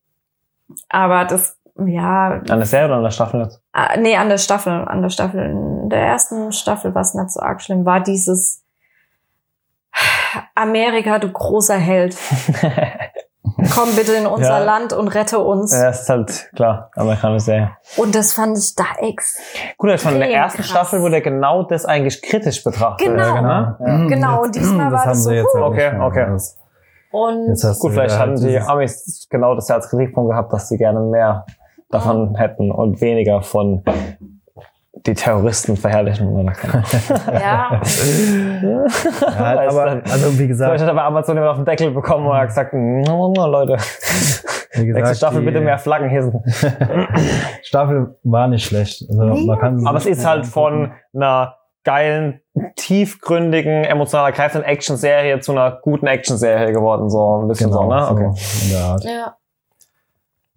aber 0.89 1.25
das, 1.25 1.57
ja, 1.83 2.33
An 2.33 2.45
der 2.45 2.65
Serie 2.65 2.85
oder 2.87 2.97
an 2.97 3.03
der 3.03 3.11
Staffel 3.11 3.41
jetzt? 3.41 3.59
Ah, 3.73 3.97
nee, 3.97 4.15
an 4.15 4.29
der 4.29 4.37
Staffel, 4.37 4.71
an 4.71 5.01
der 5.01 5.09
Staffel, 5.09 5.41
in 5.43 5.89
der 5.89 6.01
ersten 6.01 6.51
Staffel 6.51 6.93
war 6.93 7.01
es 7.01 7.13
nicht 7.15 7.31
so 7.31 7.39
arg 7.41 7.61
schlimm, 7.61 7.85
war 7.85 7.99
dieses 7.99 8.62
Amerika, 10.55 11.19
du 11.19 11.31
großer 11.31 11.75
Held, 11.77 12.15
komm 13.75 13.95
bitte 13.95 14.13
in 14.13 14.25
unser 14.25 14.59
Ja. 14.59 14.63
Land 14.63 14.93
und 14.93 15.07
rette 15.09 15.39
uns. 15.39 15.71
ja, 15.73 15.89
ist 15.89 16.09
halt 16.09 16.49
klar, 16.55 16.89
amerikanische 16.95 17.45
Serie. 17.45 17.71
Und 17.97 18.15
das 18.15 18.33
fand 18.33 18.57
ich 18.57 18.75
da 18.75 18.85
ex. 18.99 19.37
Gut, 19.77 19.99
fand 19.99 20.15
in 20.15 20.21
der 20.21 20.31
ersten 20.31 20.57
krass. 20.59 20.69
Staffel 20.69 21.01
wurde 21.01 21.21
genau 21.21 21.63
das 21.63 21.85
eigentlich 21.85 22.21
kritisch 22.21 22.63
betrachtet. 22.63 23.07
Genau. 23.07 23.23
Ja, 23.35 23.77
ja. 23.79 23.87
Mhm, 23.93 24.07
Genau, 24.09 24.41
und 24.43 24.55
diesmal 24.55 24.91
war 24.91 24.91
das 24.91 24.99
das 25.03 25.07
haben 25.07 25.15
so, 25.15 25.29
sie 25.29 25.35
jetzt 25.35 25.55
auch 25.55 25.67
Okay, 25.71 25.91
okay. 25.99 26.25
Das- 26.31 26.57
Und 27.11 27.47
Jetzt 27.49 27.63
hast 27.63 27.79
Gut, 27.79 27.91
vielleicht 27.93 28.17
hatten 28.17 28.35
die 28.37 28.57
Amis 28.59 29.27
genau 29.29 29.53
das 29.55 29.67
ja 29.67 29.75
als 29.75 29.89
Kritikpunkt 29.89 30.31
gehabt, 30.31 30.51
dass 30.51 30.67
sie 30.69 30.77
gerne 30.77 30.99
mehr 31.01 31.45
davon 31.91 32.35
hätten 32.35 32.71
und 32.71 33.01
weniger 33.01 33.43
von 33.43 33.83
die 35.05 35.13
Terroristen 35.13 35.75
verherrlichen 35.75 36.27
oder 36.27 36.53
ja, 37.33 37.81
Ja, 37.81 38.83
Weißt 39.55 39.77
aber, 39.77 40.01
also 40.09 40.33
wie 40.33 40.37
So, 40.37 40.43
ich 40.43 40.47
gesagt, 40.47 40.81
hatte 40.81 40.93
bei 40.93 41.03
Amazon 41.03 41.37
immer 41.37 41.51
auf 41.51 41.57
den 41.57 41.65
Deckel 41.65 41.91
bekommen 41.91 42.27
und 42.27 42.35
hat 42.35 42.47
gesagt, 42.47 42.73
no, 42.73 43.33
no, 43.35 43.47
Leute, 43.47 43.73
wie 44.73 44.85
gesagt 44.85 44.95
nächste 44.95 45.15
Staffel 45.15 45.41
die 45.41 45.45
bitte 45.45 45.59
mehr 45.59 45.77
Flaggen 45.77 46.09
hissen. 46.09 46.41
Staffel 47.63 48.17
war 48.23 48.47
nicht 48.47 48.65
schlecht. 48.65 49.05
Also 49.09 49.23
man 49.45 49.59
kann 49.59 49.85
Aber 49.85 49.97
es 49.97 50.05
ist 50.05 50.25
halt 50.25 50.45
von 50.45 50.93
einer 51.13 51.57
geilen, 51.83 52.39
tiefgründigen, 52.77 53.83
emotional 53.83 54.27
ergreifenden 54.27 54.69
Action-Serie 54.69 55.41
zu 55.41 55.51
einer 55.51 55.79
guten 55.81 56.07
Action-Serie 56.07 56.71
geworden, 56.71 57.09
so 57.09 57.41
ein 57.41 57.47
bisschen 57.49 57.71
genau, 57.71 57.83
so, 57.83 57.89
ne? 57.89 58.09
Okay. 58.09 58.29
so 58.35 58.65
in 58.65 58.71
der 58.71 58.83
Art. 58.85 59.03
ja. 59.03 59.35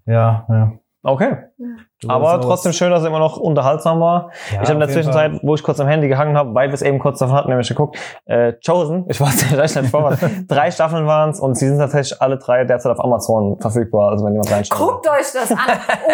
Ja, 0.07 0.47
ja. 0.49 0.73
Okay. 1.03 1.37
Du 1.59 1.65
Aber 2.07 2.41
trotzdem 2.43 2.73
schön, 2.73 2.91
dass 2.91 3.01
es 3.01 3.07
immer 3.07 3.19
noch 3.19 3.39
unterhaltsam 3.39 4.01
war. 4.01 4.27
was- 4.29 4.53
Ja, 4.53 4.63
ich 4.63 4.69
habe 4.69 4.73
in 4.75 4.81
der 4.81 4.89
Zwischenzeit, 4.91 5.31
Fall. 5.33 5.41
wo 5.43 5.55
ich 5.55 5.63
kurz 5.63 5.81
am 5.81 5.87
Handy 5.89 6.09
gehangen 6.09 6.37
habe, 6.37 6.55
weil 6.55 6.69
wir 6.69 6.75
es 6.75 6.83
eben 6.83 6.99
kurz 6.99 7.19
davon 7.19 7.35
hatten, 7.37 7.49
nämlich 7.49 7.69
geguckt, 7.69 7.99
äh, 8.27 8.53
Chosen, 8.65 9.07
ich 9.09 9.19
weiß 9.21 9.51
nicht, 9.51 9.77
nicht 9.83 9.91
vor, 9.91 10.15
drei 10.47 10.71
Staffeln 10.71 11.07
waren 11.07 11.31
es 11.31 11.41
und 11.41 11.57
sie 11.57 11.69
sind 11.69 11.79
tatsächlich 11.79 12.21
alle 12.21 12.37
drei 12.39 12.65
derzeit 12.65 12.93
auf 12.93 13.03
Amazon 13.03 13.59
verfügbar, 13.61 14.11
also 14.11 14.25
wenn 14.27 14.33
jemand 14.33 14.51
reinschaut. 14.53 14.79
Guckt 14.79 15.09
euch 15.09 15.33
das 15.33 15.51
an. 15.53 15.59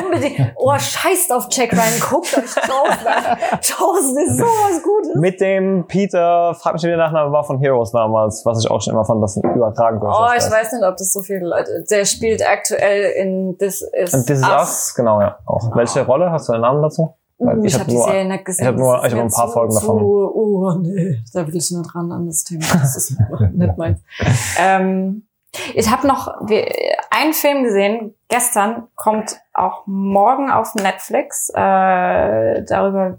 Unbedingt. 0.05 0.53
Oh, 0.57 0.73
scheißt 0.79 1.33
auf 1.33 1.47
Jack 1.51 1.73
Ryan. 1.73 2.01
Guckt 2.01 2.37
euch 2.39 2.55
Chosen 2.55 3.07
an. 3.07 3.39
Chosen 3.61 4.19
ist 4.25 4.39
sowas 4.39 4.83
Gutes. 4.85 5.15
Mit 5.17 5.41
dem 5.41 5.85
Peter, 5.89 6.55
frag 6.55 6.75
mich, 6.75 6.83
wie 6.85 6.89
der 6.89 6.97
Nachname 6.97 7.33
war 7.33 7.43
von 7.45 7.59
Heroes 7.59 7.91
damals, 7.91 8.47
was 8.47 8.65
ich 8.65 8.71
auch 8.71 8.81
schon 8.81 8.95
immer 8.95 9.05
fand, 9.05 9.23
das 9.23 9.37
ein 9.37 9.43
überragend 9.55 10.03
Oh, 10.05 10.27
ich 10.37 10.49
weiß 10.51 10.73
nicht, 10.73 10.85
ob 10.85 10.97
das 10.97 11.13
so 11.13 11.23
viele 11.23 11.47
Leute. 11.47 11.85
Der 11.91 12.05
spielt 12.05 12.47
aktuell 12.49 13.11
in 13.13 13.57
This 13.59 13.83
Is 13.93 14.15
Und 14.15 14.27
This 14.27 14.39
is 14.41 14.49
Us, 14.49 14.95
genau, 14.95 15.21
ja. 15.21 15.37
Auch. 15.47 15.72
Welche 15.75 16.05
Rolle? 16.07 16.31
Hast 16.31 16.49
du 16.49 16.53
einen 16.53 16.63
Namen 16.63 16.83
dazu? 16.83 17.15
Uh, 17.39 17.51
ich 17.61 17.65
ich 17.67 17.75
hab 17.75 17.81
habe 17.81 17.91
die 17.91 17.97
nur- 17.97 18.05
Serie 18.07 18.25
nicht 18.29 18.45
gesehen. 18.45 18.65
ich 18.65 18.69
hab 18.69 18.77
nur- 18.77 19.05
ich 19.05 19.13
hab 19.13 19.21
ein 19.21 19.31
paar 19.31 19.47
zu, 19.49 19.53
Folgen 19.53 19.75
davon. 19.75 20.03
Oh, 20.03 20.75
nee, 20.81 21.23
da 21.33 21.47
will 21.47 21.57
ich 21.57 21.71
nicht 21.71 21.95
ran 21.95 22.13
an 22.13 22.27
das 22.27 22.45
Thema. 22.45 22.65
Das 22.73 22.97
ist 22.97 23.17
nicht 23.53 23.77
meins. 23.77 24.01
Ähm, 24.61 25.27
ich 25.75 25.91
habe 25.91 26.07
noch 26.07 26.29
einen 27.11 27.33
Film 27.35 27.65
gesehen, 27.65 28.15
gestern, 28.29 28.85
kommt 28.95 29.37
auch 29.53 29.83
morgen 29.87 30.51
auf 30.51 30.75
Netflix. 30.75 31.51
Äh, 31.51 32.65
darüber 32.65 33.19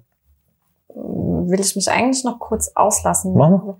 will 0.96 1.60
ich 1.60 1.76
mich 1.76 1.90
eigentlich 1.92 2.24
noch 2.24 2.40
kurz 2.40 2.72
auslassen. 2.76 3.34
Mach 3.36 3.50
mal. 3.50 3.78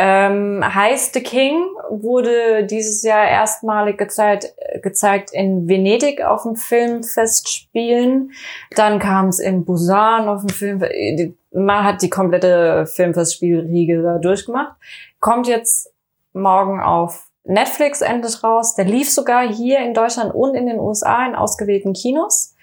Ähm, 0.00 0.62
heißt 0.64 1.14
The 1.14 1.22
King 1.24 1.56
wurde 1.90 2.64
dieses 2.64 3.02
Jahr 3.02 3.26
erstmalig 3.26 3.98
gezeigt, 3.98 4.54
gezeigt 4.80 5.30
in 5.32 5.66
Venedig 5.68 6.22
auf 6.22 6.44
dem 6.44 6.54
Filmfestspielen. 6.54 8.30
Dann 8.76 9.00
kam 9.00 9.26
es 9.26 9.40
in 9.40 9.64
Busan 9.64 10.28
auf 10.28 10.42
dem 10.42 10.50
Film. 10.50 10.78
die- 10.80 11.36
Man 11.50 11.82
hat 11.82 12.02
die 12.02 12.10
komplette 12.10 12.86
Filmfestspielriege 12.86 14.00
da 14.02 14.18
durchgemacht. 14.18 14.76
Kommt 15.18 15.48
jetzt 15.48 15.92
morgen 16.32 16.80
auf 16.80 17.26
Netflix 17.42 18.00
endlich 18.00 18.44
raus. 18.44 18.76
Der 18.76 18.84
lief 18.84 19.10
sogar 19.10 19.48
hier 19.48 19.80
in 19.80 19.94
Deutschland 19.94 20.32
und 20.32 20.54
in 20.54 20.66
den 20.66 20.78
USA 20.78 21.26
in 21.26 21.34
ausgewählten 21.34 21.92
Kinos. 21.92 22.54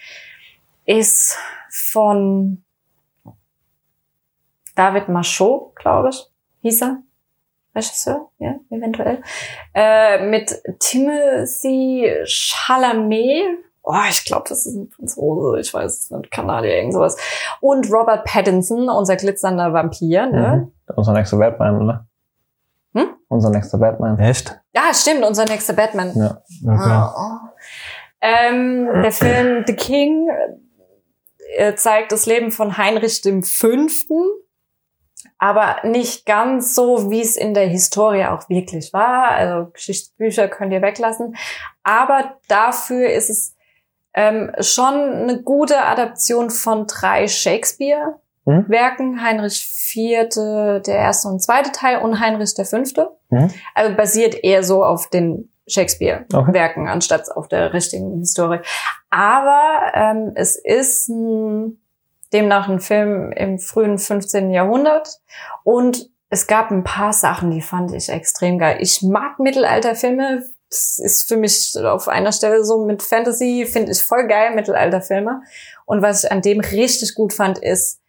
Ist 0.86 1.38
von 1.70 2.64
David 4.76 5.10
Machot, 5.10 5.76
glaube 5.76 6.10
ich, 6.10 6.24
hieß 6.62 6.82
er. 6.84 7.02
Regisseur, 7.76 8.30
ja, 8.40 8.56
eventuell. 8.70 9.22
Äh, 9.74 10.26
mit 10.28 10.56
Timothy 10.80 12.12
Chalamet 12.26 13.66
Oh, 13.88 13.94
ich 14.10 14.26
glaube, 14.26 14.46
das 14.50 14.66
ist 14.66 14.76
ein 14.76 14.90
Franzose, 14.90 15.60
ich 15.60 15.72
weiß 15.72 15.86
es 15.86 16.10
nicht, 16.10 16.32
Kanadier, 16.32 16.76
irgend 16.76 16.94
sowas. 16.94 17.18
Und 17.62 17.92
Robert 17.92 18.26
Pattinson, 18.26 18.90
unser 18.90 19.16
glitzernder 19.16 19.74
Vampir, 19.74 20.26
ne? 20.26 20.72
Mhm. 20.88 20.96
Unser 20.96 21.14
nächster 21.14 21.38
Batman, 21.38 21.82
oder? 21.82 22.08
Hm? 22.96 23.10
Unser 23.28 23.52
nächster 23.52 23.78
Batman. 23.78 24.18
Echt? 24.18 24.60
Ja, 24.74 24.92
stimmt, 24.92 25.24
unser 25.24 25.46
nächster 25.46 25.74
Batman. 25.74 26.14
Ja. 26.16 26.42
Okay. 26.64 26.90
Ah, 26.90 27.14
oh. 27.16 27.50
Ähm, 28.22 28.90
der 29.04 29.12
Film 29.12 29.64
The 29.68 29.76
King 29.76 30.30
äh, 31.56 31.76
zeigt 31.76 32.12
das 32.12 32.26
Leben 32.26 32.52
von 32.52 32.78
Heinrich 32.78 33.22
dem 33.22 33.44
Fünften, 33.44 34.24
aber 35.38 35.78
nicht 35.84 36.26
ganz 36.26 36.76
so, 36.76 37.12
wie 37.12 37.22
es 37.22 37.36
in 37.36 37.54
der 37.54 37.68
Historie 37.68 38.26
auch 38.26 38.48
wirklich 38.50 38.94
war. 38.94 39.30
Also 39.32 39.70
Geschichtsbücher 39.72 40.48
könnt 40.48 40.72
ihr 40.74 40.82
weglassen. 40.82 41.36
Aber 41.84 42.38
dafür 42.48 43.10
ist 43.10 43.30
es 43.30 43.56
ähm, 44.14 44.52
schon 44.60 44.94
eine 44.94 45.42
gute 45.42 45.82
Adaption 45.82 46.50
von 46.50 46.88
drei 46.88 47.28
Shakespeare-Werken. 47.28 49.22
Heinrich 49.22 49.66
Vierte, 49.66 50.82
der 50.86 50.96
erste 50.96 51.28
und 51.28 51.42
zweite 51.42 51.72
Teil 51.72 52.00
und 52.00 52.20
Heinrich 52.20 52.54
Fünfte. 52.64 53.12
Mhm. 53.30 53.52
Also 53.74 53.96
basiert 53.96 54.36
eher 54.44 54.64
so 54.64 54.84
auf 54.84 55.10
den 55.10 55.52
Shakespeare-Werken 55.68 56.84
Okay. 56.84 56.92
anstatt 56.92 57.30
auf 57.36 57.48
der 57.48 57.74
richtigen 57.74 58.20
Historie. 58.20 58.60
Aber 59.10 59.92
ähm, 59.94 60.32
es 60.36 60.56
ist 60.56 61.10
ein, 61.10 61.80
demnach 62.34 62.68
ein 62.68 62.80
Film 62.80 63.32
im 63.32 63.60
frühen 63.60 63.98
15. 63.98 64.52
Jahrhundert 64.52 65.20
und 65.64 66.10
es 66.30 66.48
gab 66.48 66.72
ein 66.72 66.84
paar 66.84 67.14
Sachen, 67.14 67.52
die 67.52 67.62
fand 67.62 67.94
ich 67.94 68.10
extrem 68.10 68.58
geil. 68.58 68.78
Ich 68.82 69.02
mag 69.02 69.40
Mittelalterfilme. 69.40 70.44
Das 70.70 71.00
ist 71.00 71.28
für 71.28 71.38
mich 71.38 71.78
auf 71.78 72.08
einer 72.08 72.32
Stelle 72.32 72.66
so 72.66 72.84
mit 72.84 73.04
Fantasy, 73.04 73.68
finde 73.72 73.92
ich 73.92 74.02
voll 74.02 74.28
geil, 74.28 74.56
Mittelalterfilme. 74.56 75.42
Und 75.86 76.02
was 76.02 76.24
ich 76.24 76.32
an 76.32 76.42
dem 76.42 76.60
richtig 76.60 77.14
gut 77.16 77.32
fand, 77.32 77.60
ist, 77.60 78.02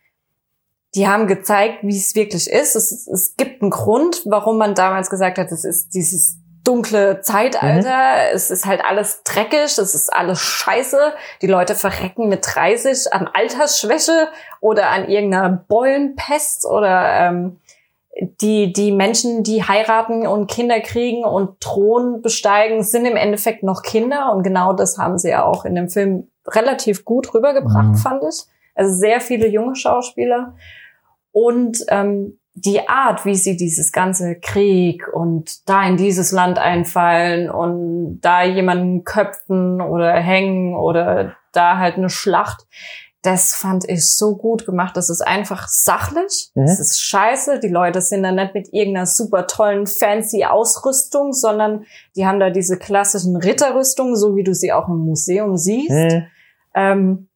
die 0.95 1.07
haben 1.07 1.27
gezeigt, 1.27 1.81
wie 1.83 1.97
es 1.97 2.14
wirklich 2.14 2.51
ist. 2.51 2.75
Es, 2.75 3.07
es 3.07 3.37
gibt 3.37 3.61
einen 3.61 3.71
Grund, 3.71 4.23
warum 4.25 4.57
man 4.57 4.75
damals 4.75 5.11
gesagt 5.11 5.39
hat, 5.39 5.53
es 5.53 5.64
ist 5.64 5.91
dieses 5.91 6.39
dunkle 6.67 7.21
Zeitalter. 7.21 8.31
Es 8.33 8.51
ist 8.51 8.67
halt 8.67 8.85
alles 8.85 9.23
dreckig, 9.25 9.79
es 9.79 9.79
ist 9.95 10.12
alles 10.12 10.41
scheiße. 10.41 11.12
Die 11.43 11.47
Leute 11.47 11.75
verrecken 11.75 12.29
mit 12.29 12.47
30 12.55 13.12
an 13.12 13.29
Altersschwäche 13.33 14.29
oder 14.61 14.91
an 14.91 15.09
irgendeiner 15.09 15.51
Beulenpest 15.51 16.67
oder 16.67 17.21
ähm, 17.21 17.61
die, 18.41 18.73
die 18.73 18.93
Menschen, 18.93 19.43
die 19.43 19.62
heiraten 19.62 20.27
und 20.27 20.51
Kinder 20.51 20.81
kriegen 20.81 21.25
und 21.25 21.61
Thron 21.61 22.23
besteigen, 22.23 22.83
sind 22.83 23.05
im 23.05 23.17
Endeffekt 23.17 23.62
noch 23.62 23.83
Kinder. 23.83 24.33
Und 24.33 24.43
genau 24.43 24.73
das 24.73 24.97
haben 24.99 25.19
sie 25.19 25.31
ja 25.31 25.45
auch 25.45 25.64
in 25.64 25.75
dem 25.75 25.89
Film 25.91 26.31
relativ 26.47 27.05
gut 27.05 27.35
rübergebracht, 27.35 27.89
Mhm. 27.91 27.97
fand 27.97 28.23
ich. 28.25 28.45
Also 28.75 28.95
sehr 28.95 29.21
viele 29.21 29.47
junge 29.49 29.77
Schauspieler. 29.77 30.55
Und 31.33 31.79
ähm, 31.89 32.39
die 32.59 32.88
Art, 32.88 33.26
wie 33.26 33.34
sie 33.34 33.57
dieses 33.57 33.92
ganze 33.92 34.36
Krieg 34.40 35.07
und 35.12 35.68
da 35.68 35.86
in 35.86 35.98
dieses 35.98 36.32
Land 36.32 36.59
einfallen 36.59 37.50
und 37.50 38.20
da 38.22 38.44
jemanden 38.44 39.04
köpfen 39.04 39.82
oder 39.82 40.14
hängen 40.14 40.74
oder 40.74 41.36
da 41.52 41.76
halt 41.76 41.96
eine 41.96 42.09
Schlacht, 42.09 42.66
das 43.20 43.54
fand 43.54 43.86
ich 43.88 44.09
so 44.09 44.36
gut 44.36 44.64
gemacht. 44.64 44.96
Das 44.96 45.11
ist 45.11 45.20
einfach 45.20 45.68
sachlich. 45.68 46.50
Mhm. 46.54 46.62
Das 46.62 46.80
ist 46.80 47.02
scheiße. 47.02 47.61
Die 47.61 47.68
Leute 47.68 48.00
sind 48.00 48.22
da 48.22 48.32
nicht 48.32 48.54
mit 48.54 48.72
irgendeiner 48.72 49.07
super 49.07 49.46
tollen, 49.46 49.86
fancy 49.86 50.44
Ausrüstung, 50.44 51.32
sondern 51.32 51.84
die 52.14 52.24
haben 52.24 52.40
da 52.40 52.48
diese 52.48 52.78
klassischen 52.78 53.36
Ritterrüstungen, 53.36 54.16
so 54.16 54.34
wie 54.34 54.44
du 54.44 54.54
sie 54.54 54.72
auch 54.72 54.88
im 54.88 54.98
Museum 54.98 55.59
siehst. 55.59 55.90
Mhm. 55.90 56.26
Ähm, 56.74 57.28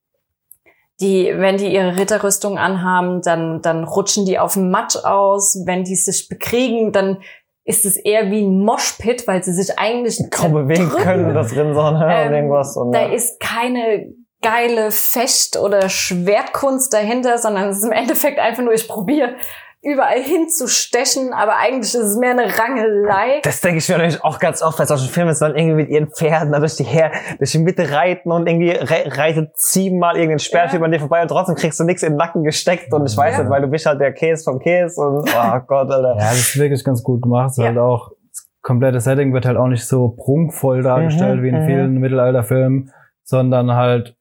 die, 1.01 1.33
wenn 1.37 1.57
die 1.57 1.73
ihre 1.73 1.97
Ritterrüstung 1.97 2.59
anhaben, 2.59 3.23
dann, 3.23 3.63
dann 3.63 3.85
rutschen 3.85 4.27
die 4.27 4.39
auf 4.39 4.55
dem 4.55 4.71
Matsch 4.71 4.97
aus. 4.97 5.63
Wenn 5.65 5.85
die 5.85 5.97
sich 5.97 6.29
bekriegen, 6.29 6.93
dann 6.93 7.19
ist 7.65 7.85
es 7.85 7.97
eher 7.97 8.31
wie 8.31 8.43
ein 8.43 8.65
Moshpit, 8.65 9.27
weil 9.27 9.43
sie 9.43 9.53
sich 9.53 9.79
eigentlich 9.79 10.19
Kaum 10.31 10.53
bewegen 10.53 10.89
können 10.91 11.33
da 11.33 11.43
drin, 11.43 11.75
so, 11.75 11.91
ne? 11.91 12.09
Ähm, 12.11 12.29
und 12.29 12.35
irgendwas. 12.35 12.77
Und, 12.77 12.93
da 12.93 13.07
ja. 13.07 13.15
ist 13.15 13.41
keine 13.41 14.13
geile 14.43 14.91
Fecht- 14.91 15.57
oder 15.57 15.89
Schwertkunst 15.89 16.93
dahinter, 16.93 17.39
sondern 17.39 17.69
es 17.69 17.79
ist 17.79 17.85
im 17.85 17.93
Endeffekt 17.93 18.39
einfach 18.39 18.63
nur, 18.63 18.73
ich 18.73 18.89
probiere 18.89 19.35
überall 19.83 20.21
hinzustechen, 20.21 21.33
aber 21.33 21.57
eigentlich 21.57 21.95
ist 21.95 22.03
es 22.03 22.17
mehr 22.19 22.33
eine 22.33 22.47
Rangelei. 22.59 23.41
Das 23.43 23.63
denke 23.63 23.79
ich 23.79 23.89
mir 23.89 23.97
natürlich 23.97 24.23
auch 24.23 24.39
ganz 24.39 24.63
oft 24.63 24.77
bei 24.77 24.85
solchen 24.85 25.09
Filmen, 25.09 25.29
dass 25.31 25.39
dann 25.39 25.57
irgendwie 25.57 25.77
mit 25.77 25.89
ihren 25.89 26.11
Pferden 26.11 26.53
da 26.53 26.59
durch 26.59 26.77
die, 26.77 26.85
Her 26.85 27.11
durch 27.39 27.53
die 27.53 27.59
Mitte 27.61 27.91
reiten 27.91 28.31
und 28.31 28.47
irgendwie 28.47 28.71
re 28.73 29.05
reitet 29.07 29.53
siebenmal 29.57 30.17
irgendein 30.17 30.39
Sperrtyp 30.39 30.81
Ja. 30.81 30.85
an 30.85 30.93
dir 30.93 31.01
vorbei 31.01 31.23
und 31.23 31.29
trotzdem 31.29 31.55
kriegst 31.55 31.81
du 31.81 31.85
nichts 31.85 32.03
in 32.03 32.13
den 32.13 32.17
Nacken 32.19 32.45
gesteckt 32.45 32.93
und 32.93 33.07
ich 33.09 33.17
weiß 33.17 33.37
Ja. 33.37 33.43
nicht, 33.45 33.51
weil 33.51 33.63
du 33.63 33.69
bist 33.69 33.87
halt 33.87 34.01
der 34.01 34.13
Käse 34.13 34.45
vom 34.45 34.59
Käse 34.59 35.01
und 35.01 35.29
oh 35.29 35.59
Gott, 35.67 35.91
Alter. 35.91 36.11
Ja, 36.19 36.29
das 36.31 36.41
ist 36.41 36.59
wirklich 36.59 36.85
ganz 36.85 37.03
gut 37.03 37.23
gemacht. 37.23 37.53
Es 37.53 37.59
ist 37.59 37.63
Ja. 37.63 37.69
halt 37.69 37.79
auch, 37.79 38.11
das 38.31 38.49
komplette 38.61 39.01
Setting 39.01 39.33
wird 39.33 39.47
halt 39.47 39.57
auch 39.57 39.69
nicht 39.69 39.87
so 39.87 40.09
prunkvoll 40.11 40.83
dargestellt 40.83 41.39
Mhm, 41.39 41.43
wie 41.43 41.49
in 41.49 41.63
mhm. 41.63 41.67
vielen 41.67 41.95
Mittelalterfilmen, 41.95 42.93
sondern 43.23 43.73
halt 43.75 44.15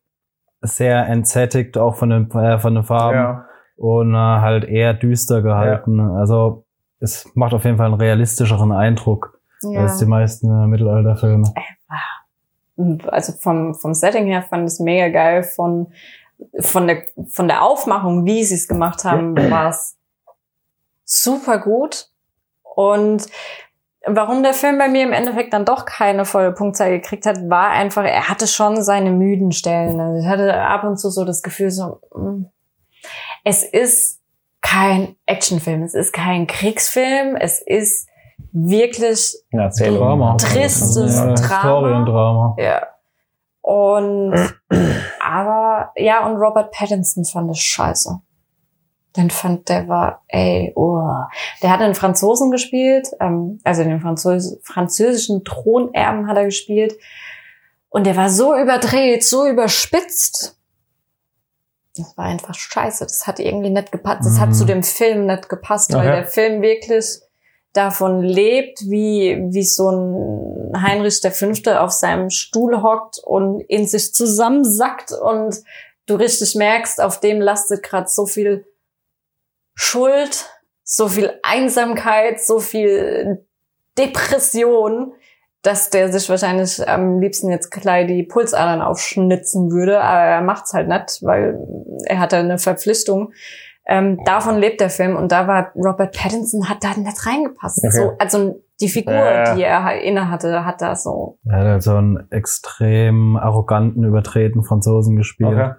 sehr 0.61 1.05
entsättigt 1.07 1.77
auch 1.77 1.95
von 1.95 2.09
den, 2.09 2.31
äh, 2.31 2.59
von 2.59 2.75
den 2.75 2.83
Farben 2.85 3.17
Ja. 3.17 3.45
Und 3.79 4.13
äh, 4.13 4.17
halt 4.17 4.65
eher 4.65 4.93
düster 4.93 5.41
gehalten. 5.41 5.99
Also 6.01 6.65
es 6.99 7.29
macht 7.33 7.53
auf 7.53 7.63
jeden 7.63 7.77
Fall 7.77 7.85
einen 7.87 7.95
realistischeren 7.95 8.71
Eindruck 8.73 9.39
Ja. 9.61 9.81
als 9.81 9.97
die 9.97 10.05
meisten 10.05 10.47
äh, 10.47 10.67
Mittelalterfilme. 10.67 11.53
also 13.07 13.33
vom, 13.33 13.73
vom 13.75 13.93
Setting 13.93 14.25
her 14.27 14.43
fand 14.43 14.63
ich 14.63 14.73
es 14.73 14.79
mega 14.79 15.07
geil. 15.07 15.43
Von, 15.43 15.93
von, 16.59 16.87
der, 16.87 17.03
von 17.29 17.47
der 17.47 17.63
Aufmachung, 17.63 18.25
wie 18.25 18.43
sie 18.43 18.55
es 18.55 18.67
gemacht 18.67 19.05
haben, 19.05 19.35
war 19.49 19.69
es 19.69 19.97
super 21.05 21.59
gut. 21.59 22.09
Und 22.75 23.27
warum 24.05 24.43
der 24.43 24.53
Film 24.53 24.77
bei 24.77 24.89
mir 24.89 25.03
im 25.03 25.13
Endeffekt 25.13 25.53
dann 25.53 25.63
doch 25.63 25.85
keine 25.85 26.25
volle 26.25 26.51
Punktzahl 26.51 26.89
gekriegt 26.91 27.25
hat, 27.25 27.49
war 27.49 27.69
einfach, 27.69 28.03
er 28.03 28.27
hatte 28.27 28.47
schon 28.47 28.81
seine 28.83 29.11
müden 29.11 29.53
Stellen. 29.53 30.01
Also 30.01 30.19
ich 30.21 30.27
hatte 30.27 30.53
ab 30.53 30.83
und 30.83 30.97
zu 30.97 31.09
so 31.09 31.23
das 31.23 31.43
Gefühl, 31.43 31.71
so, 31.71 31.99
mm, 32.13 32.45
es 33.43 33.63
ist 33.63 34.19
kein 34.61 35.15
Actionfilm, 35.25 35.83
es 35.83 35.93
ist 35.93 36.13
kein 36.13 36.47
Kriegsfilm, 36.47 37.35
es 37.35 37.61
ist 37.61 38.07
wirklich 38.51 39.35
Erzählung. 39.51 39.99
Drama. 39.99 40.35
Tristes 40.37 41.15
ja, 41.15 41.33
Drama. 41.33 41.35
Historiendrama. 41.35 42.55
ja. 42.57 42.87
Und 43.61 44.33
aber 45.19 45.91
ja, 45.95 46.25
und 46.25 46.37
Robert 46.37 46.71
Pattinson 46.71 47.25
fand 47.25 47.51
ich 47.51 47.61
scheiße. 47.61 48.19
Den 49.17 49.29
fand, 49.31 49.69
der 49.69 49.87
war, 49.87 50.21
ey, 50.27 50.71
oh. 50.75 51.01
Der 51.63 51.71
hat 51.71 51.81
den 51.81 51.95
Franzosen 51.95 52.51
gespielt, 52.51 53.07
ähm, 53.19 53.59
also 53.63 53.83
den 53.83 53.99
Französ 53.99 54.59
französischen 54.63 55.43
Thronerben 55.43 56.27
hat 56.27 56.37
er 56.37 56.45
gespielt. 56.45 56.95
Und 57.89 58.05
der 58.05 58.15
war 58.15 58.29
so 58.29 58.55
überdreht, 58.55 59.23
so 59.23 59.47
überspitzt. 59.47 60.58
Das 61.95 62.17
war 62.17 62.25
einfach 62.25 62.55
scheiße. 62.55 63.03
Das 63.05 63.25
hat 63.27 63.39
irgendwie 63.39 63.69
nicht 63.71 63.91
gepasst. 63.91 64.21
Das 64.25 64.39
hat 64.39 64.49
Mhm. 64.49 64.53
zu 64.53 64.65
dem 64.65 64.83
Film 64.83 65.25
nicht 65.25 65.49
gepasst, 65.49 65.91
weil 65.93 66.01
Okay. 66.07 66.15
der 66.21 66.25
Film 66.25 66.61
wirklich 66.61 67.19
davon 67.73 68.21
lebt, 68.23 68.79
wie, 68.89 69.37
wie 69.51 69.63
so 69.63 69.89
ein 69.91 70.81
Heinrich 70.81 71.21
der 71.21 71.31
Fünfte 71.31 71.81
auf 71.81 71.91
seinem 71.91 72.29
Stuhl 72.29 72.81
hockt 72.81 73.19
und 73.23 73.61
in 73.61 73.85
sich 73.87 74.13
zusammensackt 74.13 75.11
und 75.11 75.55
du 76.05 76.15
richtig 76.15 76.55
merkst, 76.55 76.99
auf 77.01 77.19
dem 77.19 77.41
lastet 77.41 77.83
gerade 77.83 78.07
so 78.07 78.25
viel 78.25 78.65
Schuld, 79.75 80.45
so 80.83 81.07
viel 81.07 81.39
Einsamkeit, 81.43 82.41
so 82.41 82.59
viel 82.59 83.45
Depression, 83.97 85.13
dass 85.61 85.89
der 85.89 86.11
sich 86.11 86.29
wahrscheinlich 86.29 86.87
am 86.87 87.19
liebsten 87.19 87.49
jetzt 87.49 87.69
gleich 87.69 88.07
die 88.07 88.23
Pulsadern 88.23 88.81
aufschnitzen 88.81 89.71
würde, 89.71 90.01
aber 90.01 90.19
er 90.19 90.41
macht's 90.41 90.73
halt 90.73 90.87
nicht, 90.87 91.19
weil 91.21 91.59
er 92.05 92.19
hat 92.19 92.31
da 92.33 92.39
eine 92.39 92.57
Verpflichtung. 92.57 93.33
Ähm, 93.85 94.19
davon 94.23 94.57
lebt 94.59 94.81
der 94.81 94.89
Film 94.91 95.15
und 95.15 95.31
da 95.31 95.47
war 95.47 95.71
Robert 95.75 96.15
Pattinson 96.15 96.69
hat 96.69 96.83
da 96.83 96.89
nicht 96.95 97.25
reingepasst. 97.25 97.79
Okay. 97.79 97.89
So, 97.91 98.11
also 98.19 98.61
die 98.79 98.87
Figur, 98.87 99.13
Ja. 99.13 99.55
die 99.55 99.63
er 99.63 100.01
inne 100.01 100.29
hatte, 100.29 100.63
hat 100.63 100.81
da 100.81 100.95
so. 100.95 101.39
Er 101.45 101.57
hat 101.57 101.65
halt 101.65 101.83
so 101.83 101.95
einen 101.95 102.27
extrem 102.31 103.35
arroganten, 103.35 104.03
übertreten 104.03 104.63
Franzosen 104.63 105.15
gespielt. 105.15 105.53
Okay. 105.53 105.71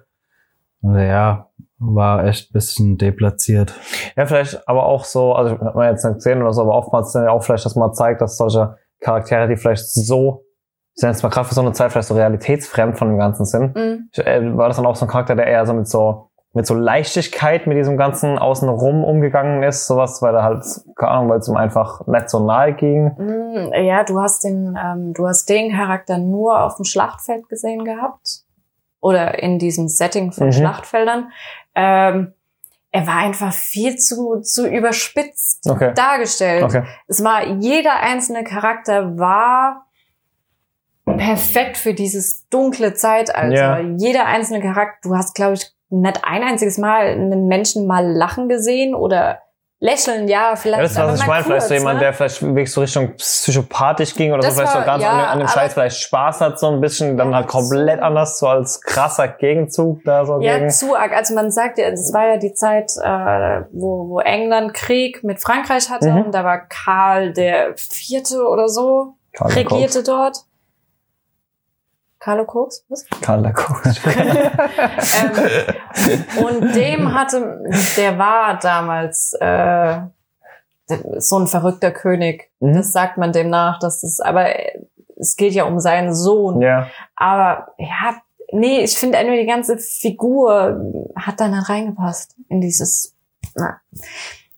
Und 0.81 0.99
ja, 0.99 1.49
war 1.79 2.25
echt 2.25 2.49
ein 2.49 2.53
bisschen 2.53 2.97
deplatziert. 2.97 3.73
Ja, 4.15 4.25
vielleicht 4.25 4.67
aber 4.67 4.85
auch 4.85 5.05
so, 5.05 5.33
also 5.33 5.57
hat 5.59 5.75
man 5.75 5.89
jetzt 5.89 6.03
nicht 6.03 6.15
gesehen 6.15 6.41
oder 6.41 6.53
so, 6.53 6.61
aber 6.61 6.75
oftmals 6.75 7.13
ja 7.13 7.29
auch 7.29 7.43
vielleicht, 7.43 7.65
dass 7.65 7.75
man 7.75 7.93
zeigt, 7.93 8.21
dass 8.21 8.37
solche 8.37 8.77
Charaktere, 9.01 9.47
die 9.49 9.57
vielleicht 9.57 9.87
so, 9.89 10.45
ich 10.95 11.01
sag 11.01 11.09
jetzt 11.09 11.23
mal 11.23 11.29
gerade 11.29 11.47
für 11.47 11.53
so 11.55 11.61
eine 11.61 11.73
Zeit 11.73 11.91
vielleicht 11.91 12.07
so 12.07 12.15
realitätsfremd 12.15 12.97
von 12.97 13.09
dem 13.09 13.17
Ganzen 13.17 13.45
sind, 13.45 13.75
Mm. 13.75 14.09
äh, 14.19 14.57
war 14.57 14.67
das 14.69 14.77
dann 14.77 14.85
auch 14.85 14.95
so 14.95 15.05
ein 15.05 15.09
Charakter, 15.09 15.35
der 15.35 15.47
eher 15.47 15.65
so 15.65 15.73
mit 15.73 15.87
so 15.87 16.27
mit 16.53 16.67
so 16.67 16.73
Leichtigkeit 16.75 17.65
mit 17.65 17.77
diesem 17.77 17.95
ganzen 17.95 18.37
Außenrum 18.37 19.05
umgegangen 19.05 19.63
ist, 19.63 19.87
sowas, 19.87 20.21
weil 20.21 20.35
er 20.35 20.43
halt, 20.43 20.65
keine 20.97 21.11
Ahnung, 21.13 21.29
weil 21.29 21.39
es 21.39 21.47
ihm 21.47 21.55
einfach 21.55 22.05
nicht 22.07 22.29
so 22.29 22.45
nahe 22.45 22.73
ging. 22.73 23.05
Mm, 23.17 23.71
Ja, 23.85 24.03
du 24.03 24.19
hast 24.19 24.43
den, 24.43 24.77
ähm, 24.77 25.13
du 25.13 25.25
hast 25.29 25.47
den 25.47 25.71
Charakter 25.71 26.17
nur 26.17 26.61
auf 26.61 26.75
dem 26.75 26.83
Schlachtfeld 26.83 27.47
gesehen 27.47 27.85
gehabt. 27.85 28.41
Oder 28.99 29.41
in 29.41 29.59
diesem 29.59 29.87
Setting 29.87 30.33
von 30.33 30.47
Mhm. 30.47 30.51
Schlachtfeldern. 30.51 31.29
Ähm, 31.73 32.33
er 32.91 33.07
war 33.07 33.15
einfach 33.17 33.53
viel 33.53 33.95
zu, 33.97 34.41
zu 34.41 34.67
überspitzt 34.67 35.69
Okay. 35.69 35.93
dargestellt. 35.93 36.63
Okay. 36.63 36.83
Es 37.07 37.23
war, 37.23 37.45
jeder 37.59 38.01
einzelne 38.01 38.43
Charakter 38.43 39.17
war 39.17 39.87
perfekt 41.05 41.77
für 41.77 41.93
dieses 41.93 42.47
dunkle 42.49 42.93
Zeitalter. 42.93 43.79
Ja. 43.79 43.95
Jeder 43.97 44.25
einzelne 44.25 44.61
Charakter, 44.61 45.09
du 45.09 45.15
hast, 45.15 45.35
glaube 45.35 45.53
ich, 45.53 45.71
nicht 45.89 46.23
ein 46.23 46.43
einziges 46.43 46.77
Mal 46.77 47.07
einen 47.07 47.47
Menschen 47.47 47.85
mal 47.85 48.05
lachen 48.05 48.49
gesehen 48.49 48.95
oder 48.95 49.41
lächeln, 49.83 50.27
ja, 50.29 50.55
vielleicht. 50.55 50.95
Ja, 50.95 51.05
das 51.07 51.19
ich 51.19 51.25
mal 51.25 51.33
meine. 51.33 51.43
Vielleicht 51.43 51.67
so 51.67 51.73
jemand, 51.73 51.95
ne? 51.95 52.05
der 52.05 52.13
vielleicht 52.13 52.41
wirklich 52.41 52.71
so 52.71 52.81
Richtung 52.81 53.15
psychopathisch 53.17 54.15
ging 54.15 54.31
oder 54.31 54.41
Das 54.43 54.53
so, 54.55 54.61
vielleicht 54.61 54.75
war- 54.75 54.81
so 54.83 54.85
ganz 54.85 55.03
ja, 55.03 55.09
an, 55.09 55.17
dem- 55.17 55.25
an 55.27 55.39
dem 55.39 55.47
Scheiß 55.47 55.73
vielleicht 55.73 55.97
Spaß 55.97 56.39
hat, 56.41 56.59
so 56.59 56.67
ein 56.69 56.79
bisschen, 56.79 57.17
dann 57.17 57.35
halt 57.35 57.47
komplett 57.47 57.99
anders, 57.99 58.37
so 58.39 58.47
als 58.47 58.79
krasser 58.81 59.27
Gegenzug 59.27 60.03
da 60.05 60.23
so 60.25 60.39
Ja, 60.39 60.57
gegen. 60.59 60.69
zu 60.69 60.95
arg. 60.95 61.11
Also 61.13 61.33
man 61.33 61.51
sagt 61.51 61.79
ja, 61.79 61.87
es 61.89 62.13
war 62.13 62.27
ja 62.27 62.37
die 62.37 62.53
Zeit, 62.53 62.91
äh, 63.03 63.63
wo, 63.71 64.07
wo 64.09 64.19
England 64.19 64.73
Krieg 64.75 65.23
mit 65.23 65.41
Frankreich 65.41 65.89
hatte 65.89 66.11
Mhm. 66.11 66.25
und 66.25 66.31
da 66.31 66.43
war 66.45 66.59
Karl 66.67 67.33
der 67.33 67.73
Vierte 67.75 68.47
oder 68.47 68.69
so, 68.69 69.15
Karl 69.33 69.51
regierte 69.51 70.03
dort. 70.03 70.37
Carlo 72.21 72.45
Koks? 72.45 72.85
Was? 72.87 73.05
Der 73.19 73.51
Koch. 73.51 73.81
ähm, 73.83 73.91
und 76.45 76.75
dem 76.75 77.13
hatte, 77.15 77.63
der 77.97 78.19
war 78.19 78.59
damals 78.59 79.33
äh, 79.39 80.01
so 81.17 81.39
ein 81.39 81.47
verrückter 81.47 81.89
König. 81.91 82.51
Mhm. 82.59 82.75
Das 82.75 82.91
sagt 82.91 83.17
man 83.17 83.33
dem 83.33 83.49
nach, 83.49 83.79
dass 83.79 84.01
das, 84.01 84.19
aber 84.19 84.49
es 85.17 85.35
geht 85.35 85.53
ja 85.53 85.63
um 85.63 85.79
seinen 85.79 86.13
Sohn. 86.13 86.61
Ja. 86.61 86.91
Aber 87.15 87.73
ja, 87.79 88.21
nee, 88.51 88.81
ich 88.81 88.95
finde 88.97 89.25
nur 89.25 89.35
die 89.35 89.47
ganze 89.47 89.79
Figur 89.79 90.79
hat 91.15 91.39
da 91.39 91.47
nicht 91.47 91.69
reingepasst 91.69 92.35
in 92.49 92.61
dieses. 92.61 93.15
Na. 93.55 93.81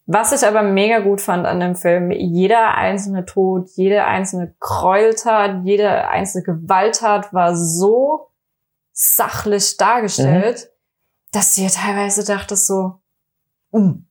Was 0.06 0.34
ich 0.34 0.46
aber 0.46 0.64
mega 0.64 1.00
gut 1.00 1.22
fand 1.22 1.46
an 1.46 1.62
dem 1.62 1.76
Film, 1.76 2.12
jeder 2.12 2.76
einzelne 2.76 3.26
Tod, 3.26 3.70
jede 3.76 4.04
einzelne 4.04 4.54
Gräueltat, 4.60 5.64
jede 5.64 6.08
einzelne 6.10 6.44
Gewalttat 6.44 7.34
war 7.34 7.56
so 7.56 8.28
sachlich 8.92 9.78
dargestellt, 9.78 10.70
dass 11.32 11.56
du 11.56 11.62
dir 11.62 11.70
teilweise 11.70 12.26
dachtest 12.26 12.68
so, 12.68 13.00
"Hm, 13.72 14.06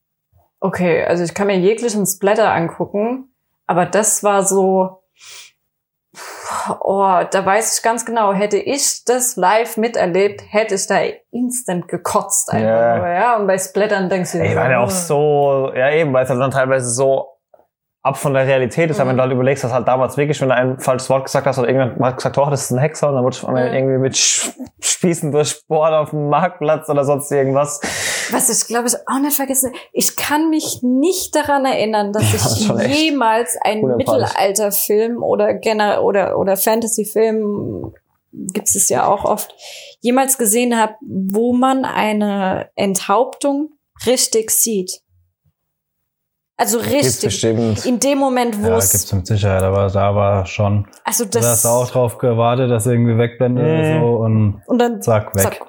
okay, 0.61 1.05
also 1.05 1.23
ich 1.25 1.35
kann 1.35 1.47
mir 1.47 1.59
jeglichen 1.59 2.07
Splatter 2.07 2.53
angucken, 2.53 3.29
aber 3.67 3.85
das 3.85 4.25
war 4.25 4.45
so, 4.45 5.02
Oh, 6.81 7.21
da 7.31 7.45
weiß 7.47 7.77
ich 7.79 7.83
ganz 7.83 8.05
genau, 8.05 8.33
hätte 8.33 8.57
ich 8.59 9.05
das 9.05 9.37
live 9.37 9.77
miterlebt, 9.77 10.43
hätte 10.51 10.75
ich 10.75 10.87
da 10.87 10.97
instant 11.31 11.89
gekotzt 11.89 12.51
einfach 12.51 12.63
Ja. 12.67 12.97
nur, 12.97 13.09
ja. 13.09 13.37
Und 13.37 13.47
bei 13.47 13.59
Splattern 13.59 14.09
denkst 14.09 14.33
du 14.33 14.39
Ey, 14.39 14.51
dir, 14.51 14.57
war 14.57 14.69
der 14.69 14.81
auch 14.81 14.91
so, 14.91 15.73
ja 15.75 15.91
eben, 15.91 16.13
weil 16.13 16.25
es 16.25 16.31
halt 16.31 16.41
dann 16.41 16.51
teilweise 16.51 16.89
so 16.91 17.29
ab 18.05 18.17
von 18.17 18.35
der 18.35 18.47
Realität 18.47 18.91
ist, 18.91 18.99
aber 18.99 19.11
wenn 19.11 19.15
Mhm. 19.15 19.19
du 19.19 19.23
halt 19.23 19.33
überlegst, 19.33 19.63
dass 19.63 19.73
halt 19.73 19.87
damals 19.87 20.17
wirklich, 20.17 20.41
wenn 20.41 20.49
du 20.49 20.55
ein 20.57 20.79
falsches 20.81 21.09
Wort 21.09 21.25
gesagt 21.25 21.47
hast 21.47 21.59
oder 21.59 21.69
irgendjemand 21.69 22.01
mal 22.01 22.11
gesagt, 22.11 22.37
oh, 22.37 22.51
das 22.51 22.63
ist 22.65 22.71
ein 22.73 22.79
Hexer 22.79 23.09
und 23.09 23.15
dann 23.15 23.23
wurde 23.25 23.37
ich 23.37 23.43
auf 23.45 23.49
einmal 23.49 23.69
Mhm. 23.69 23.75
irgendwie 23.75 23.99
mit 23.99 24.17
Spießen 24.17 25.31
durchbohrt 25.31 25.93
auf 25.93 26.11
dem 26.11 26.29
Marktplatz 26.29 26.89
oder 26.89 27.05
sonst 27.05 27.31
irgendwas. 27.31 27.81
Was 28.31 28.49
ich 28.49 28.67
glaube 28.67 28.89
ich 28.89 28.95
auch 29.07 29.19
nicht 29.21 29.37
vergessen, 29.37 29.73
ich 29.93 30.17
kann 30.17 30.51
mich 30.51 30.81
nicht 30.83 31.35
daran 31.35 31.65
erinnern, 31.65 32.13
dass 32.13 32.23
Ja, 32.33 32.77
ich 32.79 32.97
jemals 32.97 33.57
einen. 33.63 33.97
Mittelalterfilm 33.97 35.23
oder 35.23 35.55
generell 35.55 35.99
oder 36.01 36.39
oder 36.39 36.57
Fantasyfilm 36.57 37.93
gibt 38.33 38.69
es 38.75 38.89
ja 38.89 39.07
auch 39.07 39.25
oft 39.25 39.55
jemals 40.01 40.39
gesehen 40.39 40.79
habe, 40.79 40.95
wo 41.03 41.53
man 41.53 41.85
eine 41.85 42.71
Enthauptung 42.77 43.73
richtig 44.07 44.51
sieht. 44.51 45.01
Also 46.57 46.79
richtig. 46.79 47.43
In 47.87 47.99
dem 47.99 48.19
Moment, 48.19 48.63
wo 48.63 48.69
Ja, 48.69 48.77
es 48.77 48.93
gibt's 48.93 49.13
mit 49.13 49.27
Sicherheit, 49.27 49.63
aber 49.63 49.89
da 49.89 50.15
war 50.15 50.47
schon. 50.47 50.87
also 51.03 51.25
Du 51.25 51.31
das 51.31 51.45
hast 51.47 51.67
auch 51.67 51.91
drauf 51.91 52.19
gewartet, 52.19 52.71
dass 52.71 52.87
er 52.87 52.93
irgendwie 52.93 53.19
wegblendet 53.19 53.65
oder 53.65 54.01
so 54.01 54.07
und 54.19 54.63
und 54.67 54.79
dann 54.79 55.03
zack, 55.03 55.35
weg. 55.35 55.43
zack. 55.43 55.61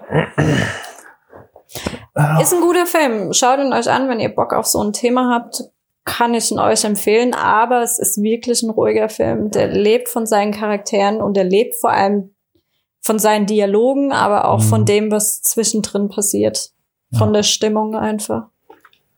Ist 2.41 2.53
ein 2.53 2.61
guter 2.61 2.85
Film. 2.85 3.33
Schaut 3.33 3.59
ihn 3.59 3.73
euch 3.73 3.89
an, 3.89 4.07
wenn 4.09 4.19
ihr 4.19 4.33
Bock 4.33 4.53
auf 4.53 4.65
so 4.67 4.81
ein 4.81 4.93
Thema 4.93 5.33
habt. 5.33 5.63
Kann 6.05 6.33
ich 6.33 6.51
ihn 6.51 6.59
euch 6.59 6.83
empfehlen, 6.83 7.33
aber 7.33 7.81
es 7.81 7.97
ist 7.97 8.21
wirklich 8.21 8.61
ein 8.61 8.69
ruhiger 8.69 9.07
Film. 9.09 9.51
Der 9.51 9.67
lebt 9.67 10.09
von 10.09 10.25
seinen 10.25 10.51
Charakteren 10.51 11.21
und 11.21 11.35
der 11.37 11.45
lebt 11.45 11.75
vor 11.75 11.91
allem 11.91 12.35
von 13.01 13.19
seinen 13.19 13.45
Dialogen, 13.45 14.11
aber 14.11 14.47
auch 14.49 14.59
Mhm. 14.59 14.63
von 14.63 14.85
dem, 14.85 15.11
was 15.11 15.41
zwischendrin 15.41 16.09
passiert. 16.09 16.71
Von 17.17 17.29
Ja. 17.29 17.33
der 17.35 17.43
Stimmung 17.43 17.95
einfach. 17.95 18.43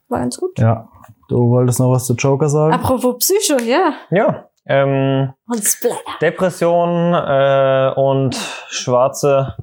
War 0.09 0.19
ganz 0.19 0.37
gut. 0.37 0.57
Ja. 0.59 0.89
Du 1.27 1.49
wolltest 1.49 1.79
noch 1.79 1.91
was 1.91 2.05
zu 2.05 2.13
Joker 2.13 2.49
sagen? 2.49 2.73
Apropos 2.73 3.17
Psycho, 3.17 3.57
ja. 3.63 3.93
Ja. 4.11 4.47
Ähm, 4.67 5.33
Und 5.47 5.63
Splatter. 5.63 5.95
Depression 6.21 7.13
äh, 7.13 7.93
und 7.95 8.35
schwarze 8.67 9.55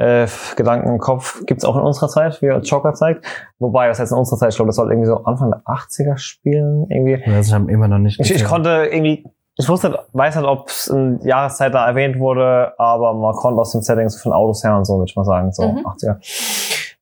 äh, 0.00 0.26
Gedanken 0.56 0.88
im 0.88 0.98
Kopf 0.98 1.44
gibt's 1.46 1.64
auch 1.64 1.76
in 1.76 1.82
unserer 1.82 2.08
Zeit, 2.08 2.40
wie 2.42 2.46
Joker 2.46 2.94
zeigt. 2.94 3.24
Wobei, 3.58 3.88
was 3.90 3.98
heißt 4.00 4.12
in 4.12 4.18
unserer 4.18 4.38
Zeit? 4.38 4.50
Ich 4.50 4.56
glaube, 4.56 4.68
das 4.70 4.76
soll 4.76 4.90
irgendwie 4.90 5.06
so 5.08 5.24
Anfang 5.24 5.50
der 5.50 5.60
80er 5.66 6.16
spielen. 6.16 6.86
Irgendwie. 6.90 7.22
Ja, 7.30 7.40
ich 7.40 7.52
habe 7.52 7.70
immer 7.70 7.86
noch 7.88 7.98
nicht 7.98 8.18
Ich, 8.20 8.34
ich 8.34 8.44
konnte 8.44 8.88
irgendwie, 8.90 9.24
ich 9.56 9.68
wusste, 9.68 9.90
nicht- 9.90 10.00
weiß 10.12 10.36
nicht, 10.36 10.46
ob 10.46 10.68
es 10.68 10.86
in 10.88 11.20
Jahreszeit 11.22 11.74
da 11.74 11.86
erwähnt 11.86 12.18
wurde, 12.18 12.72
aber 12.78 13.12
man 13.14 13.34
konnte 13.34 13.60
aus 13.60 13.72
dem 13.72 13.82
Setting 13.82 14.08
so 14.08 14.18
von 14.18 14.32
Autos 14.32 14.64
her 14.64 14.76
und 14.76 14.84
so, 14.86 14.94
würde 14.98 15.10
ich 15.10 15.16
mal 15.16 15.24
sagen, 15.24 15.52
so 15.52 15.68
Mhm. 15.70 15.86
80er. 15.86 16.16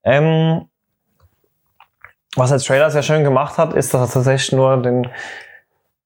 Ähm, 0.05 0.63
was 2.37 2.51
der 2.51 2.59
Trailer 2.59 2.91
sehr 2.91 3.03
schön 3.03 3.25
gemacht 3.25 3.59
hat, 3.59 3.75
ist, 3.75 3.95
dass 3.95 4.01
er 4.11 4.13
tatsächlich 4.15 4.53
nur 4.53 4.81
den, 4.83 5.07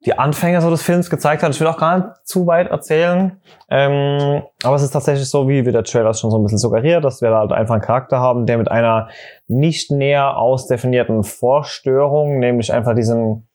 die 0.04 0.18
Anfänge 0.18 0.60
so 0.60 0.70
des 0.70 0.82
Films 0.82 1.10
gezeigt 1.10 1.42
hat. 1.42 1.52
Ich 1.54 1.60
will 1.60 1.66
auch 1.66 1.78
gar 1.78 1.98
nicht 1.98 2.08
zu 2.24 2.46
weit 2.46 2.68
erzählen. 2.68 3.40
Ähm, 3.70 4.42
aber 4.62 4.76
es 4.76 4.82
ist 4.82 4.90
tatsächlich 4.90 5.28
so, 5.28 5.48
wie, 5.48 5.64
wie 5.64 5.72
der 5.72 5.84
Trailer 5.84 6.12
schon 6.14 6.30
so 6.30 6.38
ein 6.38 6.42
bisschen 6.42 6.58
suggeriert, 6.58 7.04
dass 7.04 7.22
wir 7.22 7.30
da 7.30 7.38
halt 7.38 7.52
einfach 7.52 7.74
einen 7.74 7.82
Charakter 7.82 8.18
haben, 8.18 8.46
der 8.46 8.58
mit 8.58 8.70
einer 8.70 9.08
nicht 9.46 9.90
näher 9.90 10.36
ausdefinierten 10.36 11.22
Vorstörung, 11.22 12.40
nämlich 12.40 12.72
einfach 12.72 12.94
diesem, 12.94 13.46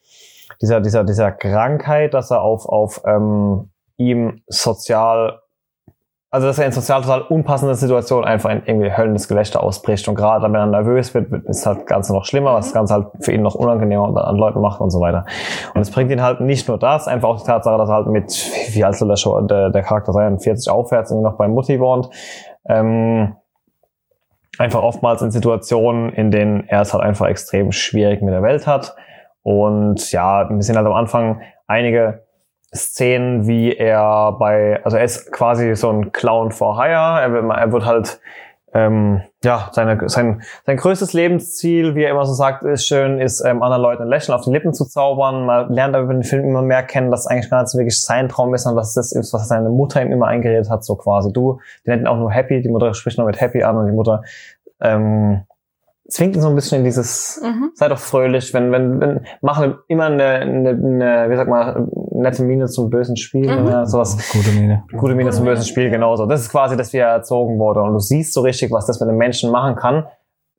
dieser, 0.62 0.80
dieser, 0.80 1.04
dieser 1.04 1.32
Krankheit, 1.32 2.14
dass 2.14 2.32
er 2.32 2.41
auf, 2.41 2.66
auf 2.66 3.02
ähm, 3.06 3.70
ihm 3.98 4.41
sozial, 4.48 5.41
also 6.38 6.50
dass 6.50 6.60
er 6.60 6.68
in 6.68 6.72
sozial 6.72 7.02
total 7.02 7.22
unpassenden 7.22 7.76
Situationen 7.76 8.24
einfach 8.24 8.52
in 8.52 8.62
irgendwie 8.64 8.96
höllendes 8.96 9.28
Gelächter 9.28 9.64
ausbricht 9.64 10.08
und 10.08 10.14
gerade 10.14 10.46
wenn 10.46 10.54
er 10.54 10.68
nervös 10.68 11.12
wird, 11.16 11.32
wird 11.32 11.46
ist 11.46 11.66
halt 11.66 11.80
das 11.80 11.86
Ganze 11.88 12.14
noch 12.14 12.26
schlimmer, 12.26 12.54
was 12.54 12.68
das 12.68 12.74
Ganze 12.76 12.94
halt 12.94 13.08
für 13.22 13.32
ihn 13.32 13.42
noch 13.42 13.56
unangenehmer 13.56 14.04
und 14.04 14.16
an 14.20 14.36
Leuten 14.36 14.62
macht 14.62 14.80
und 14.80 14.92
so 14.92 15.00
weiter. 15.02 15.26
Und 15.74 15.82
es 15.82 15.90
bringt 15.90 16.12
ihn 16.12 16.22
halt 16.22 16.40
nicht 16.40 16.68
nur 16.68 16.78
das, 16.78 17.08
einfach 17.08 17.28
auch 17.28 17.40
die 17.40 17.48
Tatsache, 17.48 17.76
dass 17.80 17.90
er 17.90 17.96
halt 17.96 18.06
mit, 18.06 18.32
wie 18.70 18.84
alt 18.84 18.96
soll 18.96 19.08
der, 19.08 19.16
Show, 19.16 19.42
der, 19.42 19.72
der 19.72 19.82
Charakter 19.82 20.14
sein, 20.14 20.38
40 20.38 20.72
aufwärts 20.72 21.10
irgendwie 21.10 21.28
noch 21.28 21.40
bei 21.40 21.48
Mutti 21.48 21.80
wohnt, 21.80 22.12
ähm, 22.70 23.36
einfach 24.60 24.84
oftmals 24.84 25.24
in 25.24 25.32
Situationen, 25.32 26.10
in 26.10 26.30
denen 26.30 26.68
er 26.68 26.82
es 26.82 26.94
halt 26.94 27.04
einfach 27.04 27.26
extrem 27.26 27.72
schwierig 27.72 28.22
mit 28.22 28.32
der 28.32 28.44
Welt 28.44 28.68
hat. 28.68 28.96
Und 29.42 30.12
ja, 30.12 30.48
wir 30.48 30.62
sehen 30.62 30.78
halt 30.78 30.86
am 30.86 30.94
Anfang 30.94 31.42
einige 31.66 32.26
Szenen, 32.78 33.47
wie 33.47 33.73
er 33.75 34.34
bei, 34.39 34.82
also 34.84 34.97
er 34.97 35.03
ist 35.03 35.32
quasi 35.32 35.75
so 35.75 35.89
ein 35.89 36.11
Clown 36.11 36.51
for 36.51 36.82
Hire. 36.82 37.21
Er 37.21 37.34
wird, 37.34 37.45
er 37.49 37.71
wird 37.71 37.86
halt, 37.86 38.21
ähm, 38.73 39.21
ja, 39.43 39.69
seine, 39.71 39.97
sein, 40.07 40.41
sein 40.65 40.78
größtes 40.78 41.13
Lebensziel, 41.13 41.95
wie 41.95 42.03
er 42.03 42.11
immer 42.11 42.25
so 42.25 42.34
sagt, 42.34 42.63
ist 42.63 42.86
schön, 42.86 43.19
ist 43.19 43.41
ähm, 43.41 43.63
anderen 43.63 43.82
Leuten 43.82 44.03
ein 44.03 44.09
Lächeln 44.09 44.36
auf 44.36 44.43
die 44.43 44.51
Lippen 44.51 44.73
zu 44.73 44.86
zaubern. 44.86 45.45
Man 45.45 45.71
lernt 45.73 45.95
aber 45.95 46.13
den 46.13 46.23
Film 46.23 46.45
immer 46.45 46.61
mehr 46.61 46.84
kennen, 46.84 47.09
dass 47.09 47.21
es 47.21 47.28
eigentlich 47.28 47.49
gar 47.49 47.61
nicht 47.61 47.71
so 47.71 47.78
wirklich 47.78 48.01
sein 48.01 48.30
Traum 48.30 48.53
ist, 48.53 48.63
sondern 48.63 48.82
dass 48.82 48.93
das 48.93 49.11
ist, 49.11 49.34
was 49.34 49.47
seine 49.47 49.69
Mutter 49.69 50.01
ihm 50.01 50.11
immer 50.11 50.28
eingeredet 50.28 50.69
hat, 50.69 50.84
so 50.84 50.95
quasi. 50.95 51.34
Du, 51.34 51.59
die 51.86 51.89
nennt 51.89 52.03
ihn 52.03 52.07
auch 52.07 52.17
nur 52.17 52.32
Happy, 52.32 52.61
die 52.61 52.69
Mutter 52.69 52.93
spricht 52.93 53.17
nur 53.17 53.28
mit 53.28 53.41
Happy 53.41 53.63
an 53.63 53.78
und 53.78 53.88
die 53.88 53.93
Mutter 53.93 54.21
ähm, 54.82 55.43
zwingt 56.09 56.36
ihn 56.36 56.41
so 56.41 56.49
ein 56.49 56.55
bisschen 56.55 56.80
in 56.80 56.84
dieses 56.86 57.41
Mhm. 57.43 57.71
sei 57.73 57.88
doch 57.88 57.99
fröhlich, 57.99 58.53
wenn, 58.53 58.71
wenn, 58.71 58.99
wenn, 58.99 59.21
machen 59.41 59.75
immer 59.88 60.05
eine, 60.05 60.23
eine, 60.23 60.69
eine 60.69 61.30
wie 61.30 61.36
sag 61.36 61.47
mal, 61.47 61.88
nette 62.22 62.43
Miene 62.43 62.68
zum 62.68 62.89
bösen 62.89 63.15
Spiel, 63.18 63.49
Mhm. 63.49 63.65
oder 63.68 63.86
sowas. 63.86 64.18
Gute 64.32 64.49
Miene. 64.51 64.84
Gute 64.97 65.15
Miene 65.15 65.32
zum 65.32 65.45
bösen 65.45 65.65
Spiel, 65.65 65.89
genauso. 65.89 66.26
Das 66.26 66.41
ist 66.41 66.49
quasi, 66.49 66.76
dass 66.78 66.93
wir 66.93 67.03
erzogen 67.03 67.59
wurde. 67.59 67.82
Und 67.82 67.93
du 67.93 67.99
siehst 67.99 68.34
so 68.34 68.41
richtig, 68.41 68.72
was 68.72 68.86
das 68.86 68.99
mit 68.99 69.09
einem 69.09 69.18
Menschen 69.18 69.51
machen 69.51 69.76
kann, 69.76 70.05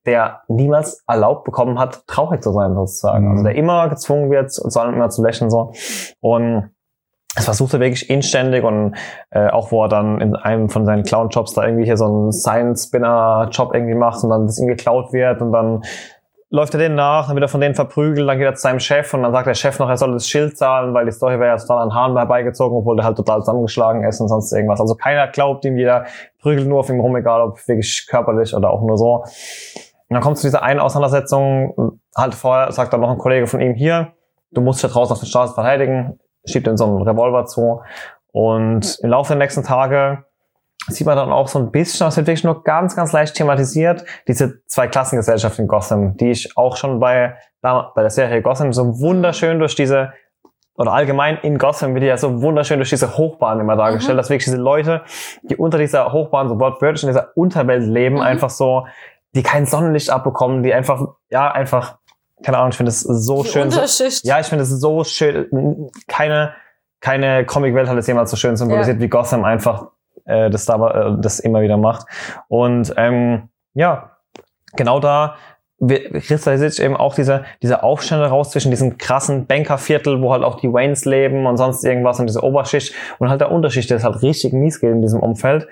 der 0.07 0.41
niemals 0.49 1.03
erlaubt 1.07 1.45
bekommen 1.45 1.79
hat, 1.79 2.07
traurig 2.07 2.43
zu 2.43 2.53
sein, 2.53 2.75
sozusagen. 2.75 3.25
Mhm. 3.27 3.31
Also 3.33 3.45
der 3.45 3.55
immer 3.57 3.89
gezwungen 3.89 4.31
wird, 4.31 4.51
zu 4.53 4.81
allem 4.81 4.95
immer 4.95 5.11
zu 5.11 5.23
lächeln, 5.23 5.51
so. 5.51 5.73
Und 6.21 6.71
das 7.35 7.45
versucht 7.45 7.75
er 7.75 7.81
wirklich 7.81 8.09
inständig 8.11 8.65
und 8.65 8.97
äh, 9.31 9.49
auch 9.49 9.71
wo 9.71 9.85
er 9.85 9.89
dann 9.89 10.21
in 10.21 10.35
einem 10.35 10.71
von 10.71 10.87
seinen 10.87 11.03
Clown-Jobs 11.05 11.55
da 11.55 11.65
irgendwie 11.65 11.85
hier 11.85 11.97
so 11.97 12.07
einen 12.07 12.33
Science-Spinner-Job 12.33 13.75
irgendwie 13.75 13.95
macht 13.95 14.25
und 14.25 14.31
dann 14.31 14.47
das 14.47 14.59
ihm 14.59 14.67
geklaut 14.67 15.13
wird 15.13 15.41
und 15.43 15.53
dann 15.53 15.83
läuft 16.51 16.75
er 16.75 16.81
denen 16.81 16.95
nach, 16.95 17.27
dann 17.27 17.37
wird 17.37 17.45
er 17.45 17.49
von 17.49 17.61
denen 17.61 17.75
verprügelt, 17.75 18.27
dann 18.27 18.39
geht 18.39 18.47
er 18.47 18.55
zu 18.55 18.63
seinem 18.63 18.81
Chef 18.81 19.13
und 19.13 19.23
dann 19.23 19.33
sagt 19.33 19.47
der 19.47 19.55
Chef 19.55 19.79
noch, 19.79 19.89
er 19.89 19.97
soll 19.99 20.13
das 20.13 20.27
Schild 20.27 20.57
zahlen, 20.57 20.95
weil 20.95 21.05
die 21.05 21.13
Story 21.13 21.39
wäre 21.39 21.51
ja 21.51 21.57
total 21.57 21.83
an 21.83 21.95
Haaren 21.95 22.17
herbeigezogen, 22.17 22.79
obwohl 22.79 22.97
der 22.97 23.05
halt 23.05 23.17
total 23.17 23.41
zusammengeschlagen 23.41 24.05
ist 24.05 24.21
und 24.21 24.29
sonst 24.29 24.53
irgendwas. 24.53 24.81
Also 24.81 24.95
keiner 24.95 25.29
glaubt 25.29 25.65
ihm, 25.67 25.77
jeder 25.77 26.07
prügelt 26.41 26.67
nur 26.67 26.81
auf 26.81 26.89
ihm 26.89 27.01
rum, 27.01 27.15
egal 27.17 27.43
ob 27.43 27.69
wirklich 27.69 28.07
körperlich 28.09 28.55
oder 28.55 28.71
auch 28.71 28.81
nur 28.81 28.97
so. 28.97 29.25
Und 30.09 30.15
dann 30.15 30.23
kommt 30.23 30.39
zu 30.39 30.47
dieser 30.47 30.63
einen 30.63 30.81
Auseinandersetzung, 30.81 32.01
halt 32.17 32.35
vorher 32.35 32.73
sagt 32.73 32.95
dann 32.95 33.01
noch 33.01 33.11
ein 33.11 33.19
Kollege 33.19 33.47
von 33.47 33.61
ihm 33.61 33.75
hier, 33.75 34.13
du 34.51 34.63
musst 34.63 34.83
dich 34.83 34.91
draußen 34.91 35.13
auf 35.13 35.21
der 35.21 35.27
Straße 35.27 35.53
verteidigen, 35.53 36.19
schiebt 36.47 36.67
ihm 36.67 36.79
so 36.79 36.87
einen 36.87 37.03
Revolver 37.03 37.45
zu 37.45 37.83
und 38.33 38.99
im 39.03 39.11
Laufe 39.11 39.35
der 39.35 39.39
nächsten 39.39 39.65
Tage 39.65 40.25
sieht 40.89 41.07
man 41.07 41.17
dann 41.17 41.33
auch 41.33 41.49
so 41.49 41.59
ein 41.59 41.71
bisschen, 41.71 42.07
das 42.07 42.17
wird 42.17 42.27
wirklich 42.27 42.45
nur 42.45 42.65
ganz, 42.65 42.97
ganz 42.97 43.13
leicht 43.13 43.35
thematisiert, 43.35 44.05
diese 44.27 44.65
zwei 44.67 44.89
Klassengesellschaft 44.89 45.59
in 45.59 45.67
Gotham, 45.67 46.17
die 46.17 46.31
ich 46.31 46.57
auch 46.57 46.77
schon 46.77 47.01
bei, 47.01 47.37
bei 47.61 47.91
der 47.97 48.11
Serie 48.11 48.43
Gotham 48.43 48.73
so 48.73 48.99
wunderschön 49.01 49.59
durch 49.59 49.75
diese, 49.75 50.13
oder 50.77 50.93
allgemein 50.93 51.39
in 51.39 51.59
Gotham 51.59 51.95
wird 51.95 52.05
ja 52.05 52.17
so 52.17 52.41
wunderschön 52.41 52.79
durch 52.79 52.91
diese 52.91 53.19
Hochbahn 53.19 53.61
immer 53.61 53.77
dargestellt, 53.77 54.15
mhm. 54.15 54.19
dass 54.19 54.31
wirklich 54.31 54.45
diese 54.45 54.57
Leute, 54.57 55.03
die 55.43 55.57
unter 55.57 55.79
dieser 55.79 56.13
Hochbahn 56.13 56.49
so 56.49 56.59
wortwörtlich 56.61 57.03
in 57.03 57.09
dieser 57.09 57.33
Unterwelt 57.37 57.85
leben, 57.85 58.17
mhm. 58.17 58.23
einfach 58.23 58.51
so, 58.51 58.87
die 59.35 59.43
kein 59.43 59.67
Sonnenlicht 59.67 60.11
abbekommen, 60.11 60.63
die 60.63 60.73
einfach, 60.73 61.07
ja, 61.31 61.51
einfach, 61.51 61.99
keine 62.43 62.59
Ahnung, 62.59 62.71
ich 62.71 62.77
finde 62.77 62.91
es 62.91 63.01
so 63.01 63.43
die 63.43 63.49
schön. 63.49 63.71
So, 63.71 64.05
ja, 64.23 64.41
ich 64.41 64.47
finde 64.47 64.63
es 64.63 64.71
so 64.71 65.05
schön, 65.05 65.91
keine, 66.07 66.55
keine 67.01 67.45
Comicwelt 67.45 67.89
hat 67.89 67.99
es 67.99 68.07
jemals 68.07 68.31
so 68.31 68.37
schön 68.37 68.57
symbolisiert 68.57 68.97
ja. 68.99 69.03
wie 69.03 69.09
Gotham 69.09 69.45
einfach 69.45 69.89
äh, 70.29 70.51
das, 70.51 70.65
da, 70.67 70.89
äh, 70.89 71.17
das 71.21 71.41
immer 71.41 71.63
wieder 71.63 71.77
macht. 71.77 72.07
Und 72.49 72.95
ähm, 72.97 73.49
ja, 73.75 74.13
genau 74.77 75.01
da 75.01 75.37
kristallisiert 75.81 76.73
sich 76.73 76.85
eben 76.85 76.97
auch 76.97 77.15
diese, 77.15 77.45
diese 77.63 77.85
Aufstände 77.85 78.27
raus 78.27 78.51
zwischen 78.51 78.71
diesem 78.71 78.99
krassen 78.99 79.47
Bankerviertel, 79.47 80.21
wo 80.21 80.33
halt 80.33 80.43
auch 80.43 80.57
die 80.61 80.73
Waynes 80.73 81.05
leben 81.05 81.47
und 81.47 81.57
sonst 81.57 81.85
irgendwas 81.85 82.19
und 82.19 82.27
diese 82.27 82.43
Oberschicht 82.43 82.93
und 83.19 83.31
halt 83.31 83.41
der 83.41 83.53
Unterschicht, 83.53 83.89
der 83.89 83.99
ist 83.99 84.05
halt 84.05 84.23
richtig 84.23 84.53
mies 84.53 84.81
geht 84.81 84.91
in 84.91 85.03
diesem 85.03 85.21
Umfeld. 85.21 85.69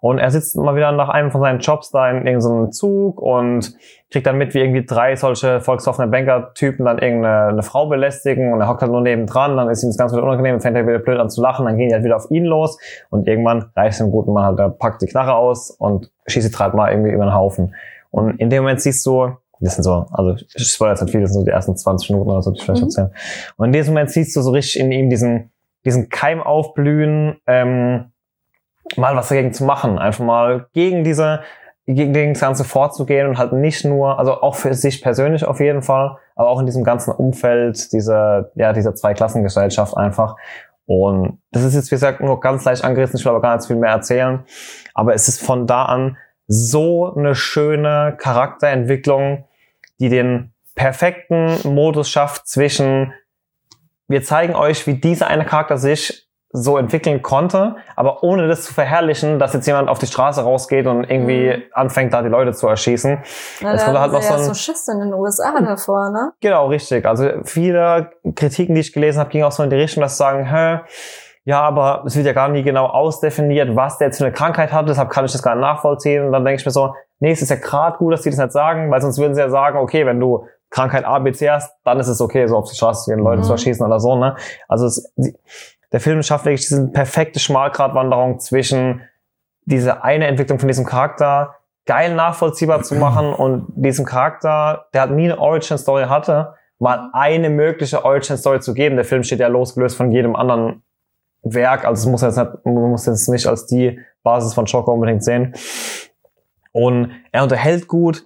Und 0.00 0.18
er 0.18 0.30
sitzt 0.30 0.56
mal 0.56 0.74
wieder 0.74 0.92
nach 0.92 1.10
einem 1.10 1.30
von 1.30 1.42
seinen 1.42 1.60
Jobs 1.60 1.90
da 1.90 2.10
in 2.10 2.26
irgendeinem 2.26 2.72
Zug 2.72 3.20
und 3.20 3.74
kriegt 4.10 4.26
dann 4.26 4.38
mit, 4.38 4.54
wie 4.54 4.60
irgendwie 4.60 4.84
drei 4.84 5.14
solche 5.14 5.60
volksoffene 5.60 6.08
Banker-Typen 6.08 6.86
dann 6.86 6.98
irgendeine 6.98 7.48
eine 7.48 7.62
Frau 7.62 7.86
belästigen 7.86 8.52
und 8.52 8.60
er 8.60 8.68
hockt 8.68 8.80
halt 8.80 8.90
nur 8.90 9.02
nebendran, 9.02 9.56
dann 9.56 9.68
ist 9.68 9.82
ihm 9.82 9.90
das 9.90 9.98
ganz 9.98 10.12
wieder 10.12 10.22
unangenehm, 10.22 10.60
fängt 10.60 10.76
er 10.76 10.86
wieder 10.86 10.98
blöd 10.98 11.18
an 11.18 11.28
zu 11.28 11.42
lachen, 11.42 11.66
dann 11.66 11.76
gehen 11.76 11.88
die 11.88 11.94
halt 11.94 12.04
wieder 12.04 12.16
auf 12.16 12.30
ihn 12.30 12.44
los 12.44 12.78
und 13.10 13.28
irgendwann 13.28 13.70
reicht 13.76 13.92
es 13.92 13.98
dem 13.98 14.10
guten 14.10 14.32
Mann 14.32 14.44
halt, 14.44 14.58
der 14.58 14.70
packt 14.70 15.02
die 15.02 15.06
Knarre 15.06 15.34
aus 15.34 15.70
und 15.70 16.10
schießt 16.26 16.52
die 16.52 16.58
halt 16.58 16.74
mal 16.74 16.90
irgendwie 16.90 17.10
über 17.10 17.24
den 17.24 17.34
Haufen. 17.34 17.74
Und 18.10 18.40
in 18.40 18.50
dem 18.50 18.62
Moment 18.62 18.80
siehst 18.80 19.04
du, 19.06 19.36
das 19.60 19.74
sind 19.74 19.84
so, 19.84 20.06
also 20.10 20.34
ich 20.54 20.66
spoilere 20.66 20.94
jetzt 20.94 21.00
halt 21.02 21.10
viel, 21.10 21.20
das 21.20 21.32
sind 21.32 21.40
so 21.40 21.44
die 21.44 21.52
ersten 21.52 21.76
20 21.76 22.10
Minuten 22.10 22.30
oder 22.30 22.42
so, 22.42 22.50
die 22.50 22.58
ich 22.58 22.64
vielleicht 22.64 22.80
mhm. 22.80 22.86
erzählen. 22.86 23.10
Und 23.56 23.66
in 23.66 23.72
diesem 23.72 23.94
Moment 23.94 24.10
siehst 24.10 24.34
du 24.34 24.40
so 24.40 24.50
richtig 24.50 24.80
in 24.80 24.90
ihm 24.90 25.10
diesen, 25.10 25.50
diesen 25.84 26.08
Keim 26.08 26.42
aufblühen, 26.42 27.36
ähm, 27.46 28.12
mal 28.96 29.16
was 29.16 29.28
dagegen 29.28 29.52
zu 29.52 29.64
machen, 29.64 29.98
einfach 29.98 30.24
mal 30.24 30.66
gegen 30.72 31.04
diese, 31.04 31.40
gegen 31.86 32.34
das 32.34 32.40
Ganze 32.40 32.64
vorzugehen 32.64 33.28
und 33.28 33.38
halt 33.38 33.52
nicht 33.52 33.84
nur, 33.84 34.18
also 34.18 34.40
auch 34.40 34.54
für 34.54 34.74
sich 34.74 35.02
persönlich 35.02 35.44
auf 35.44 35.60
jeden 35.60 35.82
Fall, 35.82 36.18
aber 36.36 36.48
auch 36.48 36.60
in 36.60 36.66
diesem 36.66 36.84
ganzen 36.84 37.12
Umfeld 37.12 37.92
dieser, 37.92 38.50
ja, 38.54 38.72
dieser 38.72 38.94
Zweiklassengesellschaft 38.94 39.96
einfach. 39.96 40.36
Und 40.86 41.38
das 41.52 41.62
ist 41.62 41.74
jetzt, 41.74 41.90
wie 41.90 41.94
gesagt, 41.94 42.20
nur 42.20 42.40
ganz 42.40 42.64
leicht 42.64 42.84
angerissen, 42.84 43.16
ich 43.16 43.24
will 43.24 43.30
aber 43.30 43.40
gar 43.40 43.56
nicht 43.56 43.66
viel 43.66 43.76
mehr 43.76 43.90
erzählen. 43.90 44.44
Aber 44.94 45.14
es 45.14 45.28
ist 45.28 45.40
von 45.40 45.66
da 45.66 45.84
an 45.84 46.16
so 46.46 47.14
eine 47.14 47.36
schöne 47.36 48.16
Charakterentwicklung, 48.18 49.44
die 50.00 50.08
den 50.08 50.52
perfekten 50.74 51.58
Modus 51.62 52.10
schafft 52.10 52.48
zwischen 52.48 53.12
wir 54.10 54.24
zeigen 54.24 54.56
euch, 54.56 54.88
wie 54.88 54.94
dieser 54.94 55.28
eine 55.28 55.44
Charakter 55.44 55.78
sich 55.78 56.26
so 56.52 56.78
entwickeln 56.78 57.22
konnte, 57.22 57.76
aber 57.94 58.24
ohne 58.24 58.48
das 58.48 58.62
zu 58.62 58.74
verherrlichen, 58.74 59.38
dass 59.38 59.52
jetzt 59.52 59.66
jemand 59.66 59.88
auf 59.88 60.00
die 60.00 60.06
Straße 60.06 60.42
rausgeht 60.42 60.86
und 60.86 61.04
irgendwie 61.08 61.56
mhm. 61.56 61.62
anfängt, 61.72 62.12
da 62.12 62.22
die 62.22 62.28
Leute 62.28 62.52
zu 62.52 62.66
erschießen. 62.66 63.18
Na, 63.60 63.74
es 63.74 63.84
kommt 63.84 63.98
halt 63.98 64.12
noch 64.12 64.22
so 64.22 64.34
ein 64.34 64.40
so 64.40 64.54
Schiss 64.54 64.88
in 64.88 64.98
den 64.98 65.14
USA 65.14 65.52
davor, 65.60 66.10
ne? 66.10 66.32
Genau, 66.40 66.66
richtig. 66.66 67.06
Also 67.06 67.28
viele 67.44 68.10
Kritiken, 68.34 68.74
die 68.74 68.80
ich 68.80 68.92
gelesen 68.92 69.20
habe, 69.20 69.30
gingen 69.30 69.44
auch 69.44 69.52
so 69.52 69.62
in 69.62 69.70
die 69.70 69.76
Richtung, 69.76 70.02
dass 70.02 70.12
sie 70.12 70.18
sagen, 70.18 70.44
hä, 70.44 70.80
ja, 71.44 71.60
aber 71.62 72.02
es 72.04 72.16
wird 72.16 72.26
ja 72.26 72.32
gar 72.32 72.48
nie 72.48 72.62
genau 72.62 72.86
ausdefiniert, 72.86 73.74
was 73.76 73.98
der 73.98 74.08
jetzt 74.08 74.18
für 74.18 74.24
eine 74.24 74.32
Krankheit 74.32 74.72
hat, 74.72 74.88
deshalb 74.88 75.10
kann 75.10 75.24
ich 75.24 75.32
das 75.32 75.42
gar 75.42 75.54
nicht 75.54 75.62
nachvollziehen. 75.62 76.26
Und 76.26 76.32
dann 76.32 76.44
denke 76.44 76.60
ich 76.60 76.66
mir 76.66 76.72
so, 76.72 76.94
nee, 77.20 77.30
es 77.30 77.42
ist 77.42 77.50
ja 77.50 77.56
gerade 77.56 77.96
gut, 77.98 78.12
dass 78.12 78.22
die 78.22 78.30
das 78.30 78.38
nicht 78.38 78.52
sagen, 78.52 78.90
weil 78.90 79.00
sonst 79.00 79.18
würden 79.18 79.34
sie 79.34 79.40
ja 79.40 79.50
sagen, 79.50 79.78
okay, 79.78 80.04
wenn 80.04 80.18
du 80.18 80.46
Krankheit 80.70 81.04
A, 81.04 81.18
B, 81.18 81.32
C 81.32 81.50
hast, 81.50 81.74
dann 81.84 81.98
ist 81.98 82.08
es 82.08 82.20
okay, 82.20 82.46
so 82.46 82.56
auf 82.56 82.68
die 82.68 82.76
Straße 82.76 83.04
zu 83.04 83.10
gehen, 83.10 83.24
Leute 83.24 83.38
mhm. 83.38 83.44
zu 83.44 83.52
erschießen 83.52 83.84
oder 83.84 84.00
so, 84.00 84.16
ne? 84.16 84.36
Also 84.68 84.86
es, 84.86 85.12
der 85.92 86.00
Film 86.00 86.22
schafft 86.22 86.44
wirklich 86.44 86.68
diese 86.68 86.88
perfekte 86.88 87.40
Schmalgratwanderung 87.40 88.38
zwischen 88.38 89.02
diese 89.64 90.02
eine 90.04 90.26
Entwicklung 90.26 90.58
von 90.58 90.68
diesem 90.68 90.86
Charakter 90.86 91.56
geil 91.86 92.14
nachvollziehbar 92.14 92.82
zu 92.82 92.94
machen 92.94 93.32
und 93.34 93.66
diesem 93.74 94.04
Charakter, 94.04 94.86
der 94.94 95.02
halt 95.02 95.12
nie 95.12 95.24
eine 95.24 95.38
Origin-Story 95.38 96.04
hatte, 96.04 96.54
mal 96.78 97.10
eine 97.12 97.50
mögliche 97.50 98.04
Origin-Story 98.04 98.60
zu 98.60 98.74
geben. 98.74 98.96
Der 98.96 99.04
Film 99.04 99.22
steht 99.22 99.40
ja 99.40 99.48
losgelöst 99.48 99.96
von 99.96 100.10
jedem 100.12 100.36
anderen 100.36 100.82
Werk, 101.42 101.84
also 101.84 102.00
es 102.00 102.10
muss 102.10 102.22
jetzt 102.22 102.36
nicht, 102.36 102.64
man 102.64 102.90
muss 102.90 103.06
jetzt 103.06 103.28
nicht 103.28 103.46
als 103.46 103.66
die 103.66 103.98
Basis 104.22 104.54
von 104.54 104.66
Schoko 104.66 104.92
unbedingt 104.92 105.24
sehen. 105.24 105.54
Und 106.72 107.12
er 107.32 107.42
unterhält 107.42 107.88
gut. 107.88 108.24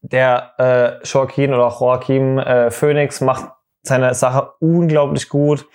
Der 0.00 0.52
äh, 0.58 1.04
Joaquin 1.04 1.52
oder 1.52 1.68
Joaquin 1.68 2.38
äh, 2.38 2.70
Phoenix 2.70 3.20
macht 3.20 3.50
seine 3.84 4.14
Sache 4.14 4.52
unglaublich 4.60 5.28
gut. 5.28 5.66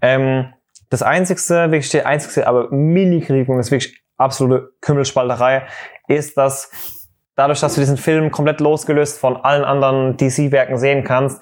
Ähm, 0.00 0.52
das 0.88 1.02
einzigste, 1.02 1.70
wirklich 1.70 1.90
die 1.90 2.02
einzigste, 2.02 2.46
aber 2.46 2.70
Mini-Kritikpunkt 2.70 3.60
ist 3.60 3.70
wirklich 3.70 4.02
absolute 4.16 4.72
Kümmelspalterei, 4.80 5.66
ist, 6.08 6.36
dass 6.36 6.70
dadurch, 7.36 7.60
dass 7.60 7.74
du 7.74 7.80
diesen 7.80 7.96
Film 7.96 8.30
komplett 8.30 8.60
losgelöst 8.60 9.18
von 9.18 9.36
allen 9.36 9.64
anderen 9.64 10.16
DC-Werken 10.16 10.78
sehen 10.78 11.04
kannst, 11.04 11.40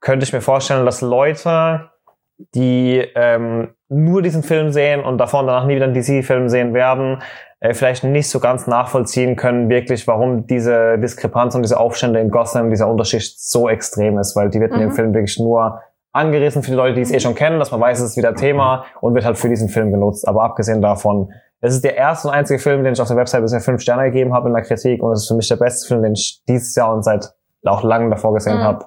könnte 0.00 0.24
ich 0.24 0.32
mir 0.32 0.40
vorstellen, 0.40 0.86
dass 0.86 1.00
Leute, 1.00 1.90
die 2.38 3.04
ähm, 3.14 3.74
nur 3.88 4.22
diesen 4.22 4.42
Film 4.42 4.70
sehen 4.70 5.02
und 5.02 5.18
davon 5.18 5.46
danach 5.46 5.66
nie 5.66 5.76
wieder 5.76 5.86
einen 5.86 5.94
DC-Film 5.94 6.48
sehen 6.48 6.74
werden, 6.74 7.22
äh, 7.60 7.72
vielleicht 7.72 8.04
nicht 8.04 8.28
so 8.28 8.40
ganz 8.40 8.66
nachvollziehen 8.66 9.36
können, 9.36 9.68
wirklich, 9.68 10.06
warum 10.06 10.46
diese 10.46 10.98
Diskrepanz 10.98 11.54
und 11.54 11.62
diese 11.62 11.80
Aufstände 11.80 12.20
in 12.20 12.30
Gotham, 12.30 12.70
dieser 12.70 12.88
Unterschied 12.88 13.22
so 13.22 13.68
extrem 13.68 14.18
ist, 14.18 14.36
weil 14.36 14.50
die 14.50 14.60
wird 14.60 14.72
mhm. 14.72 14.76
in 14.76 14.82
dem 14.82 14.90
mhm. 14.90 14.94
Film 14.94 15.14
wirklich 15.14 15.38
nur 15.38 15.80
angerissen 16.12 16.62
für 16.62 16.70
die 16.70 16.76
Leute, 16.76 16.94
die 16.94 17.02
es 17.02 17.12
eh 17.12 17.20
schon 17.20 17.34
kennen, 17.34 17.58
dass 17.58 17.70
man 17.70 17.80
weiß, 17.80 18.00
es 18.00 18.10
ist 18.10 18.16
wieder 18.16 18.34
Thema 18.34 18.86
und 19.00 19.14
wird 19.14 19.24
halt 19.24 19.38
für 19.38 19.48
diesen 19.48 19.68
Film 19.68 19.92
genutzt. 19.92 20.26
Aber 20.26 20.42
abgesehen 20.42 20.80
davon, 20.80 21.30
es 21.60 21.74
ist 21.74 21.84
der 21.84 21.96
erste 21.96 22.28
und 22.28 22.34
einzige 22.34 22.58
Film, 22.58 22.84
den 22.84 22.94
ich 22.94 23.00
auf 23.00 23.08
der 23.08 23.16
Website 23.16 23.42
bisher 23.42 23.60
fünf 23.60 23.82
Sterne 23.82 24.04
gegeben 24.04 24.34
habe 24.34 24.48
in 24.48 24.54
der 24.54 24.62
Kritik 24.62 25.02
und 25.02 25.12
es 25.12 25.22
ist 25.22 25.28
für 25.28 25.34
mich 25.34 25.48
der 25.48 25.56
beste 25.56 25.86
Film, 25.86 26.02
den 26.02 26.12
ich 26.12 26.42
dieses 26.48 26.74
Jahr 26.74 26.92
und 26.92 27.02
seit 27.02 27.32
auch 27.64 27.82
langem 27.82 28.10
davor 28.10 28.34
gesehen 28.34 28.58
mhm. 28.58 28.62
habe. 28.62 28.86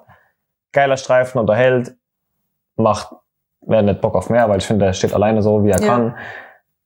Geiler 0.72 0.96
Streifen, 0.96 1.40
unterhält, 1.40 1.96
macht 2.76 3.12
wer 3.62 3.82
nicht 3.82 4.00
Bock 4.00 4.14
auf 4.14 4.30
mehr, 4.30 4.48
weil 4.48 4.58
ich 4.58 4.66
finde, 4.66 4.86
er 4.86 4.92
steht 4.92 5.14
alleine 5.14 5.42
so, 5.42 5.64
wie 5.64 5.70
er 5.70 5.80
ja. 5.80 5.86
kann. 5.86 6.16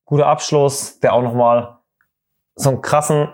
Guter 0.04 0.26
Abschluss, 0.26 1.00
der 1.00 1.14
auch 1.14 1.22
nochmal 1.22 1.78
so 2.56 2.70
einen 2.70 2.82
krassen 2.82 3.28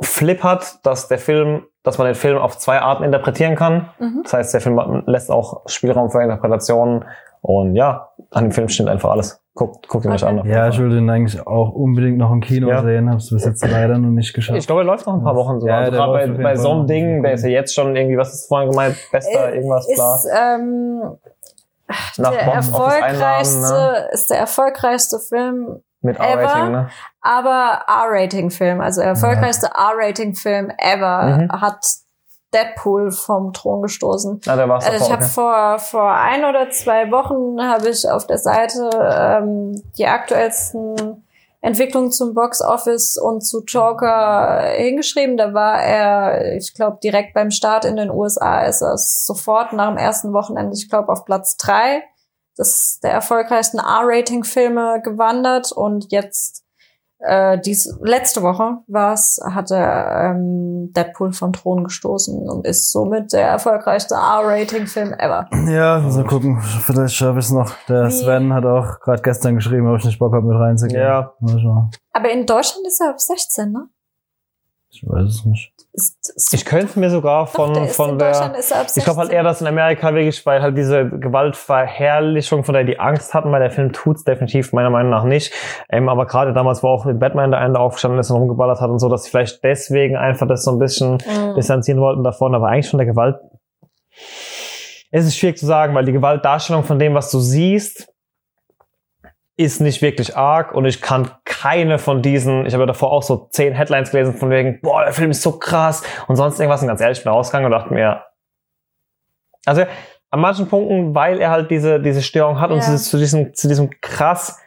Flip 0.00 0.42
hat, 0.42 0.84
dass 0.84 1.08
der 1.08 1.18
Film, 1.18 1.64
dass 1.82 1.98
man 1.98 2.06
den 2.06 2.14
Film 2.14 2.38
auf 2.38 2.58
zwei 2.58 2.80
Arten 2.80 3.04
interpretieren 3.04 3.56
kann. 3.56 3.90
Mhm. 3.98 4.20
Das 4.22 4.32
heißt, 4.32 4.54
der 4.54 4.60
Film 4.60 5.02
lässt 5.06 5.30
auch 5.30 5.62
Spielraum 5.66 6.10
für 6.10 6.22
Interpretationen. 6.22 7.04
Und 7.40 7.74
ja, 7.74 8.10
an 8.30 8.44
dem 8.44 8.52
Film 8.52 8.68
stimmt 8.68 8.88
einfach 8.88 9.10
alles. 9.10 9.40
Guckt, 9.54 9.86
guckt 9.88 10.06
ihn 10.06 10.12
euch 10.12 10.24
an. 10.24 10.46
Ja, 10.46 10.68
ich 10.68 10.78
würde 10.78 10.96
ihn 10.96 11.10
eigentlich 11.10 11.46
auch 11.46 11.72
unbedingt 11.72 12.16
noch 12.16 12.32
im 12.32 12.40
Kino 12.40 12.68
ja. 12.68 12.82
sehen. 12.82 13.10
Hab's 13.10 13.30
bis 13.30 13.44
jetzt 13.44 13.68
leider 13.68 13.98
noch 13.98 14.10
nicht 14.10 14.32
geschafft. 14.32 14.58
Ich 14.58 14.66
glaube, 14.66 14.82
er 14.82 14.84
läuft 14.84 15.06
noch 15.06 15.14
ein 15.14 15.22
paar 15.22 15.36
Wochen 15.36 15.60
so. 15.60 15.66
Ja, 15.66 15.78
also 15.78 15.90
gerade 15.90 16.32
bei, 16.32 16.42
bei 16.42 16.56
so 16.56 16.70
einem 16.70 16.86
Ding, 16.86 17.22
der 17.22 17.34
ist 17.34 17.42
ja 17.42 17.50
jetzt 17.50 17.74
schon 17.74 17.94
irgendwie, 17.94 18.16
was 18.16 18.32
ist 18.32 18.48
vorhin 18.48 18.70
gemeint, 18.70 18.96
bester 19.10 19.50
äh, 19.50 19.56
irgendwas, 19.56 19.86
bla. 19.94 20.14
Ist, 20.14 20.28
ähm, 20.34 21.02
der 22.18 22.32
erfolgreichste, 22.32 23.60
ne? 23.60 24.08
ist 24.12 24.30
der 24.30 24.38
erfolgreichste 24.38 25.18
Film 25.18 25.82
mit 26.00 26.18
R-Rating, 26.18 26.72
ne? 26.72 26.88
Aber 27.20 27.84
R-Rating-Film, 27.86 28.80
also 28.80 29.00
der 29.00 29.10
erfolgreichste 29.10 29.70
ja. 29.74 29.90
R-Rating-Film 29.90 30.72
ever, 30.78 31.22
mhm. 31.22 31.60
hat 31.60 31.84
Deadpool 32.52 33.10
vom 33.12 33.52
Thron 33.52 33.82
gestoßen. 33.82 34.40
Ah, 34.46 34.68
war's 34.68 34.84
also 34.84 35.06
ich 35.06 35.12
habe 35.12 35.22
vor 35.22 35.78
vor 35.78 36.12
ein 36.12 36.44
oder 36.44 36.70
zwei 36.70 37.10
Wochen 37.10 37.62
habe 37.62 37.88
ich 37.88 38.08
auf 38.08 38.26
der 38.26 38.38
Seite 38.38 38.90
ähm, 38.92 39.82
die 39.96 40.06
aktuellsten 40.06 41.24
Entwicklungen 41.62 42.10
zum 42.10 42.34
Box 42.34 42.60
Office 42.60 43.16
und 43.16 43.40
zu 43.40 43.62
Joker 43.64 44.62
hingeschrieben. 44.76 45.36
Da 45.36 45.54
war 45.54 45.80
er, 45.80 46.56
ich 46.56 46.74
glaube, 46.74 46.98
direkt 47.02 47.34
beim 47.34 47.52
Start 47.52 47.84
in 47.84 47.96
den 47.96 48.10
USA 48.10 48.62
ist 48.62 48.82
er 48.82 48.98
sofort 48.98 49.72
nach 49.72 49.88
dem 49.88 49.96
ersten 49.96 50.32
Wochenende, 50.32 50.76
ich 50.76 50.90
glaube, 50.90 51.10
auf 51.10 51.24
Platz 51.24 51.56
drei 51.56 52.02
der 53.02 53.12
erfolgreichsten 53.12 53.78
R-Rating-Filme 53.78 55.00
gewandert 55.02 55.72
und 55.72 56.12
jetzt 56.12 56.61
äh, 57.22 57.58
dies, 57.60 57.96
letzte 58.02 58.42
Woche 58.42 58.78
war's, 58.88 59.40
hatte 59.44 59.76
ähm, 59.76 60.92
Deadpool 60.92 61.32
vom 61.32 61.52
Thron 61.52 61.84
gestoßen 61.84 62.48
und 62.48 62.66
ist 62.66 62.90
somit 62.92 63.32
der 63.32 63.48
erfolgreichste 63.48 64.14
R-Rating-Film 64.14 65.12
ever. 65.14 65.48
Ja, 65.68 66.00
mal 66.00 66.24
gucken. 66.24 66.60
Vielleicht 66.60 67.14
schaffe 67.14 67.38
ich 67.38 67.46
es 67.46 67.50
noch. 67.52 67.72
Der 67.88 68.06
Wie- 68.06 68.10
Sven 68.10 68.52
hat 68.52 68.64
auch 68.64 69.00
gerade 69.00 69.22
gestern 69.22 69.54
geschrieben, 69.54 69.88
ob 69.88 69.98
ich 69.98 70.04
nicht 70.04 70.18
Bock 70.18 70.34
habe, 70.34 70.46
mit 70.46 70.56
reinzugehen. 70.58 71.00
Ja. 71.00 71.32
Mal 71.40 71.58
schauen. 71.60 71.90
Aber 72.12 72.30
in 72.30 72.44
Deutschland 72.46 72.86
ist 72.86 73.00
er 73.00 73.10
ab 73.10 73.20
16, 73.20 73.72
ne? 73.72 73.86
Ich 74.94 75.02
weiß 75.06 75.24
es 75.26 75.44
nicht. 75.46 75.72
Ich 76.52 76.64
könnte 76.66 76.98
mir 76.98 77.08
sogar 77.08 77.46
Doch, 77.46 77.52
von, 77.52 77.72
der 77.72 77.84
ist 77.84 77.96
von 77.96 78.10
in 78.10 78.18
der. 78.18 78.28
Deutschland 78.32 78.56
ist 78.56 78.70
er 78.72 78.80
ab 78.80 78.90
16. 78.90 79.00
Ich 79.00 79.04
glaube 79.04 79.20
halt 79.20 79.30
eher, 79.32 79.42
dass 79.42 79.60
in 79.62 79.66
Amerika 79.66 80.12
wirklich, 80.14 80.44
weil 80.44 80.60
halt 80.60 80.76
diese 80.76 81.08
Gewaltverherrlichung, 81.08 82.62
von 82.64 82.74
der 82.74 82.84
die 82.84 83.00
Angst 83.00 83.32
hatten, 83.32 83.50
weil 83.52 83.60
der 83.60 83.70
Film 83.70 83.92
tut's 83.92 84.24
definitiv 84.24 84.72
meiner 84.74 84.90
Meinung 84.90 85.10
nach 85.10 85.24
nicht. 85.24 85.52
Ähm, 85.90 86.08
aber 86.10 86.26
gerade 86.26 86.52
damals, 86.52 86.82
wo 86.82 86.88
auch 86.88 87.06
mit 87.06 87.18
Batman 87.18 87.50
der 87.52 87.60
eine 87.60 87.78
aufgestanden 87.78 88.20
ist 88.20 88.30
und 88.30 88.36
rumgeballert 88.38 88.80
hat 88.80 88.90
und 88.90 88.98
so, 88.98 89.08
dass 89.08 89.24
sie 89.24 89.30
vielleicht 89.30 89.64
deswegen 89.64 90.16
einfach 90.16 90.46
das 90.46 90.64
so 90.64 90.72
ein 90.72 90.78
bisschen 90.78 91.12
Mhm. 91.14 91.54
distanzieren 91.56 92.00
wollten 92.00 92.22
davon, 92.22 92.54
aber 92.54 92.68
eigentlich 92.68 92.90
von 92.90 92.98
der 92.98 93.06
Gewalt. 93.06 93.36
Es 95.10 95.26
ist 95.26 95.36
schwierig 95.36 95.58
zu 95.58 95.66
sagen, 95.66 95.94
weil 95.94 96.04
die 96.04 96.12
Gewaltdarstellung 96.12 96.84
von 96.84 96.98
dem, 96.98 97.14
was 97.14 97.30
du 97.30 97.38
siehst, 97.38 98.08
ist 99.56 99.80
nicht 99.80 100.00
wirklich 100.02 100.36
arg 100.36 100.74
und 100.74 100.86
ich 100.86 101.02
kann 101.02 101.30
keine 101.44 101.98
von 101.98 102.22
diesen, 102.22 102.64
ich 102.66 102.72
habe 102.72 102.82
ja 102.82 102.86
davor 102.86 103.12
auch 103.12 103.22
so 103.22 103.48
zehn 103.50 103.74
Headlines 103.74 104.10
gelesen 104.10 104.34
von 104.34 104.50
wegen, 104.50 104.80
boah, 104.80 105.04
der 105.04 105.12
Film 105.12 105.30
ist 105.30 105.42
so 105.42 105.58
krass 105.58 106.02
und 106.26 106.36
sonst 106.36 106.58
irgendwas 106.58 106.82
und 106.82 106.88
ganz 106.88 107.00
ehrlich, 107.00 107.18
ich 107.18 107.24
bin 107.24 107.32
rausgegangen 107.32 107.66
und 107.66 107.72
dachte 107.72 107.92
mir, 107.92 108.24
also 109.66 109.82
an 110.30 110.40
manchen 110.40 110.68
Punkten, 110.68 111.14
weil 111.14 111.38
er 111.40 111.50
halt 111.50 111.70
diese, 111.70 112.00
diese 112.00 112.22
Störung 112.22 112.58
hat 112.60 112.70
und 112.70 112.78
Ja. 112.78 112.84
dieses, 112.86 113.10
zu 113.10 113.18
diesem, 113.18 113.54
zu 113.54 113.68
diesem 113.68 113.90
krass 114.00 114.58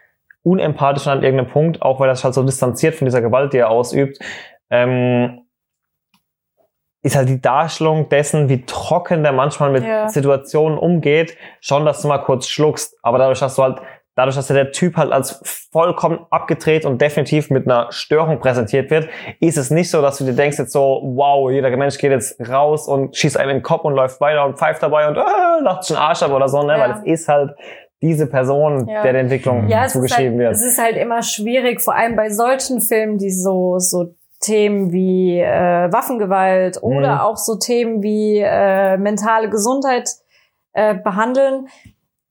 unempathischen 0.44 1.12
an 1.12 1.24
irgendeinem 1.24 1.50
Punkt, 1.52 1.82
auch 1.82 2.00
weil 2.00 2.08
er 2.08 2.16
sich 2.16 2.24
halt 2.24 2.36
so 2.36 2.44
distanziert 2.44 2.94
von 2.94 3.06
dieser 3.06 3.22
Gewalt, 3.22 3.52
die 3.54 3.58
er 3.58 3.70
ausübt, 3.72 4.20
ähm, 4.70 5.42
ist 7.02 7.16
halt 7.16 7.30
die 7.30 7.42
Darstellung 7.42 8.10
dessen, 8.10 8.50
wie 8.50 8.64
trocken 8.66 9.24
der 9.24 9.32
manchmal 9.32 9.72
mit 9.72 9.84
Ja. 9.84 10.08
Situationen 10.10 10.78
umgeht, 10.78 11.38
schon, 11.62 11.86
dass 11.86 12.02
du 12.02 12.08
mal 12.08 12.18
kurz 12.20 12.48
schluckst. 12.48 12.98
Aber 13.04 13.18
dadurch, 13.20 13.40
dass 13.40 13.56
du 13.56 13.64
halt, 13.64 13.80
dadurch, 14.16 14.36
dass 14.36 14.48
der 14.48 14.72
Typ 14.72 14.98
halt 14.98 15.12
als 15.12 15.42
vollkommen 15.72 16.26
abgedreht 16.30 16.86
und 16.86 17.02
definitiv 17.02 17.50
mit 17.50 17.68
einer 17.68 17.88
Störung 17.92 18.40
präsentiert 18.40 18.90
wird, 18.90 19.10
ist 19.40 19.58
es 19.58 19.70
nicht 19.72 19.90
so, 19.92 20.02
dass 20.02 20.18
du 20.18 20.24
dir 20.26 20.34
denkst 20.34 20.58
jetzt 20.58 20.72
so, 20.72 21.02
wow, 21.04 21.52
jeder 21.52 21.70
Mensch 21.76 21.98
geht 21.98 22.12
jetzt 22.12 22.40
raus 22.50 22.88
und 22.88 23.16
schießt 23.16 23.38
einem 23.38 23.50
in 23.52 23.58
den 23.58 23.64
Kopf 23.64 23.84
und 23.84 23.94
läuft 23.94 24.22
weiter 24.22 24.46
und 24.46 24.58
pfeift 24.58 24.82
dabei 24.82 25.08
und 25.08 25.18
äh, 25.18 25.22
lacht 25.62 25.84
sich 25.84 25.96
den 25.96 26.02
Arsch 26.02 26.24
ab 26.24 26.32
oder 26.32 26.48
so, 26.48 26.64
ne? 26.64 26.74
Ja. 26.78 26.80
Weil 26.80 26.92
es 26.92 27.22
ist 27.22 27.28
halt 27.28 27.52
diese 28.02 28.28
Person, 28.28 28.88
Ja. 28.88 29.04
der 29.04 29.14
der 29.14 29.22
Entwicklung 29.22 29.68
ja, 29.68 29.88
zugeschrieben 29.88 30.32
halt, 30.34 30.40
wird. 30.40 30.52
es 30.56 30.64
ist 30.64 30.82
halt 30.82 30.96
immer 30.98 31.22
schwierig, 31.24 31.82
vor 31.82 31.96
allem 31.96 32.16
bei 32.16 32.30
solchen 32.30 32.82
Filmen, 32.82 33.18
die 33.18 33.32
so, 33.32 33.80
so 33.80 34.14
Themen 34.42 34.92
wie 34.92 35.40
äh, 35.40 35.92
Waffengewalt 35.92 36.78
Mhm. 36.84 36.98
oder 36.98 37.26
auch 37.26 37.38
so 37.38 37.56
Themen 37.58 38.04
wie 38.04 38.40
äh, 38.40 38.98
mentale 38.98 39.50
Gesundheit 39.50 40.10
äh, 40.74 40.94
behandeln. 40.94 41.68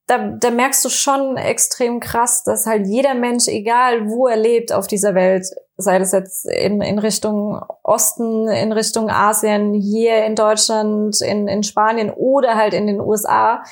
Da, 0.07 0.33
da 0.39 0.51
merkst 0.51 0.85
du 0.85 0.91
schon 0.91 1.39
extrem 1.39 1.99
krass, 1.99 2.43
dass 2.45 2.67
halt 2.67 2.87
jeder 2.87 3.15
Mensch, 3.15 3.49
egal 3.49 4.09
wo 4.09 4.27
er 4.27 4.37
lebt 4.37 4.71
auf 4.71 4.87
dieser 4.87 5.15
Welt, 5.15 5.47
sei 5.77 5.99
das 5.99 6.13
jetzt 6.13 6.45
in, 6.45 6.83
in 6.83 6.99
Richtung 6.99 7.61
Osten, 7.83 8.49
in 8.49 8.73
Richtung 8.73 9.09
Asien, 9.09 9.73
hier 9.73 10.25
in 10.27 10.35
Deutschland, 10.35 11.21
in, 11.23 11.49
in 11.49 11.63
Spanien 11.63 12.11
oder 12.11 12.55
halt 12.55 12.75
in 12.75 12.87
den 12.87 13.01
USA, 13.01 13.63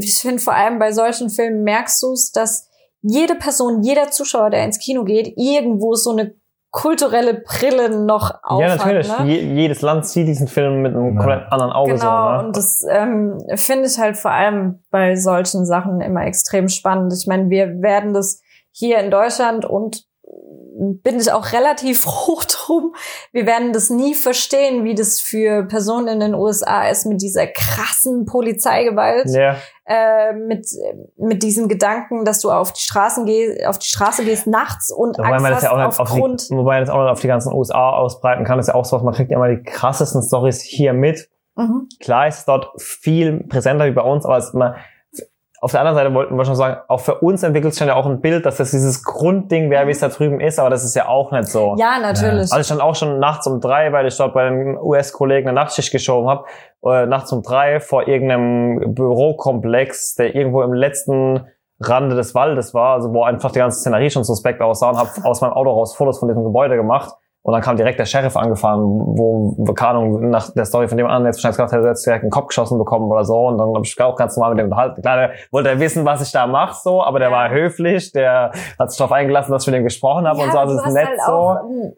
ich 0.00 0.20
finde 0.20 0.40
vor 0.40 0.54
allem 0.54 0.78
bei 0.78 0.92
solchen 0.92 1.30
Filmen 1.30 1.62
merkst 1.62 2.02
du 2.02 2.12
es, 2.12 2.32
dass 2.32 2.68
jede 3.00 3.34
Person, 3.34 3.82
jeder 3.82 4.10
Zuschauer, 4.10 4.50
der 4.50 4.64
ins 4.64 4.78
Kino 4.78 5.04
geht, 5.04 5.32
irgendwo 5.36 5.94
so 5.94 6.10
eine 6.10 6.34
kulturelle 6.78 7.34
Brille 7.34 7.90
noch 8.04 8.34
auf 8.44 8.60
ja, 8.60 8.76
natürlich. 8.76 9.10
Hat, 9.10 9.24
ne? 9.24 9.32
Je, 9.32 9.40
jedes 9.54 9.82
Land 9.82 10.06
sieht 10.06 10.28
diesen 10.28 10.46
Film 10.46 10.82
mit 10.82 10.94
einem 10.94 11.14
Ja. 11.14 11.20
komplett 11.22 11.52
anderen 11.52 11.72
Auge 11.72 11.94
Genau, 11.94 12.04
so. 12.04 12.32
Ne? 12.32 12.46
und 12.46 12.56
das 12.56 12.84
ähm, 12.88 13.38
finde 13.56 13.86
ich 13.88 13.98
halt 13.98 14.16
vor 14.16 14.30
allem 14.30 14.84
bei 14.90 15.16
solchen 15.16 15.66
Sachen 15.66 16.00
immer 16.00 16.24
extrem 16.24 16.68
spannend. 16.68 17.12
Ich 17.12 17.26
meine, 17.26 17.50
wir 17.50 17.82
werden 17.82 18.14
das 18.14 18.40
hier 18.70 18.98
in 19.00 19.10
Deutschland 19.10 19.64
und 19.64 20.04
bin 21.02 21.18
ich 21.18 21.32
auch 21.32 21.52
relativ 21.52 22.00
froh 22.02 22.40
drum. 22.48 22.94
Wir 23.32 23.44
werden 23.46 23.72
das 23.72 23.90
nie 23.90 24.14
verstehen, 24.14 24.84
wie 24.84 24.94
das 24.94 25.20
für 25.20 25.64
Personen 25.64 26.06
in 26.06 26.20
den 26.20 26.34
USA 26.34 26.88
ist 26.88 27.06
mit 27.06 27.20
dieser 27.20 27.48
krassen 27.48 28.24
Polizeigewalt, 28.24 29.28
Ja. 29.30 29.56
Äh, 29.88 30.34
mit 30.34 30.68
mit 31.16 31.42
diesem 31.42 31.66
Gedanken, 31.66 32.26
dass 32.26 32.40
du 32.40 32.50
auf 32.50 32.74
die 32.74 32.82
Straßen 32.82 33.24
gehst, 33.24 33.64
auf 33.64 33.78
die 33.78 33.86
Straße 33.86 34.22
gehst 34.22 34.46
nachts 34.46 34.92
und 34.92 35.16
Wobei 35.16 35.30
Angst 35.30 35.42
man 35.42 35.52
das 35.52 35.62
ja 35.62 35.72
auch 35.72 35.76
nicht 35.78 35.86
auf 35.86 36.00
aufgrund 36.00 36.50
die, 36.50 36.54
wobei 36.54 36.74
man 36.74 36.80
das 36.82 36.90
auch 36.90 37.00
nicht 37.00 37.10
auf 37.10 37.20
die 37.20 37.26
ganzen 37.26 37.54
USA 37.54 37.90
ausbreiten 37.90 38.44
kann, 38.44 38.58
das 38.58 38.68
ist 38.68 38.74
ja 38.74 38.78
auch 38.78 38.84
so 38.84 38.96
was, 38.96 39.02
man 39.02 39.14
kriegt 39.14 39.30
ja 39.30 39.38
immer 39.38 39.48
die 39.48 39.62
krassesten 39.62 40.22
Stories 40.22 40.60
hier 40.60 40.92
mit. 40.92 41.30
Mhm. 41.56 41.88
Klar 42.00 42.28
ist 42.28 42.40
es 42.40 42.44
dort 42.44 42.70
viel 42.76 43.44
präsenter 43.44 43.86
wie 43.86 43.92
bei 43.92 44.02
uns, 44.02 44.26
aber 44.26 44.36
es 44.36 44.52
immer, 44.52 44.76
auf 45.60 45.72
der 45.72 45.80
anderen 45.80 45.96
Seite 45.96 46.14
wollten 46.14 46.36
wir 46.36 46.44
schon 46.44 46.54
sagen, 46.54 46.76
auch 46.86 47.00
für 47.00 47.16
uns 47.16 47.42
entwickelt 47.42 47.72
sich 47.72 47.80
dann 47.80 47.88
ja 47.88 47.94
auch 47.94 48.06
ein 48.06 48.20
Bild, 48.20 48.46
dass 48.46 48.58
das 48.58 48.70
dieses 48.70 49.02
Grundding 49.02 49.70
wäre, 49.70 49.86
wie 49.86 49.90
es 49.90 50.00
da 50.00 50.08
drüben 50.08 50.40
ist, 50.40 50.58
aber 50.58 50.70
das 50.70 50.84
ist 50.84 50.94
ja 50.94 51.08
auch 51.08 51.32
nicht 51.32 51.48
so. 51.48 51.74
Ja, 51.78 51.98
natürlich. 51.98 52.52
Also 52.52 52.60
ich 52.60 52.66
stand 52.66 52.80
auch 52.80 52.94
schon 52.94 53.18
nachts 53.18 53.46
um 53.46 53.60
drei, 53.60 53.92
weil 53.92 54.06
ich 54.06 54.16
dort 54.16 54.34
bei 54.34 54.48
den 54.48 54.78
US-Kollegen 54.78 55.48
eine 55.48 55.54
Nachtschicht 55.56 55.90
geschoben 55.90 56.28
habe, 56.28 56.44
äh, 56.84 57.06
nachts 57.06 57.32
um 57.32 57.42
drei 57.42 57.80
vor 57.80 58.06
irgendeinem 58.08 58.94
Bürokomplex, 58.94 60.14
der 60.14 60.34
irgendwo 60.34 60.62
im 60.62 60.72
letzten 60.72 61.46
Rande 61.80 62.16
des 62.16 62.34
Waldes 62.34 62.74
war, 62.74 62.94
also 62.94 63.12
wo 63.12 63.22
einfach 63.22 63.52
die 63.52 63.60
ganze 63.60 63.78
Szenerie 63.80 64.10
schon 64.10 64.24
suspekt 64.24 64.60
aussah 64.60 64.90
und 64.90 64.98
habe 64.98 65.10
aus 65.24 65.40
meinem 65.40 65.52
Auto 65.52 65.70
raus 65.70 65.94
Fotos 65.96 66.18
von 66.18 66.28
diesem 66.28 66.44
Gebäude 66.44 66.76
gemacht. 66.76 67.14
Und 67.42 67.52
dann 67.52 67.62
kam 67.62 67.76
direkt 67.76 67.98
der 67.98 68.04
Sheriff 68.04 68.36
angefahren, 68.36 68.82
wo, 68.82 69.54
keine 69.72 69.90
Ahnung, 70.00 70.28
nach 70.28 70.50
der 70.52 70.64
Story 70.66 70.88
von 70.88 70.98
dem 70.98 71.06
anderen 71.06 71.26
jetzt 71.26 71.36
wahrscheinlich 71.36 71.56
gedacht 71.56 71.72
hätte, 71.72 71.84
er 71.84 71.90
jetzt 71.90 72.04
direkt 72.04 72.22
einen 72.24 72.30
Kopf 72.30 72.48
geschossen 72.48 72.76
bekommen 72.78 73.10
oder 73.10 73.24
so. 73.24 73.46
Und 73.46 73.58
dann 73.58 73.68
habe 73.68 73.80
ich 73.84 74.00
auch 74.02 74.16
ganz 74.16 74.36
normal 74.36 74.54
mit 74.54 74.58
dem 74.60 74.66
unterhalten. 74.66 75.00
Klar, 75.00 75.16
der 75.16 75.30
wollte 75.50 75.70
er 75.70 75.80
wissen, 75.80 76.04
was 76.04 76.20
ich 76.20 76.32
da 76.32 76.46
mache, 76.46 76.76
so, 76.82 77.02
aber 77.02 77.20
der 77.20 77.30
Ja. 77.30 77.34
war 77.36 77.50
höflich, 77.50 78.12
der 78.12 78.50
hat 78.78 78.90
sich 78.90 78.98
darauf 78.98 79.12
eingelassen, 79.12 79.52
dass 79.52 79.62
ich 79.62 79.72
mit 79.72 79.80
ihm 79.80 79.84
gesprochen 79.84 80.26
habe 80.26 80.40
und 80.42 80.52
so, 80.52 80.58
also 80.58 80.74
ist 80.74 80.92
nett 80.92 81.06
halt 81.06 81.20
so. 81.24 81.94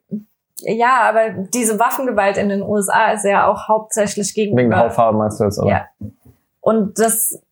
Ja, 0.62 1.02
aber 1.02 1.30
diese 1.30 1.78
Waffengewalt 1.78 2.36
in 2.36 2.48
den 2.48 2.62
USA 2.62 3.12
ist 3.12 3.24
ja 3.24 3.46
auch 3.46 3.68
hauptsächlich 3.68 4.34
gegen 4.34 4.56
Wegen 4.56 4.70
der 4.70 4.80
Hautfarbe 4.80 5.18
meinst 5.18 5.40
du 5.40 5.44
jetzt, 5.44 5.58
oder? 5.58 5.70
Ja. 5.70 5.86
Und 6.60 6.98
das, 6.98 7.42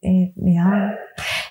äh, 0.00 0.32
ja, 0.36 0.94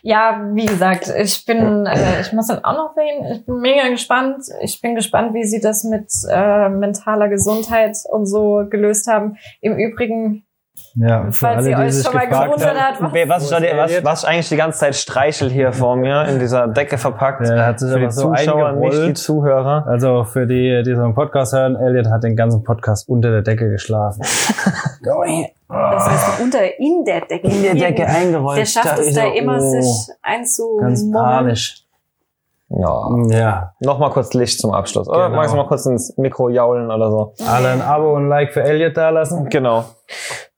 ja, 0.06 0.50
wie 0.54 0.66
gesagt, 0.66 1.08
ich 1.18 1.46
bin, 1.46 1.86
äh, 1.86 2.22
ich 2.22 2.34
muss 2.34 2.48
dann 2.48 2.64
auch 2.64 2.76
noch 2.76 2.94
sehen, 2.94 3.26
ich 3.32 3.46
bin 3.46 3.60
mega 3.60 3.88
gespannt. 3.88 4.44
Ich 4.62 4.82
bin 4.82 4.96
gespannt, 4.96 5.34
wie 5.34 5.46
sie 5.46 5.62
das 5.62 5.86
mit 5.86 6.12
äh, 6.30 6.68
mentaler 6.68 7.30
Gesundheit 7.30 7.98
und 8.12 8.26
so 8.26 8.66
gelöst 8.70 9.08
haben. 9.08 9.38
Im 9.62 9.78
Übrigen, 9.78 10.46
Ja, 10.96 11.26
für 11.26 11.32
falls 11.32 11.58
alle, 11.58 11.70
ihr 11.72 11.76
die 11.76 11.82
euch 11.84 12.04
schon 12.04 12.14
mal 12.14 12.28
gewundert 12.28 12.78
habt, 12.80 13.02
was, 13.02 13.30
Was, 13.30 13.50
da, 13.50 13.58
ist 13.58 13.78
was, 13.78 14.04
was 14.04 14.24
ich 14.24 14.30
eigentlich 14.30 14.50
die 14.50 14.56
ganze 14.58 14.80
Zeit 14.80 14.96
streichel 14.96 15.50
hier 15.50 15.72
vor 15.74 15.96
mir 15.96 16.26
in 16.26 16.40
dieser 16.40 16.68
Decke 16.68 16.98
verpackt. 17.00 17.48
Der 17.48 17.66
hat 17.66 17.80
sich 17.80 17.92
Für 17.92 17.98
die 17.98 18.04
aber 18.06 18.12
so 18.12 18.34
Zuschauer, 18.34 18.72
nicht 18.74 19.08
die. 19.08 19.14
Zuhörer. 19.14 19.86
Also 19.88 20.24
für 20.24 20.46
die, 20.46 20.84
die 20.86 20.96
so 20.96 21.02
einen 21.04 21.16
Podcast 21.16 21.54
hören, 21.54 21.76
Elliot 21.76 22.08
hat 22.08 22.24
den 22.24 22.36
ganzen 22.36 22.64
Podcast 22.64 23.10
unter 23.10 23.32
der 23.32 23.42
Decke 23.42 23.70
geschlafen. 23.70 24.22
das 25.68 26.10
heißt 26.10 26.42
unter 26.42 26.80
in 26.80 27.04
der 27.04 27.22
Decke. 27.22 28.08
eingerollt. 28.08 28.60
Der 28.60 28.66
schafft 28.66 29.00
es 29.00 29.16
da 29.16 29.26
immer, 29.34 29.60
sich 29.60 29.86
oh, 30.60 30.78
Ganz 30.80 31.12
panisch. 31.12 31.84
Ja. 32.70 33.10
Ja. 33.30 33.74
Nochmal 33.80 34.10
kurz 34.12 34.34
Licht 34.34 34.60
zum 34.60 34.74
Abschluss. 34.74 35.08
Oder 35.08 35.26
Genau. 35.26 35.36
magst 35.38 35.54
du 35.54 35.58
mal 35.58 35.68
kurz 35.68 35.86
ins 35.86 36.18
Mikro 36.18 36.50
jaulen 36.50 36.90
oder 36.92 37.10
so? 37.12 37.34
Alle 37.48 37.70
ein 37.70 37.82
Abo 37.82 38.16
und 38.16 38.26
ein 38.26 38.30
Like 38.30 38.54
für 38.54 38.64
Elliot 38.64 38.98
da 38.98 39.10
lassen. 39.10 39.50
Genau. 39.50 39.86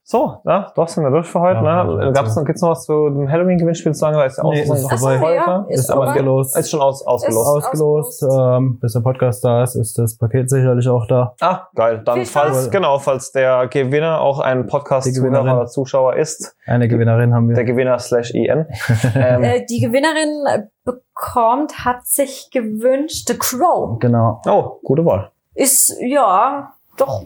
So, 0.08 0.38
ja, 0.44 0.70
doch 0.76 0.86
sind 0.86 1.02
wir 1.02 1.10
durch 1.10 1.26
für 1.26 1.40
heute. 1.40 1.64
Ja, 1.64 1.82
ne? 1.82 2.04
ja, 2.04 2.10
Gab's 2.12 2.36
noch, 2.36 2.44
gibt's 2.44 2.62
noch 2.62 2.70
was 2.70 2.84
zu 2.84 3.08
dem 3.10 3.28
Halloween-Gewinnspiel 3.28 3.92
zu 3.92 3.98
sagen? 3.98 4.16
Weil 4.16 4.28
es 4.28 4.36
ja 4.36 4.44
auch 4.44 4.52
Nee, 4.52 4.60
ist 4.62 4.68
noch 4.68 4.88
vorbei. 4.88 5.18
So, 5.18 5.28
ja, 5.30 5.46
heute. 5.64 5.72
ist 5.72 5.80
Ist 5.80 5.90
ausgelost. 5.90 6.56
Ist 6.56 6.70
schon 6.70 6.80
aus, 6.80 7.04
ausgelost. 7.04 7.48
Ist- 7.72 8.22
ausgelost. 8.22 8.22
Ähm, 8.22 8.78
bis 8.78 8.92
der 8.92 9.00
Podcast 9.00 9.44
da 9.44 9.64
ist, 9.64 9.74
ist 9.74 9.98
das 9.98 10.16
Paket 10.16 10.48
sicherlich 10.48 10.88
auch 10.88 11.08
da. 11.08 11.34
Ah, 11.40 11.66
geil. 11.74 12.02
Dann, 12.04 12.14
Viel 12.18 12.26
Spaß. 12.26 12.42
falls, 12.44 12.70
genau, 12.70 13.00
falls 13.00 13.32
der 13.32 13.66
Gewinner 13.66 14.20
auch 14.20 14.38
ein 14.38 14.68
Podcast-Zuhörer 14.68 15.42
oder 15.42 15.66
Zuschauer 15.66 16.14
ist, 16.14 16.54
Eine 16.66 16.86
Gewinnerin 16.86 17.34
haben 17.34 17.48
der 17.48 17.56
wir. 17.56 17.64
Gewinner 17.64 17.98
slash 17.98 18.30
IN. 18.32 18.66
ähm, 19.16 19.42
Äh, 19.42 19.66
die 19.68 19.80
Gewinnerin 19.80 20.44
bekommt, 20.84 21.84
hat 21.84 22.06
sich 22.06 22.50
gewünscht, 22.52 23.26
The 23.26 23.36
Crow. 23.36 23.98
Genau. 23.98 24.40
oh, 24.46 24.78
gute 24.84 25.04
Wahl. 25.04 25.32
Ist, 25.54 25.96
ja, 26.00 26.74
doch, 26.96 27.22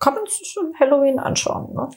kann 0.00 0.14
man 0.14 0.24
sich 0.26 0.50
schon 0.52 0.72
Halloween 0.80 1.18
anschauen, 1.18 1.72
ne? 1.74 1.88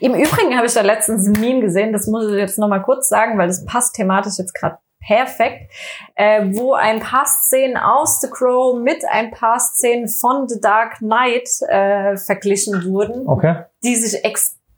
Im 0.00 0.14
Übrigen 0.14 0.56
habe 0.56 0.66
ich 0.66 0.74
da 0.74 0.80
letztens 0.80 1.26
ein 1.28 1.40
Meme 1.40 1.60
gesehen, 1.60 1.92
das 1.92 2.06
muss 2.08 2.26
ich 2.28 2.34
jetzt 2.36 2.58
nochmal 2.58 2.82
kurz 2.82 3.08
sagen, 3.08 3.38
weil 3.38 3.46
das 3.46 3.64
passt 3.66 3.94
thematisch 3.94 4.38
jetzt 4.38 4.52
gerade 4.54 4.78
perfekt, 5.06 5.70
äh, 6.16 6.44
wo 6.54 6.74
ein 6.74 6.98
paar 7.00 7.24
Szenen 7.26 7.76
aus 7.76 8.20
The 8.20 8.28
Crow 8.30 8.78
mit 8.80 9.02
ein 9.10 9.30
paar 9.30 9.58
Szenen 9.60 10.08
von 10.08 10.48
The 10.48 10.60
Dark 10.60 10.98
Knight 10.98 11.48
äh, 11.68 12.16
verglichen 12.16 12.84
wurden, 12.84 13.28
Okay. 13.28 13.62
die 13.84 13.94
sich 13.94 14.20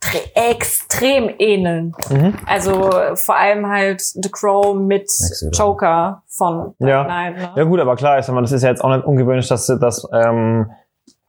tre- 0.00 0.30
extrem 0.34 1.30
ähneln. 1.38 1.94
Mhm. 2.10 2.34
Also 2.46 2.90
vor 3.14 3.36
allem 3.36 3.66
halt 3.68 4.00
The 4.02 4.30
Crow 4.30 4.76
mit. 4.76 5.10
Joker 5.52 6.22
von 6.28 6.74
Dark 6.78 6.90
Ja. 6.90 7.04
Knight. 7.04 7.36
Ne? 7.38 7.50
Ja 7.56 7.64
gut, 7.64 7.80
aber 7.80 7.96
klar, 7.96 8.18
ich 8.18 8.26
sag 8.26 8.34
mal, 8.34 8.42
das 8.42 8.52
ist 8.52 8.62
ja 8.62 8.68
jetzt 8.70 8.84
auch 8.84 8.94
nicht 8.94 9.06
ungewöhnlich, 9.06 9.48
dass 9.48 9.66
du 9.66 9.76
das, 9.76 10.06
ähm, 10.12 10.70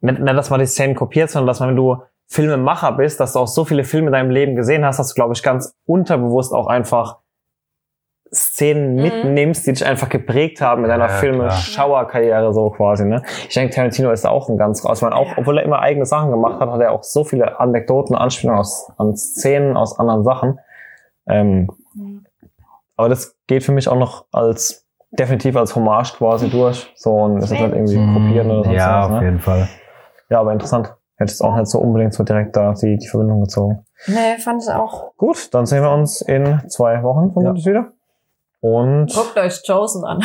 nicht, 0.04 0.20
nicht, 0.20 0.36
dass 0.36 0.50
man 0.50 0.60
die 0.60 0.66
Szenen 0.66 0.94
kopiert, 0.94 1.30
sondern 1.30 1.46
dass 1.48 1.60
man, 1.60 1.70
wenn 1.70 1.76
du 1.76 2.02
Filmemacher 2.26 2.92
bist, 2.92 3.20
dass 3.20 3.32
du 3.34 3.38
auch 3.40 3.48
so 3.48 3.64
viele 3.64 3.84
Filme 3.84 4.06
in 4.08 4.12
deinem 4.12 4.30
Leben 4.30 4.54
gesehen 4.56 4.84
hast, 4.84 4.98
dass 4.98 5.08
du, 5.08 5.14
glaube 5.14 5.34
ich, 5.34 5.42
ganz 5.42 5.74
unterbewusst 5.86 6.52
auch 6.52 6.66
einfach 6.68 7.18
Szenen 8.32 8.96
Mhm. 8.96 9.02
mitnimmst, 9.02 9.66
die 9.66 9.72
dich 9.72 9.84
einfach 9.86 10.08
geprägt 10.08 10.60
haben 10.60 10.82
in 10.84 10.88
deiner 10.90 11.04
Ja, 11.04 11.08
Filme-Schauerkarriere 11.10 12.52
so 12.52 12.70
quasi. 12.70 13.04
Ne? 13.04 13.22
Ich 13.48 13.54
denke, 13.54 13.72
Tarantino 13.74 14.10
ist 14.10 14.24
da 14.24 14.30
auch 14.30 14.48
ein 14.48 14.56
ganz, 14.58 14.84
also 14.84 14.98
ich 15.06 15.10
meine, 15.10 15.14
auch, 15.20 15.28
Ja. 15.28 15.34
obwohl 15.38 15.58
er 15.58 15.64
immer 15.64 15.78
eigene 15.80 16.04
Sachen 16.06 16.30
gemacht 16.30 16.58
hat, 16.60 16.68
hat 16.68 16.80
er 16.80 16.90
auch 16.90 17.04
so 17.04 17.22
viele 17.22 17.60
Anekdoten, 17.60 18.16
Anspielungen 18.16 18.58
aus, 18.60 18.90
an 18.98 19.14
Szenen 19.16 19.76
aus 19.76 19.98
anderen 20.00 20.24
Sachen. 20.24 20.58
Ähm, 21.28 21.68
Mhm. 21.94 22.24
aber 22.96 23.08
das 23.08 23.36
geht 23.46 23.62
für 23.62 23.72
mich 23.72 23.88
auch 23.88 23.96
noch 23.98 24.24
als 24.32 24.84
definitiv 25.12 25.54
als 25.56 25.76
Hommage 25.76 26.14
quasi 26.16 26.50
durch. 26.50 26.90
So 26.96 27.12
und 27.14 27.36
das 27.40 27.52
ist 27.52 27.60
halt 27.60 27.72
irgendwie 27.72 27.98
kopieren 28.14 28.50
oder 28.50 28.68
Hm, 28.68 28.74
Ja, 28.76 28.98
was. 29.02 29.04
auf 29.12 29.20
Ne? 29.20 29.24
jeden 29.26 29.40
Fall. 29.40 29.68
Ja, 30.30 30.40
aber 30.40 30.52
interessant. 30.52 30.94
Hätte 31.16 31.30
jetzt 31.30 31.42
auch 31.42 31.56
nicht 31.56 31.68
so 31.68 31.78
unbedingt 31.78 32.12
so 32.12 32.24
direkt 32.24 32.56
da 32.56 32.72
die, 32.72 32.96
die 32.98 33.06
Verbindung 33.06 33.42
gezogen. 33.42 33.84
Nee, 34.06 34.36
fand 34.38 34.62
ich 34.62 34.70
auch. 34.70 35.14
Gut, 35.16 35.54
dann 35.54 35.64
sehen 35.64 35.82
wir 35.82 35.90
uns 35.90 36.20
in 36.20 36.60
zwei 36.68 37.02
Wochen 37.02 37.32
vermutlich 37.32 37.66
wieder. 37.66 37.92
Und 38.64 39.12
Guckt 39.12 39.36
euch 39.36 39.60
Chosen 39.66 40.04
an. 40.04 40.20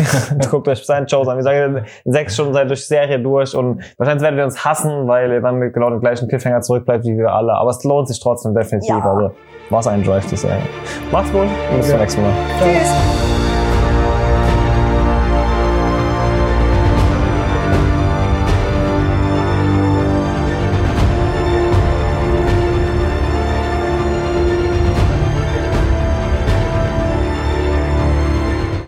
guckt 0.50 0.66
euch 0.66 0.84
seinen 0.84 1.08
Shows 1.08 1.28
an. 1.28 1.36
Wir 1.36 1.44
sagen, 1.44 1.84
in 2.04 2.12
sechs 2.12 2.34
Stunden 2.34 2.52
seid 2.52 2.64
ihr 2.64 2.68
durch 2.68 2.80
die 2.80 2.86
Serie 2.86 3.20
durch 3.20 3.54
und 3.54 3.84
wahrscheinlich 3.98 4.22
werdet 4.24 4.40
ihr 4.40 4.44
uns 4.44 4.64
hassen, 4.64 5.06
weil 5.06 5.30
ihr 5.30 5.40
dann 5.40 5.60
genau 5.72 5.90
den 5.90 6.00
gleichen 6.00 6.26
Cliffhanger 6.26 6.60
zurückbleibt 6.60 7.04
wie 7.04 7.16
wir 7.16 7.32
alle. 7.32 7.52
Aber 7.52 7.70
es 7.70 7.84
lohnt 7.84 8.08
sich 8.08 8.18
trotzdem 8.18 8.52
definitiv. 8.52 8.88
Ja. 8.88 9.12
Also, 9.12 9.30
was 9.70 9.86
ein 9.86 10.02
Drive, 10.02 10.26
die 10.26 10.36
Serie. 10.36 10.62
Macht's 11.12 11.30
gut 11.30 11.46
und 11.70 11.76
bis 11.76 11.88
zum 11.88 12.00
nächsten 12.00 12.22
Mal. 12.22 12.32
Tschüss. 12.58 13.33